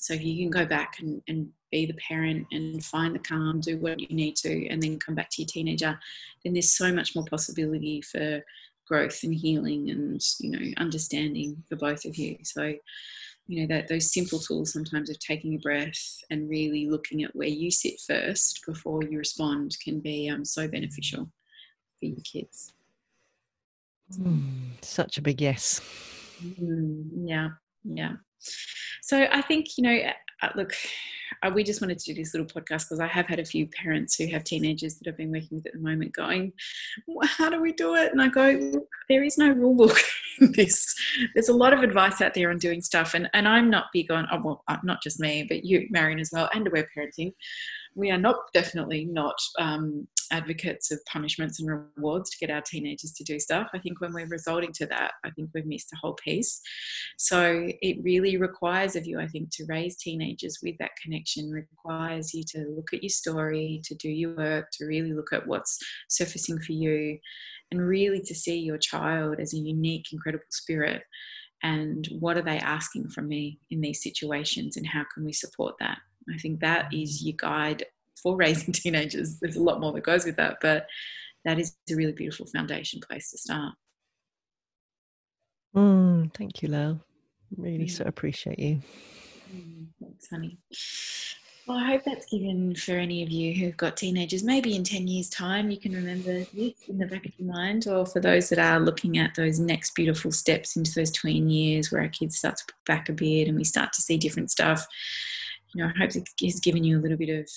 So 0.00 0.14
you 0.14 0.42
can 0.42 0.50
go 0.50 0.66
back 0.66 0.94
and, 1.00 1.22
and 1.28 1.48
be 1.70 1.86
the 1.86 1.94
parent 1.94 2.46
and 2.52 2.84
find 2.84 3.14
the 3.14 3.18
calm, 3.18 3.60
do 3.60 3.78
what 3.78 4.00
you 4.00 4.14
need 4.14 4.36
to, 4.36 4.68
and 4.68 4.82
then 4.82 4.98
come 4.98 5.14
back 5.14 5.30
to 5.30 5.42
your 5.42 5.48
teenager, 5.48 5.98
then 6.44 6.52
there's 6.52 6.72
so 6.72 6.92
much 6.92 7.14
more 7.14 7.24
possibility 7.24 8.02
for 8.02 8.42
growth 8.86 9.22
and 9.22 9.34
healing 9.34 9.90
and 9.90 10.20
you 10.40 10.50
know 10.50 10.72
understanding 10.76 11.62
for 11.68 11.76
both 11.76 12.04
of 12.04 12.16
you. 12.16 12.36
So 12.42 12.74
you 13.46 13.60
know 13.60 13.74
that 13.74 13.88
those 13.88 14.12
simple 14.12 14.38
tools 14.38 14.72
sometimes 14.72 15.10
of 15.10 15.18
taking 15.18 15.54
a 15.54 15.58
breath 15.58 16.18
and 16.30 16.48
really 16.48 16.88
looking 16.88 17.22
at 17.22 17.34
where 17.34 17.48
you 17.48 17.70
sit 17.70 18.00
first 18.06 18.60
before 18.66 19.02
you 19.02 19.18
respond 19.18 19.76
can 19.82 20.00
be 20.00 20.28
um, 20.28 20.44
so 20.44 20.68
beneficial 20.68 21.30
for 21.98 22.06
your 22.06 22.20
kids. 22.24 22.72
Mm, 24.18 24.42
such 24.82 25.18
a 25.18 25.22
big 25.22 25.40
yes. 25.40 25.80
Mm, 26.44 27.08
yeah, 27.24 27.48
yeah. 27.84 28.12
So 29.02 29.26
I 29.30 29.42
think, 29.42 29.76
you 29.76 29.82
know, 29.82 29.98
uh, 30.42 30.48
look, 30.54 30.74
uh, 31.42 31.50
we 31.52 31.64
just 31.64 31.80
wanted 31.80 31.98
to 31.98 32.14
do 32.14 32.14
this 32.14 32.34
little 32.34 32.46
podcast 32.46 32.84
because 32.84 33.00
I 33.00 33.08
have 33.08 33.26
had 33.26 33.40
a 33.40 33.44
few 33.44 33.66
parents 33.66 34.14
who 34.14 34.28
have 34.28 34.44
teenagers 34.44 34.96
that 34.96 35.08
I've 35.08 35.16
been 35.16 35.32
working 35.32 35.58
with 35.58 35.66
at 35.66 35.72
the 35.72 35.80
moment 35.80 36.12
going, 36.12 36.52
How 37.24 37.50
do 37.50 37.60
we 37.60 37.72
do 37.72 37.96
it? 37.96 38.12
And 38.12 38.22
I 38.22 38.28
go, 38.28 38.86
There 39.08 39.24
is 39.24 39.38
no 39.38 39.50
rule 39.50 39.74
book 39.74 39.98
in 40.40 40.52
this. 40.52 40.94
There's 41.34 41.48
a 41.48 41.54
lot 41.54 41.72
of 41.72 41.82
advice 41.82 42.20
out 42.20 42.34
there 42.34 42.50
on 42.50 42.58
doing 42.58 42.80
stuff. 42.80 43.14
And, 43.14 43.28
and 43.34 43.48
I'm 43.48 43.70
not 43.70 43.86
big 43.92 44.12
on, 44.12 44.28
oh, 44.30 44.40
well, 44.42 44.64
uh, 44.68 44.76
not 44.84 45.02
just 45.02 45.18
me, 45.18 45.44
but 45.48 45.64
you, 45.64 45.88
Marion, 45.90 46.20
as 46.20 46.30
well, 46.32 46.48
and 46.54 46.66
aware 46.68 46.88
parenting 46.96 47.32
we 47.94 48.10
are 48.10 48.18
not 48.18 48.36
definitely 48.54 49.04
not 49.04 49.34
um, 49.58 50.06
advocates 50.32 50.90
of 50.90 50.98
punishments 51.04 51.60
and 51.60 51.68
rewards 51.96 52.30
to 52.30 52.38
get 52.38 52.52
our 52.52 52.62
teenagers 52.62 53.12
to 53.12 53.22
do 53.22 53.38
stuff. 53.38 53.68
I 53.72 53.78
think 53.78 54.00
when 54.00 54.12
we're 54.12 54.26
resorting 54.26 54.72
to 54.74 54.86
that, 54.86 55.12
I 55.24 55.30
think 55.30 55.50
we've 55.54 55.66
missed 55.66 55.92
a 55.92 55.96
whole 55.96 56.14
piece. 56.14 56.60
So 57.18 57.68
it 57.82 58.02
really 58.02 58.38
requires 58.38 58.96
of 58.96 59.06
you, 59.06 59.20
I 59.20 59.28
think, 59.28 59.50
to 59.52 59.66
raise 59.68 59.96
teenagers 59.96 60.58
with 60.62 60.76
that 60.78 60.96
connection, 61.00 61.50
requires 61.50 62.34
you 62.34 62.42
to 62.48 62.66
look 62.74 62.92
at 62.92 63.02
your 63.02 63.10
story, 63.10 63.80
to 63.84 63.94
do 63.94 64.08
your 64.08 64.34
work, 64.34 64.68
to 64.72 64.86
really 64.86 65.12
look 65.12 65.32
at 65.32 65.46
what's 65.46 65.78
surfacing 66.08 66.58
for 66.60 66.72
you, 66.72 67.18
and 67.70 67.86
really 67.86 68.20
to 68.22 68.34
see 68.34 68.58
your 68.58 68.78
child 68.78 69.36
as 69.38 69.54
a 69.54 69.58
unique, 69.58 70.06
incredible 70.12 70.44
spirit. 70.50 71.02
And 71.62 72.08
what 72.18 72.36
are 72.36 72.42
they 72.42 72.58
asking 72.58 73.10
from 73.10 73.28
me 73.28 73.60
in 73.70 73.80
these 73.80 74.02
situations, 74.02 74.76
and 74.76 74.86
how 74.86 75.04
can 75.14 75.24
we 75.24 75.32
support 75.32 75.76
that? 75.78 75.98
I 76.32 76.38
think 76.38 76.60
that 76.60 76.92
is 76.92 77.22
your 77.24 77.36
guide 77.36 77.84
for 78.22 78.36
raising 78.36 78.72
teenagers. 78.72 79.38
There's 79.40 79.56
a 79.56 79.62
lot 79.62 79.80
more 79.80 79.92
that 79.92 80.04
goes 80.04 80.24
with 80.24 80.36
that, 80.36 80.58
but 80.60 80.86
that 81.44 81.58
is 81.58 81.74
a 81.90 81.94
really 81.94 82.12
beautiful 82.12 82.46
foundation 82.46 83.00
place 83.00 83.30
to 83.30 83.38
start. 83.38 83.74
Mm, 85.74 86.32
thank 86.34 86.62
you, 86.62 86.68
Lael. 86.68 87.00
Really 87.56 87.86
mm. 87.86 87.90
so 87.90 88.04
appreciate 88.04 88.58
you. 88.58 88.80
Mm, 89.54 89.86
thanks, 90.00 90.28
honey. 90.30 90.58
Well, 91.66 91.78
I 91.78 91.84
hope 91.84 92.02
that's 92.04 92.26
given 92.26 92.74
for 92.74 92.92
any 92.92 93.22
of 93.22 93.30
you 93.30 93.54
who've 93.54 93.76
got 93.76 93.96
teenagers. 93.96 94.42
Maybe 94.42 94.74
in 94.74 94.82
10 94.82 95.06
years' 95.06 95.30
time, 95.30 95.70
you 95.70 95.76
can 95.78 95.92
remember 95.92 96.44
this 96.52 96.74
in 96.88 96.98
the 96.98 97.06
back 97.06 97.24
of 97.24 97.32
your 97.38 97.52
mind, 97.52 97.86
or 97.86 98.04
for 98.04 98.20
those 98.20 98.48
that 98.48 98.58
are 98.58 98.80
looking 98.80 99.18
at 99.18 99.34
those 99.36 99.60
next 99.60 99.94
beautiful 99.94 100.32
steps 100.32 100.76
into 100.76 100.92
those 100.92 101.12
tween 101.12 101.48
years 101.48 101.90
where 101.90 102.02
our 102.02 102.08
kids 102.08 102.36
start 102.36 102.56
to 102.56 102.64
put 102.66 102.84
back 102.84 103.08
a 103.08 103.12
bit 103.12 103.46
and 103.46 103.56
we 103.56 103.64
start 103.64 103.92
to 103.92 104.02
see 104.02 104.18
different 104.18 104.50
stuff 104.50 104.86
you 105.74 105.82
know, 105.82 105.90
I 105.94 105.98
hope 105.98 106.10
it 106.14 106.28
has 106.42 106.60
given 106.60 106.84
you 106.84 106.98
a 106.98 107.00
little 107.00 107.16
bit 107.16 107.30
of 107.30 107.48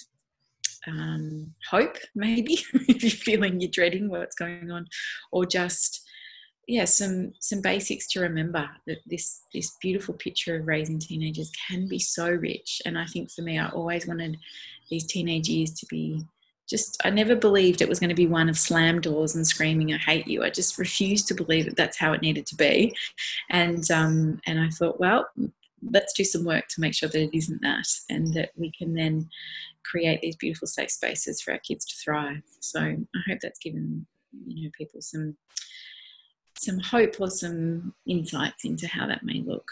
um, 0.87 1.53
hope, 1.69 1.97
maybe, 2.13 2.53
if 2.73 3.03
you're 3.03 3.11
feeling 3.11 3.59
you're 3.59 3.71
dreading 3.71 4.09
what's 4.09 4.35
going 4.35 4.71
on, 4.71 4.87
or 5.31 5.45
just 5.45 6.05
yeah, 6.67 6.85
some 6.85 7.33
some 7.39 7.61
basics 7.61 8.07
to 8.07 8.21
remember 8.21 8.67
that 8.87 8.97
this 9.05 9.41
this 9.53 9.75
beautiful 9.81 10.13
picture 10.15 10.55
of 10.55 10.67
raising 10.67 10.99
teenagers 10.99 11.51
can 11.67 11.87
be 11.87 11.99
so 11.99 12.29
rich. 12.29 12.81
And 12.85 12.97
I 12.97 13.05
think 13.05 13.31
for 13.31 13.41
me, 13.41 13.59
I 13.59 13.69
always 13.69 14.07
wanted 14.07 14.37
these 14.89 15.05
teenage 15.05 15.47
years 15.47 15.71
to 15.73 15.85
be 15.87 16.23
just 16.67 16.99
I 17.05 17.11
never 17.11 17.35
believed 17.35 17.81
it 17.81 17.89
was 17.89 17.99
going 17.99 18.09
to 18.09 18.15
be 18.15 18.27
one 18.27 18.49
of 18.49 18.57
slam 18.57 18.99
doors 18.99 19.35
and 19.35 19.45
screaming 19.45 19.93
I 19.93 19.97
hate 19.97 20.27
you. 20.27 20.43
I 20.43 20.49
just 20.49 20.77
refused 20.77 21.27
to 21.27 21.35
believe 21.35 21.65
that 21.65 21.75
that's 21.75 21.99
how 21.99 22.13
it 22.13 22.21
needed 22.21 22.45
to 22.47 22.55
be, 22.55 22.95
and 23.49 23.89
um, 23.91 24.39
and 24.47 24.59
I 24.59 24.69
thought, 24.69 24.99
well, 24.99 25.27
let's 25.81 26.13
do 26.13 26.23
some 26.23 26.43
work 26.43 26.67
to 26.69 26.81
make 26.81 26.93
sure 26.93 27.09
that 27.09 27.21
it 27.21 27.37
isn't 27.37 27.61
that 27.61 27.87
and 28.09 28.33
that 28.33 28.51
we 28.55 28.71
can 28.71 28.93
then 28.93 29.29
create 29.83 30.21
these 30.21 30.35
beautiful 30.35 30.67
safe 30.67 30.91
spaces 30.91 31.41
for 31.41 31.51
our 31.51 31.59
kids 31.59 31.85
to 31.85 31.95
thrive. 32.03 32.41
So 32.59 32.79
i 32.81 33.29
hope 33.29 33.39
that's 33.41 33.59
given 33.59 34.05
you 34.47 34.65
know 34.65 34.71
people 34.77 35.01
some 35.01 35.35
some 36.57 36.79
hope 36.79 37.19
or 37.19 37.29
some 37.29 37.93
insights 38.07 38.65
into 38.65 38.87
how 38.87 39.07
that 39.07 39.23
may 39.23 39.41
look 39.45 39.69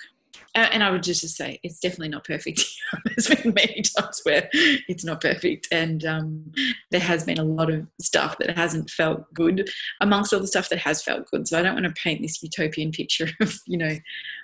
and 0.55 0.83
I 0.83 0.91
would 0.91 1.03
just, 1.03 1.23
say 1.23 1.59
it's 1.63 1.79
definitely 1.79 2.09
not 2.09 2.25
perfect. 2.25 2.63
There's 3.05 3.27
been 3.27 3.53
many 3.53 3.81
times 3.81 4.21
where 4.23 4.49
it's 4.53 5.03
not 5.03 5.21
perfect, 5.21 5.67
and 5.71 6.05
um, 6.05 6.51
there 6.91 6.99
has 6.99 7.23
been 7.23 7.39
a 7.39 7.43
lot 7.43 7.71
of 7.71 7.87
stuff 7.99 8.37
that 8.39 8.55
hasn't 8.55 8.89
felt 8.89 9.31
good 9.33 9.69
amongst 10.01 10.33
all 10.33 10.39
the 10.39 10.47
stuff 10.47 10.69
that 10.69 10.79
has 10.79 11.01
felt 11.01 11.29
good. 11.31 11.47
So 11.47 11.57
I 11.57 11.63
don't 11.63 11.73
want 11.73 11.85
to 11.85 12.01
paint 12.01 12.21
this 12.21 12.41
utopian 12.43 12.91
picture 12.91 13.29
of 13.41 13.55
you 13.67 13.77
know 13.77 13.95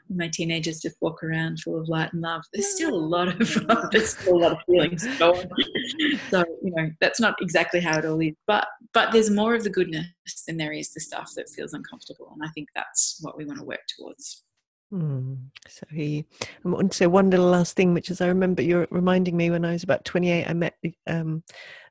my 0.09 0.27
teenagers 0.27 0.81
just 0.81 0.97
walk 1.01 1.23
around 1.23 1.59
full 1.59 1.79
of 1.79 1.87
light 1.87 2.11
and 2.13 2.21
love. 2.21 2.43
There's 2.53 2.73
still 2.73 2.95
a 2.95 2.97
lot 2.97 3.27
of 3.27 3.89
there's 3.91 4.17
still 4.17 4.37
a 4.37 4.39
lot 4.39 4.51
of 4.53 4.57
feelings. 4.65 5.07
So 5.19 6.45
you 6.63 6.71
know 6.75 6.89
that's 6.99 7.19
not 7.19 7.35
exactly 7.41 7.79
how 7.79 7.99
it 7.99 8.05
all 8.05 8.19
is, 8.19 8.33
but 8.47 8.67
but 8.93 9.11
there's 9.11 9.29
more 9.29 9.53
of 9.53 9.63
the 9.63 9.69
goodness 9.69 10.07
than 10.47 10.57
there 10.57 10.73
is 10.73 10.91
the 10.91 10.99
stuff 10.99 11.31
that 11.35 11.49
feels 11.49 11.73
uncomfortable, 11.73 12.31
and 12.33 12.43
I 12.43 12.51
think 12.53 12.69
that's 12.75 13.19
what 13.21 13.37
we 13.37 13.45
want 13.45 13.59
to 13.59 13.65
work 13.65 13.81
towards. 13.97 14.43
Mm. 14.93 15.49
So 15.67 15.85
he, 15.91 16.25
to 16.63 16.87
say 16.91 17.07
one 17.07 17.29
little 17.29 17.47
last 17.47 17.75
thing, 17.75 17.93
which 17.93 18.09
is 18.09 18.21
I 18.21 18.27
remember 18.27 18.61
you're 18.61 18.87
reminding 18.89 19.37
me 19.37 19.49
when 19.49 19.65
I 19.65 19.73
was 19.73 19.83
about 19.83 20.05
28, 20.05 20.45
I 20.47 20.53
met 20.53 20.75
um, 21.07 21.43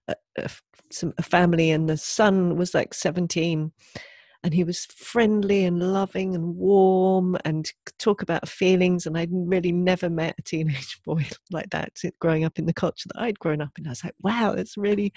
a, 0.08 0.16
a, 0.36 0.50
some, 0.90 1.12
a 1.18 1.22
family 1.22 1.70
and 1.70 1.88
the 1.88 1.96
son 1.96 2.56
was 2.56 2.74
like 2.74 2.94
17 2.94 3.72
and 4.44 4.54
he 4.54 4.64
was 4.64 4.86
friendly 4.86 5.64
and 5.64 5.92
loving 5.92 6.34
and 6.34 6.56
warm 6.56 7.36
and 7.44 7.72
talk 7.98 8.22
about 8.22 8.48
feelings 8.48 9.04
and 9.04 9.18
i'd 9.18 9.28
really 9.32 9.72
never 9.72 10.08
met 10.08 10.36
a 10.38 10.42
teenage 10.42 11.00
boy 11.04 11.26
like 11.50 11.68
that 11.70 11.90
growing 12.20 12.44
up 12.44 12.56
in 12.56 12.64
the 12.64 12.72
culture 12.72 13.08
that 13.12 13.20
i'd 13.20 13.38
grown 13.40 13.60
up 13.60 13.72
in. 13.76 13.86
I 13.86 13.90
was 13.90 14.04
like 14.04 14.14
wow 14.22 14.52
it's 14.52 14.76
really 14.76 15.12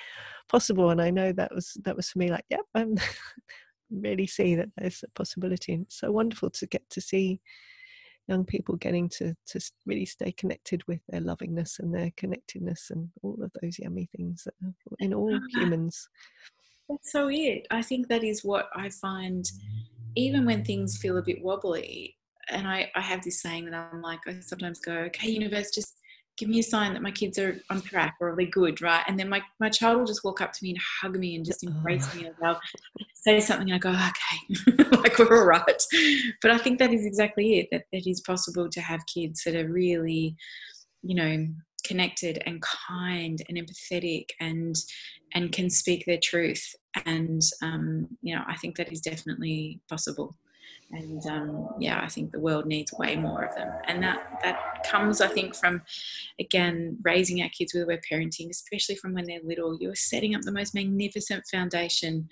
possible. 0.50 0.90
And 0.90 1.00
i 1.00 1.12
know 1.12 1.32
that 1.34 1.54
was 1.54 1.78
that 1.84 1.96
was 1.96 2.10
for 2.10 2.18
me 2.18 2.32
like 2.32 2.46
yep 2.50 2.66
i'm 2.74 2.96
really 3.92 4.28
see 4.28 4.56
that 4.56 4.70
there's 4.78 5.04
a 5.04 5.10
possibility. 5.12 5.74
And 5.74 5.86
it's 5.86 6.00
so 6.00 6.12
wonderful 6.12 6.50
to 6.52 6.68
get 6.68 6.90
to 6.90 7.02
see 7.02 7.42
young 8.28 8.46
people 8.46 8.76
getting 8.76 9.10
to 9.10 9.36
to 9.48 9.60
really 9.86 10.06
stay 10.06 10.32
connected 10.32 10.86
with 10.88 11.00
their 11.10 11.22
lovingness 11.22 11.80
and 11.80 11.94
their 11.94 12.12
connectedness 12.18 12.92
and 12.92 13.10
all 13.24 13.38
of 13.42 13.52
those 13.62 13.80
yummy 13.80 14.08
things 14.16 14.44
that 14.44 14.54
are 14.64 14.74
in 15.00 15.14
all 15.14 15.36
ah, 15.36 15.60
humans. 15.60 16.08
That's 16.90 17.12
so 17.12 17.30
it. 17.30 17.68
I 17.72 17.82
think 17.82 18.08
that 18.08 18.24
is 18.24 18.44
what 18.44 18.70
I 18.76 18.90
find, 18.90 19.50
even 20.16 20.46
when 20.46 20.64
things 20.64 20.98
feel 20.98 21.18
a 21.18 21.24
bit 21.24 21.42
wobbly. 21.42 22.18
And 22.50 22.68
I, 22.68 22.92
I 22.96 23.02
have 23.02 23.24
this 23.24 23.42
saying 23.42 23.66
that 23.66 23.90
I'm 23.94 24.02
like, 24.02 24.20
I 24.28 24.40
sometimes 24.42 24.80
go, 24.80 24.94
okay, 24.94 25.30
universe, 25.30 25.72
just 25.72 26.01
give 26.42 26.50
me 26.50 26.58
a 26.58 26.64
sign 26.64 26.94
that 26.94 27.04
my 27.04 27.12
kids 27.12 27.38
are 27.38 27.62
on 27.70 27.80
track 27.82 28.16
or 28.20 28.32
are 28.32 28.36
they 28.36 28.48
good, 28.48 28.82
right? 28.82 29.04
And 29.08 29.18
then 29.18 29.30
my, 29.30 29.44
my 29.60 29.70
child 29.70 30.00
will 30.00 30.08
just 30.08 30.24
walk 30.24 30.42
up 30.42 30.52
to 30.54 30.64
me 30.64 30.72
and 30.72 30.80
hug 31.02 31.16
me 31.16 31.36
and 31.36 31.46
just 31.46 31.64
embrace 31.64 32.10
oh. 32.12 32.18
me 32.18 32.26
and 32.26 32.36
they'll 32.42 32.60
say 33.14 33.40
something 33.40 33.70
and 33.70 33.76
I 33.76 33.78
go, 33.78 33.92
okay, 33.92 34.90
like 35.04 35.20
we're 35.20 35.40
all 35.40 35.46
right. 35.46 35.84
But 36.42 36.50
I 36.50 36.58
think 36.58 36.80
that 36.80 36.92
is 36.92 37.06
exactly 37.06 37.60
it, 37.60 37.68
that 37.72 37.84
it 37.92 38.10
is 38.10 38.22
possible 38.22 38.68
to 38.70 38.82
have 38.82 39.06
kids 39.06 39.44
that 39.46 39.56
are 39.56 39.72
really, 39.72 40.36
you 41.04 41.14
know, 41.14 41.46
connected 41.86 42.42
and 42.48 42.60
kind 42.62 43.42
and 43.48 43.58
empathetic 43.58 44.26
and 44.40 44.76
and 45.34 45.52
can 45.52 45.70
speak 45.70 46.04
their 46.06 46.20
truth 46.22 46.76
and 47.08 47.42
um, 47.64 48.08
you 48.22 48.36
know 48.36 48.44
i 48.48 48.56
think 48.58 48.76
that 48.76 48.92
is 48.92 49.02
definitely 49.02 49.80
possible 49.90 50.36
and 50.94 51.26
um, 51.28 51.70
yeah 51.80 52.02
i 52.04 52.08
think 52.08 52.32
the 52.32 52.40
world 52.40 52.66
needs 52.66 52.92
way 52.94 53.16
more 53.16 53.44
of 53.44 53.56
them. 53.56 53.70
And 53.88 54.04
that 54.04 54.40
that 54.44 54.84
comes 54.90 55.22
i 55.22 55.28
think 55.28 55.56
from 55.56 55.82
again 56.40 56.98
raising 57.04 57.42
our 57.42 57.50
kids 57.50 57.74
with 57.74 57.84
aware 57.84 58.02
parenting 58.12 58.50
especially 58.50 58.96
from 58.96 59.14
when 59.14 59.26
they're 59.26 59.40
little. 59.44 59.78
You're 59.80 59.96
setting 59.96 60.36
up 60.36 60.42
the 60.42 60.52
most 60.52 60.76
magnificent 60.76 61.44
foundation 61.52 62.28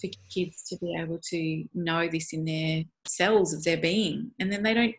for 0.00 0.08
kids 0.32 0.62
to 0.64 0.76
be 0.78 0.94
able 0.98 1.18
to 1.30 1.64
know 1.74 2.08
this 2.08 2.32
in 2.32 2.44
their 2.44 2.84
cells 3.06 3.52
of 3.52 3.64
their 3.64 3.76
being. 3.76 4.30
And 4.38 4.52
then 4.52 4.62
they 4.62 4.74
don't 4.74 4.94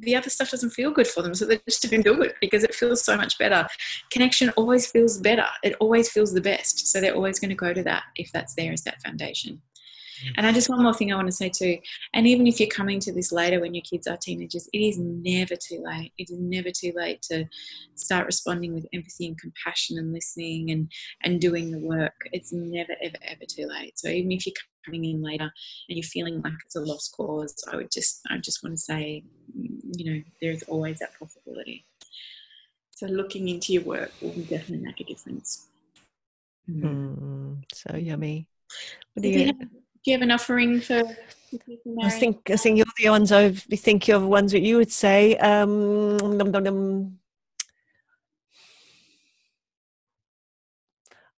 the 0.00 0.16
other 0.16 0.30
stuff 0.30 0.50
doesn't 0.50 0.70
feel 0.70 0.90
good 0.90 1.06
for 1.06 1.20
them 1.20 1.34
so 1.34 1.44
they 1.44 1.60
just 1.68 1.82
don't 1.90 2.02
do 2.02 2.22
it 2.22 2.34
because 2.40 2.64
it 2.64 2.74
feels 2.74 3.04
so 3.04 3.14
much 3.14 3.38
better. 3.38 3.66
Connection 4.10 4.48
always 4.56 4.90
feels 4.90 5.18
better. 5.18 5.44
It 5.62 5.76
always 5.80 6.08
feels 6.08 6.32
the 6.32 6.40
best. 6.40 6.88
So 6.88 6.98
they're 6.98 7.14
always 7.14 7.38
going 7.38 7.50
to 7.50 7.54
go 7.54 7.74
to 7.74 7.82
that 7.82 8.04
if 8.16 8.32
that's 8.32 8.54
there 8.54 8.72
as 8.72 8.82
that 8.84 9.02
foundation 9.02 9.60
and 10.36 10.46
I 10.46 10.52
just 10.52 10.68
one 10.68 10.82
more 10.82 10.94
thing 10.94 11.12
I 11.12 11.16
want 11.16 11.28
to 11.28 11.32
say 11.32 11.48
too, 11.48 11.78
and 12.14 12.26
even 12.26 12.46
if 12.46 12.60
you're 12.60 12.68
coming 12.68 13.00
to 13.00 13.12
this 13.12 13.32
later 13.32 13.60
when 13.60 13.74
your 13.74 13.82
kids 13.82 14.06
are 14.06 14.16
teenagers, 14.16 14.68
it 14.72 14.78
is 14.78 14.98
never 14.98 15.56
too 15.56 15.82
late. 15.84 16.12
It 16.18 16.30
is 16.30 16.38
never 16.38 16.70
too 16.70 16.92
late 16.94 17.22
to 17.22 17.46
start 17.94 18.26
responding 18.26 18.74
with 18.74 18.86
empathy 18.92 19.26
and 19.26 19.38
compassion 19.38 19.98
and 19.98 20.12
listening 20.12 20.70
and 20.70 20.90
and 21.22 21.40
doing 21.40 21.70
the 21.70 21.78
work. 21.78 22.28
It's 22.32 22.52
never 22.52 22.94
ever 23.02 23.16
ever 23.22 23.44
too 23.48 23.66
late. 23.66 23.98
So 23.98 24.08
even 24.08 24.32
if 24.32 24.46
you're 24.46 24.54
coming 24.84 25.04
in 25.04 25.22
later 25.22 25.50
and 25.88 25.96
you're 25.96 26.02
feeling 26.02 26.40
like 26.42 26.54
it's 26.64 26.76
a 26.76 26.80
lost 26.80 27.14
cause, 27.16 27.54
I 27.70 27.76
would 27.76 27.90
just 27.90 28.20
I 28.30 28.38
just 28.38 28.62
want 28.62 28.76
to 28.76 28.82
say, 28.82 29.22
you 29.54 30.12
know, 30.12 30.22
there's 30.40 30.62
always 30.64 30.98
that 31.00 31.18
possibility. 31.18 31.84
So 32.92 33.06
looking 33.06 33.48
into 33.48 33.74
your 33.74 33.82
work 33.82 34.10
will 34.22 34.30
definitely 34.30 34.78
make 34.78 35.00
a 35.00 35.04
difference. 35.04 35.66
Mm, 36.68 37.62
so 37.72 37.96
yummy. 37.96 38.48
What 39.14 39.22
do 39.22 39.28
you? 39.28 39.52
Do 40.06 40.12
you 40.12 40.16
have 40.16 40.22
an 40.22 40.30
offering 40.30 40.80
for 40.80 41.02
I 42.00 42.10
think 42.10 42.48
I 42.48 42.56
think 42.56 42.78
you're 42.78 42.86
the 42.96 43.10
ones 43.10 43.32
I 43.32 43.50
think 43.50 44.06
you're 44.06 44.20
the 44.20 44.26
ones 44.26 44.52
that 44.52 44.62
you 44.62 44.76
would 44.76 44.92
say. 44.92 45.36
Um, 45.38 46.16
dum, 46.16 46.52
dum, 46.52 46.64
dum. 46.64 47.18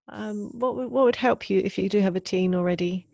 Um, 0.07 0.51
what 0.53 0.75
what 0.75 1.05
would 1.05 1.15
help 1.15 1.49
you 1.49 1.61
if 1.63 1.79
you 1.79 1.89
do 1.89 1.99
have 1.99 2.15
a 2.15 2.19
teen 2.19 2.53
already? 2.53 3.07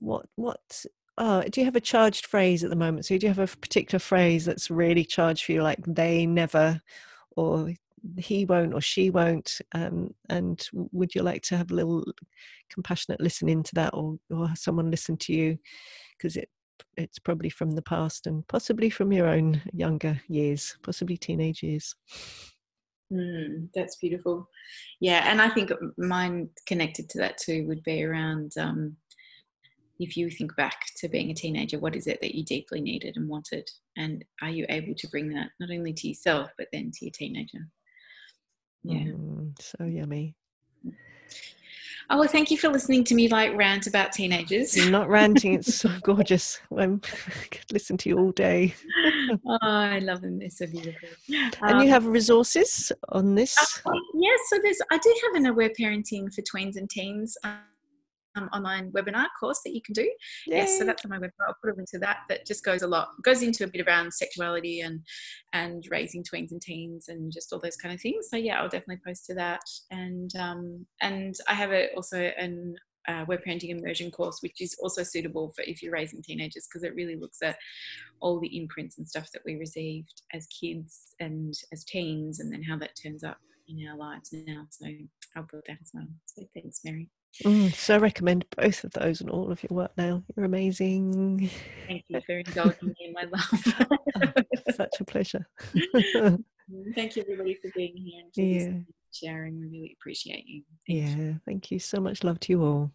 What 0.00 0.26
what 0.36 0.84
oh, 1.16 1.42
do 1.42 1.60
you 1.62 1.64
have 1.64 1.76
a 1.76 1.80
charged 1.80 2.26
phrase 2.26 2.62
at 2.62 2.68
the 2.68 2.76
moment? 2.76 3.06
So 3.06 3.16
do 3.16 3.26
you 3.26 3.32
have 3.32 3.38
a 3.38 3.56
particular 3.56 4.00
phrase 4.00 4.44
that's 4.44 4.70
really 4.70 5.04
charged 5.04 5.44
for 5.44 5.52
you, 5.52 5.62
like 5.62 5.82
they 5.86 6.26
never, 6.26 6.82
or 7.36 7.72
he 8.18 8.44
won't 8.44 8.74
or 8.74 8.80
she 8.80 9.10
won't 9.10 9.60
um, 9.74 10.12
and 10.28 10.68
would 10.72 11.14
you 11.14 11.22
like 11.22 11.42
to 11.42 11.56
have 11.56 11.70
a 11.70 11.74
little 11.74 12.04
compassionate 12.70 13.20
listening 13.20 13.62
to 13.62 13.74
that 13.74 13.90
or, 13.94 14.18
or 14.30 14.48
someone 14.54 14.90
listen 14.90 15.16
to 15.16 15.32
you 15.32 15.58
because 16.16 16.36
it 16.36 16.48
it's 16.96 17.18
probably 17.18 17.48
from 17.48 17.72
the 17.72 17.82
past 17.82 18.26
and 18.26 18.46
possibly 18.48 18.90
from 18.90 19.12
your 19.12 19.28
own 19.28 19.60
younger 19.72 20.20
years 20.28 20.76
possibly 20.82 21.16
teenage 21.16 21.62
years 21.62 21.94
mm, 23.12 23.68
that's 23.74 23.96
beautiful 23.96 24.48
yeah 25.00 25.30
and 25.30 25.40
i 25.40 25.48
think 25.48 25.70
mine 25.96 26.48
connected 26.66 27.08
to 27.08 27.18
that 27.18 27.38
too 27.38 27.66
would 27.66 27.82
be 27.84 28.04
around 28.04 28.52
um, 28.58 28.96
if 30.00 30.16
you 30.16 30.28
think 30.30 30.54
back 30.56 30.86
to 30.96 31.08
being 31.08 31.30
a 31.30 31.34
teenager, 31.34 31.78
what 31.78 31.94
is 31.94 32.06
it 32.06 32.20
that 32.20 32.34
you 32.34 32.44
deeply 32.44 32.80
needed 32.80 33.16
and 33.16 33.28
wanted? 33.28 33.68
And 33.96 34.24
are 34.42 34.50
you 34.50 34.66
able 34.68 34.94
to 34.96 35.08
bring 35.08 35.28
that 35.30 35.50
not 35.60 35.70
only 35.70 35.92
to 35.92 36.08
yourself, 36.08 36.50
but 36.58 36.66
then 36.72 36.90
to 36.92 37.04
your 37.04 37.12
teenager? 37.12 37.60
Yeah. 38.84 38.98
Mm, 38.98 39.60
so 39.60 39.84
yummy. 39.84 40.34
Oh, 42.10 42.18
well, 42.18 42.28
thank 42.28 42.50
you 42.50 42.58
for 42.58 42.68
listening 42.68 43.02
to 43.04 43.14
me 43.14 43.28
like 43.28 43.56
rant 43.56 43.86
about 43.86 44.12
teenagers. 44.12 44.76
You're 44.76 44.90
not 44.90 45.08
ranting, 45.08 45.54
it's 45.54 45.74
so 45.74 45.90
gorgeous. 46.02 46.60
I 46.76 46.86
could 47.50 47.72
listen 47.72 47.96
to 47.98 48.10
you 48.10 48.18
all 48.18 48.30
day. 48.30 48.74
oh, 49.46 49.58
I 49.62 50.00
love 50.00 50.20
them. 50.20 50.38
They're 50.38 50.50
so 50.50 50.66
beautiful. 50.66 51.08
And 51.62 51.76
um, 51.76 51.80
you 51.80 51.88
have 51.88 52.04
resources 52.04 52.92
on 53.08 53.34
this? 53.34 53.56
Uh, 53.86 53.92
yes, 54.14 54.40
so 54.50 54.58
there's 54.62 54.78
I 54.90 54.98
do 54.98 55.14
have 55.24 55.34
an 55.36 55.46
aware 55.46 55.70
parenting 55.70 56.32
for 56.32 56.42
tweens 56.42 56.76
and 56.76 56.90
teens. 56.90 57.38
Um, 57.42 57.60
um, 58.36 58.48
online 58.52 58.90
webinar 58.92 59.26
course 59.38 59.60
that 59.64 59.74
you 59.74 59.82
can 59.82 59.92
do. 59.92 60.02
Yay. 60.46 60.56
Yes, 60.56 60.78
so 60.78 60.84
that's 60.84 61.04
on 61.04 61.10
my 61.10 61.18
website. 61.18 61.46
I'll 61.46 61.56
put 61.62 61.72
a 61.72 61.76
link 61.76 61.90
to 61.90 61.98
that. 62.00 62.18
That 62.28 62.46
just 62.46 62.64
goes 62.64 62.82
a 62.82 62.86
lot, 62.86 63.08
goes 63.22 63.42
into 63.42 63.64
a 63.64 63.68
bit 63.68 63.86
around 63.86 64.12
sexuality 64.12 64.80
and 64.80 65.00
and 65.52 65.84
raising 65.90 66.24
tweens 66.24 66.50
and 66.50 66.60
teens 66.60 67.08
and 67.08 67.32
just 67.32 67.52
all 67.52 67.60
those 67.60 67.76
kind 67.76 67.94
of 67.94 68.00
things. 68.00 68.28
So 68.30 68.36
yeah, 68.36 68.60
I'll 68.60 68.68
definitely 68.68 69.00
post 69.06 69.26
to 69.26 69.34
that. 69.34 69.62
And 69.90 70.34
um, 70.36 70.86
and 71.00 71.34
I 71.48 71.54
have 71.54 71.72
a, 71.72 71.92
also 71.94 72.18
an 72.18 72.76
uh, 73.08 73.22
aware 73.22 73.38
parenting 73.46 73.70
immersion 73.70 74.10
course, 74.10 74.38
which 74.40 74.60
is 74.60 74.76
also 74.82 75.02
suitable 75.02 75.52
for 75.54 75.62
if 75.62 75.82
you're 75.82 75.92
raising 75.92 76.22
teenagers 76.22 76.66
because 76.68 76.84
it 76.84 76.94
really 76.94 77.16
looks 77.16 77.42
at 77.42 77.56
all 78.20 78.40
the 78.40 78.56
imprints 78.56 78.98
and 78.98 79.06
stuff 79.06 79.30
that 79.32 79.42
we 79.44 79.56
received 79.56 80.22
as 80.32 80.46
kids 80.46 81.14
and 81.20 81.54
as 81.72 81.84
teens, 81.84 82.40
and 82.40 82.52
then 82.52 82.62
how 82.62 82.78
that 82.78 82.96
turns 83.00 83.22
up 83.22 83.38
in 83.68 83.86
our 83.88 83.96
lives 83.96 84.30
now. 84.32 84.66
So 84.70 84.86
I'll 85.36 85.44
put 85.44 85.64
that 85.66 85.78
as 85.80 85.90
well. 85.92 86.06
So 86.26 86.42
thanks, 86.54 86.80
Mary. 86.84 87.10
Mm, 87.42 87.74
so 87.74 87.96
I 87.96 87.98
recommend 87.98 88.46
both 88.56 88.84
of 88.84 88.92
those 88.92 89.20
and 89.20 89.28
all 89.28 89.50
of 89.50 89.62
your 89.62 89.76
work 89.76 89.90
now. 89.96 90.22
You're 90.36 90.46
amazing. 90.46 91.50
Thank 91.88 92.04
you 92.08 92.20
for 92.24 92.38
indulging 92.38 92.88
me 92.88 92.94
in 93.00 93.12
my 93.12 93.24
love. 93.24 94.36
oh, 94.38 94.42
such 94.74 95.00
a 95.00 95.04
pleasure. 95.04 95.46
Thank 96.94 97.16
you 97.16 97.22
everybody 97.22 97.58
for 97.60 97.70
being 97.74 97.96
here 97.96 98.22
and 98.22 98.32
yeah. 98.36 98.78
sharing. 99.12 99.60
We 99.60 99.66
really 99.66 99.96
appreciate 100.00 100.46
you. 100.46 100.62
Thank 100.86 101.00
yeah, 101.00 101.16
you. 101.16 101.40
thank 101.44 101.70
you 101.70 101.78
so 101.78 102.00
much. 102.00 102.24
Love 102.24 102.40
to 102.40 102.52
you 102.52 102.62
all. 102.62 102.90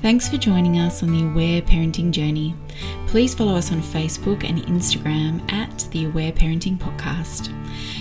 Thanks 0.00 0.28
for 0.28 0.38
joining 0.38 0.78
us 0.78 1.02
on 1.02 1.10
the 1.10 1.24
Aware 1.24 1.60
Parenting 1.60 2.12
Journey. 2.12 2.54
Please 3.08 3.34
follow 3.34 3.56
us 3.56 3.72
on 3.72 3.82
Facebook 3.82 4.48
and 4.48 4.62
Instagram 4.62 5.52
at 5.52 5.86
the 5.90 6.06
Aware 6.06 6.32
Parenting 6.32 6.78
Podcast. 6.78 7.52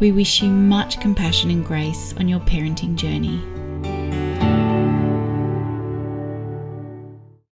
We 0.00 0.12
wish 0.12 0.42
you 0.42 0.48
much 0.48 1.00
compassion 1.00 1.50
and 1.50 1.66
grace 1.66 2.14
on 2.18 2.28
your 2.28 2.40
parenting 2.40 2.94
journey. 2.94 3.42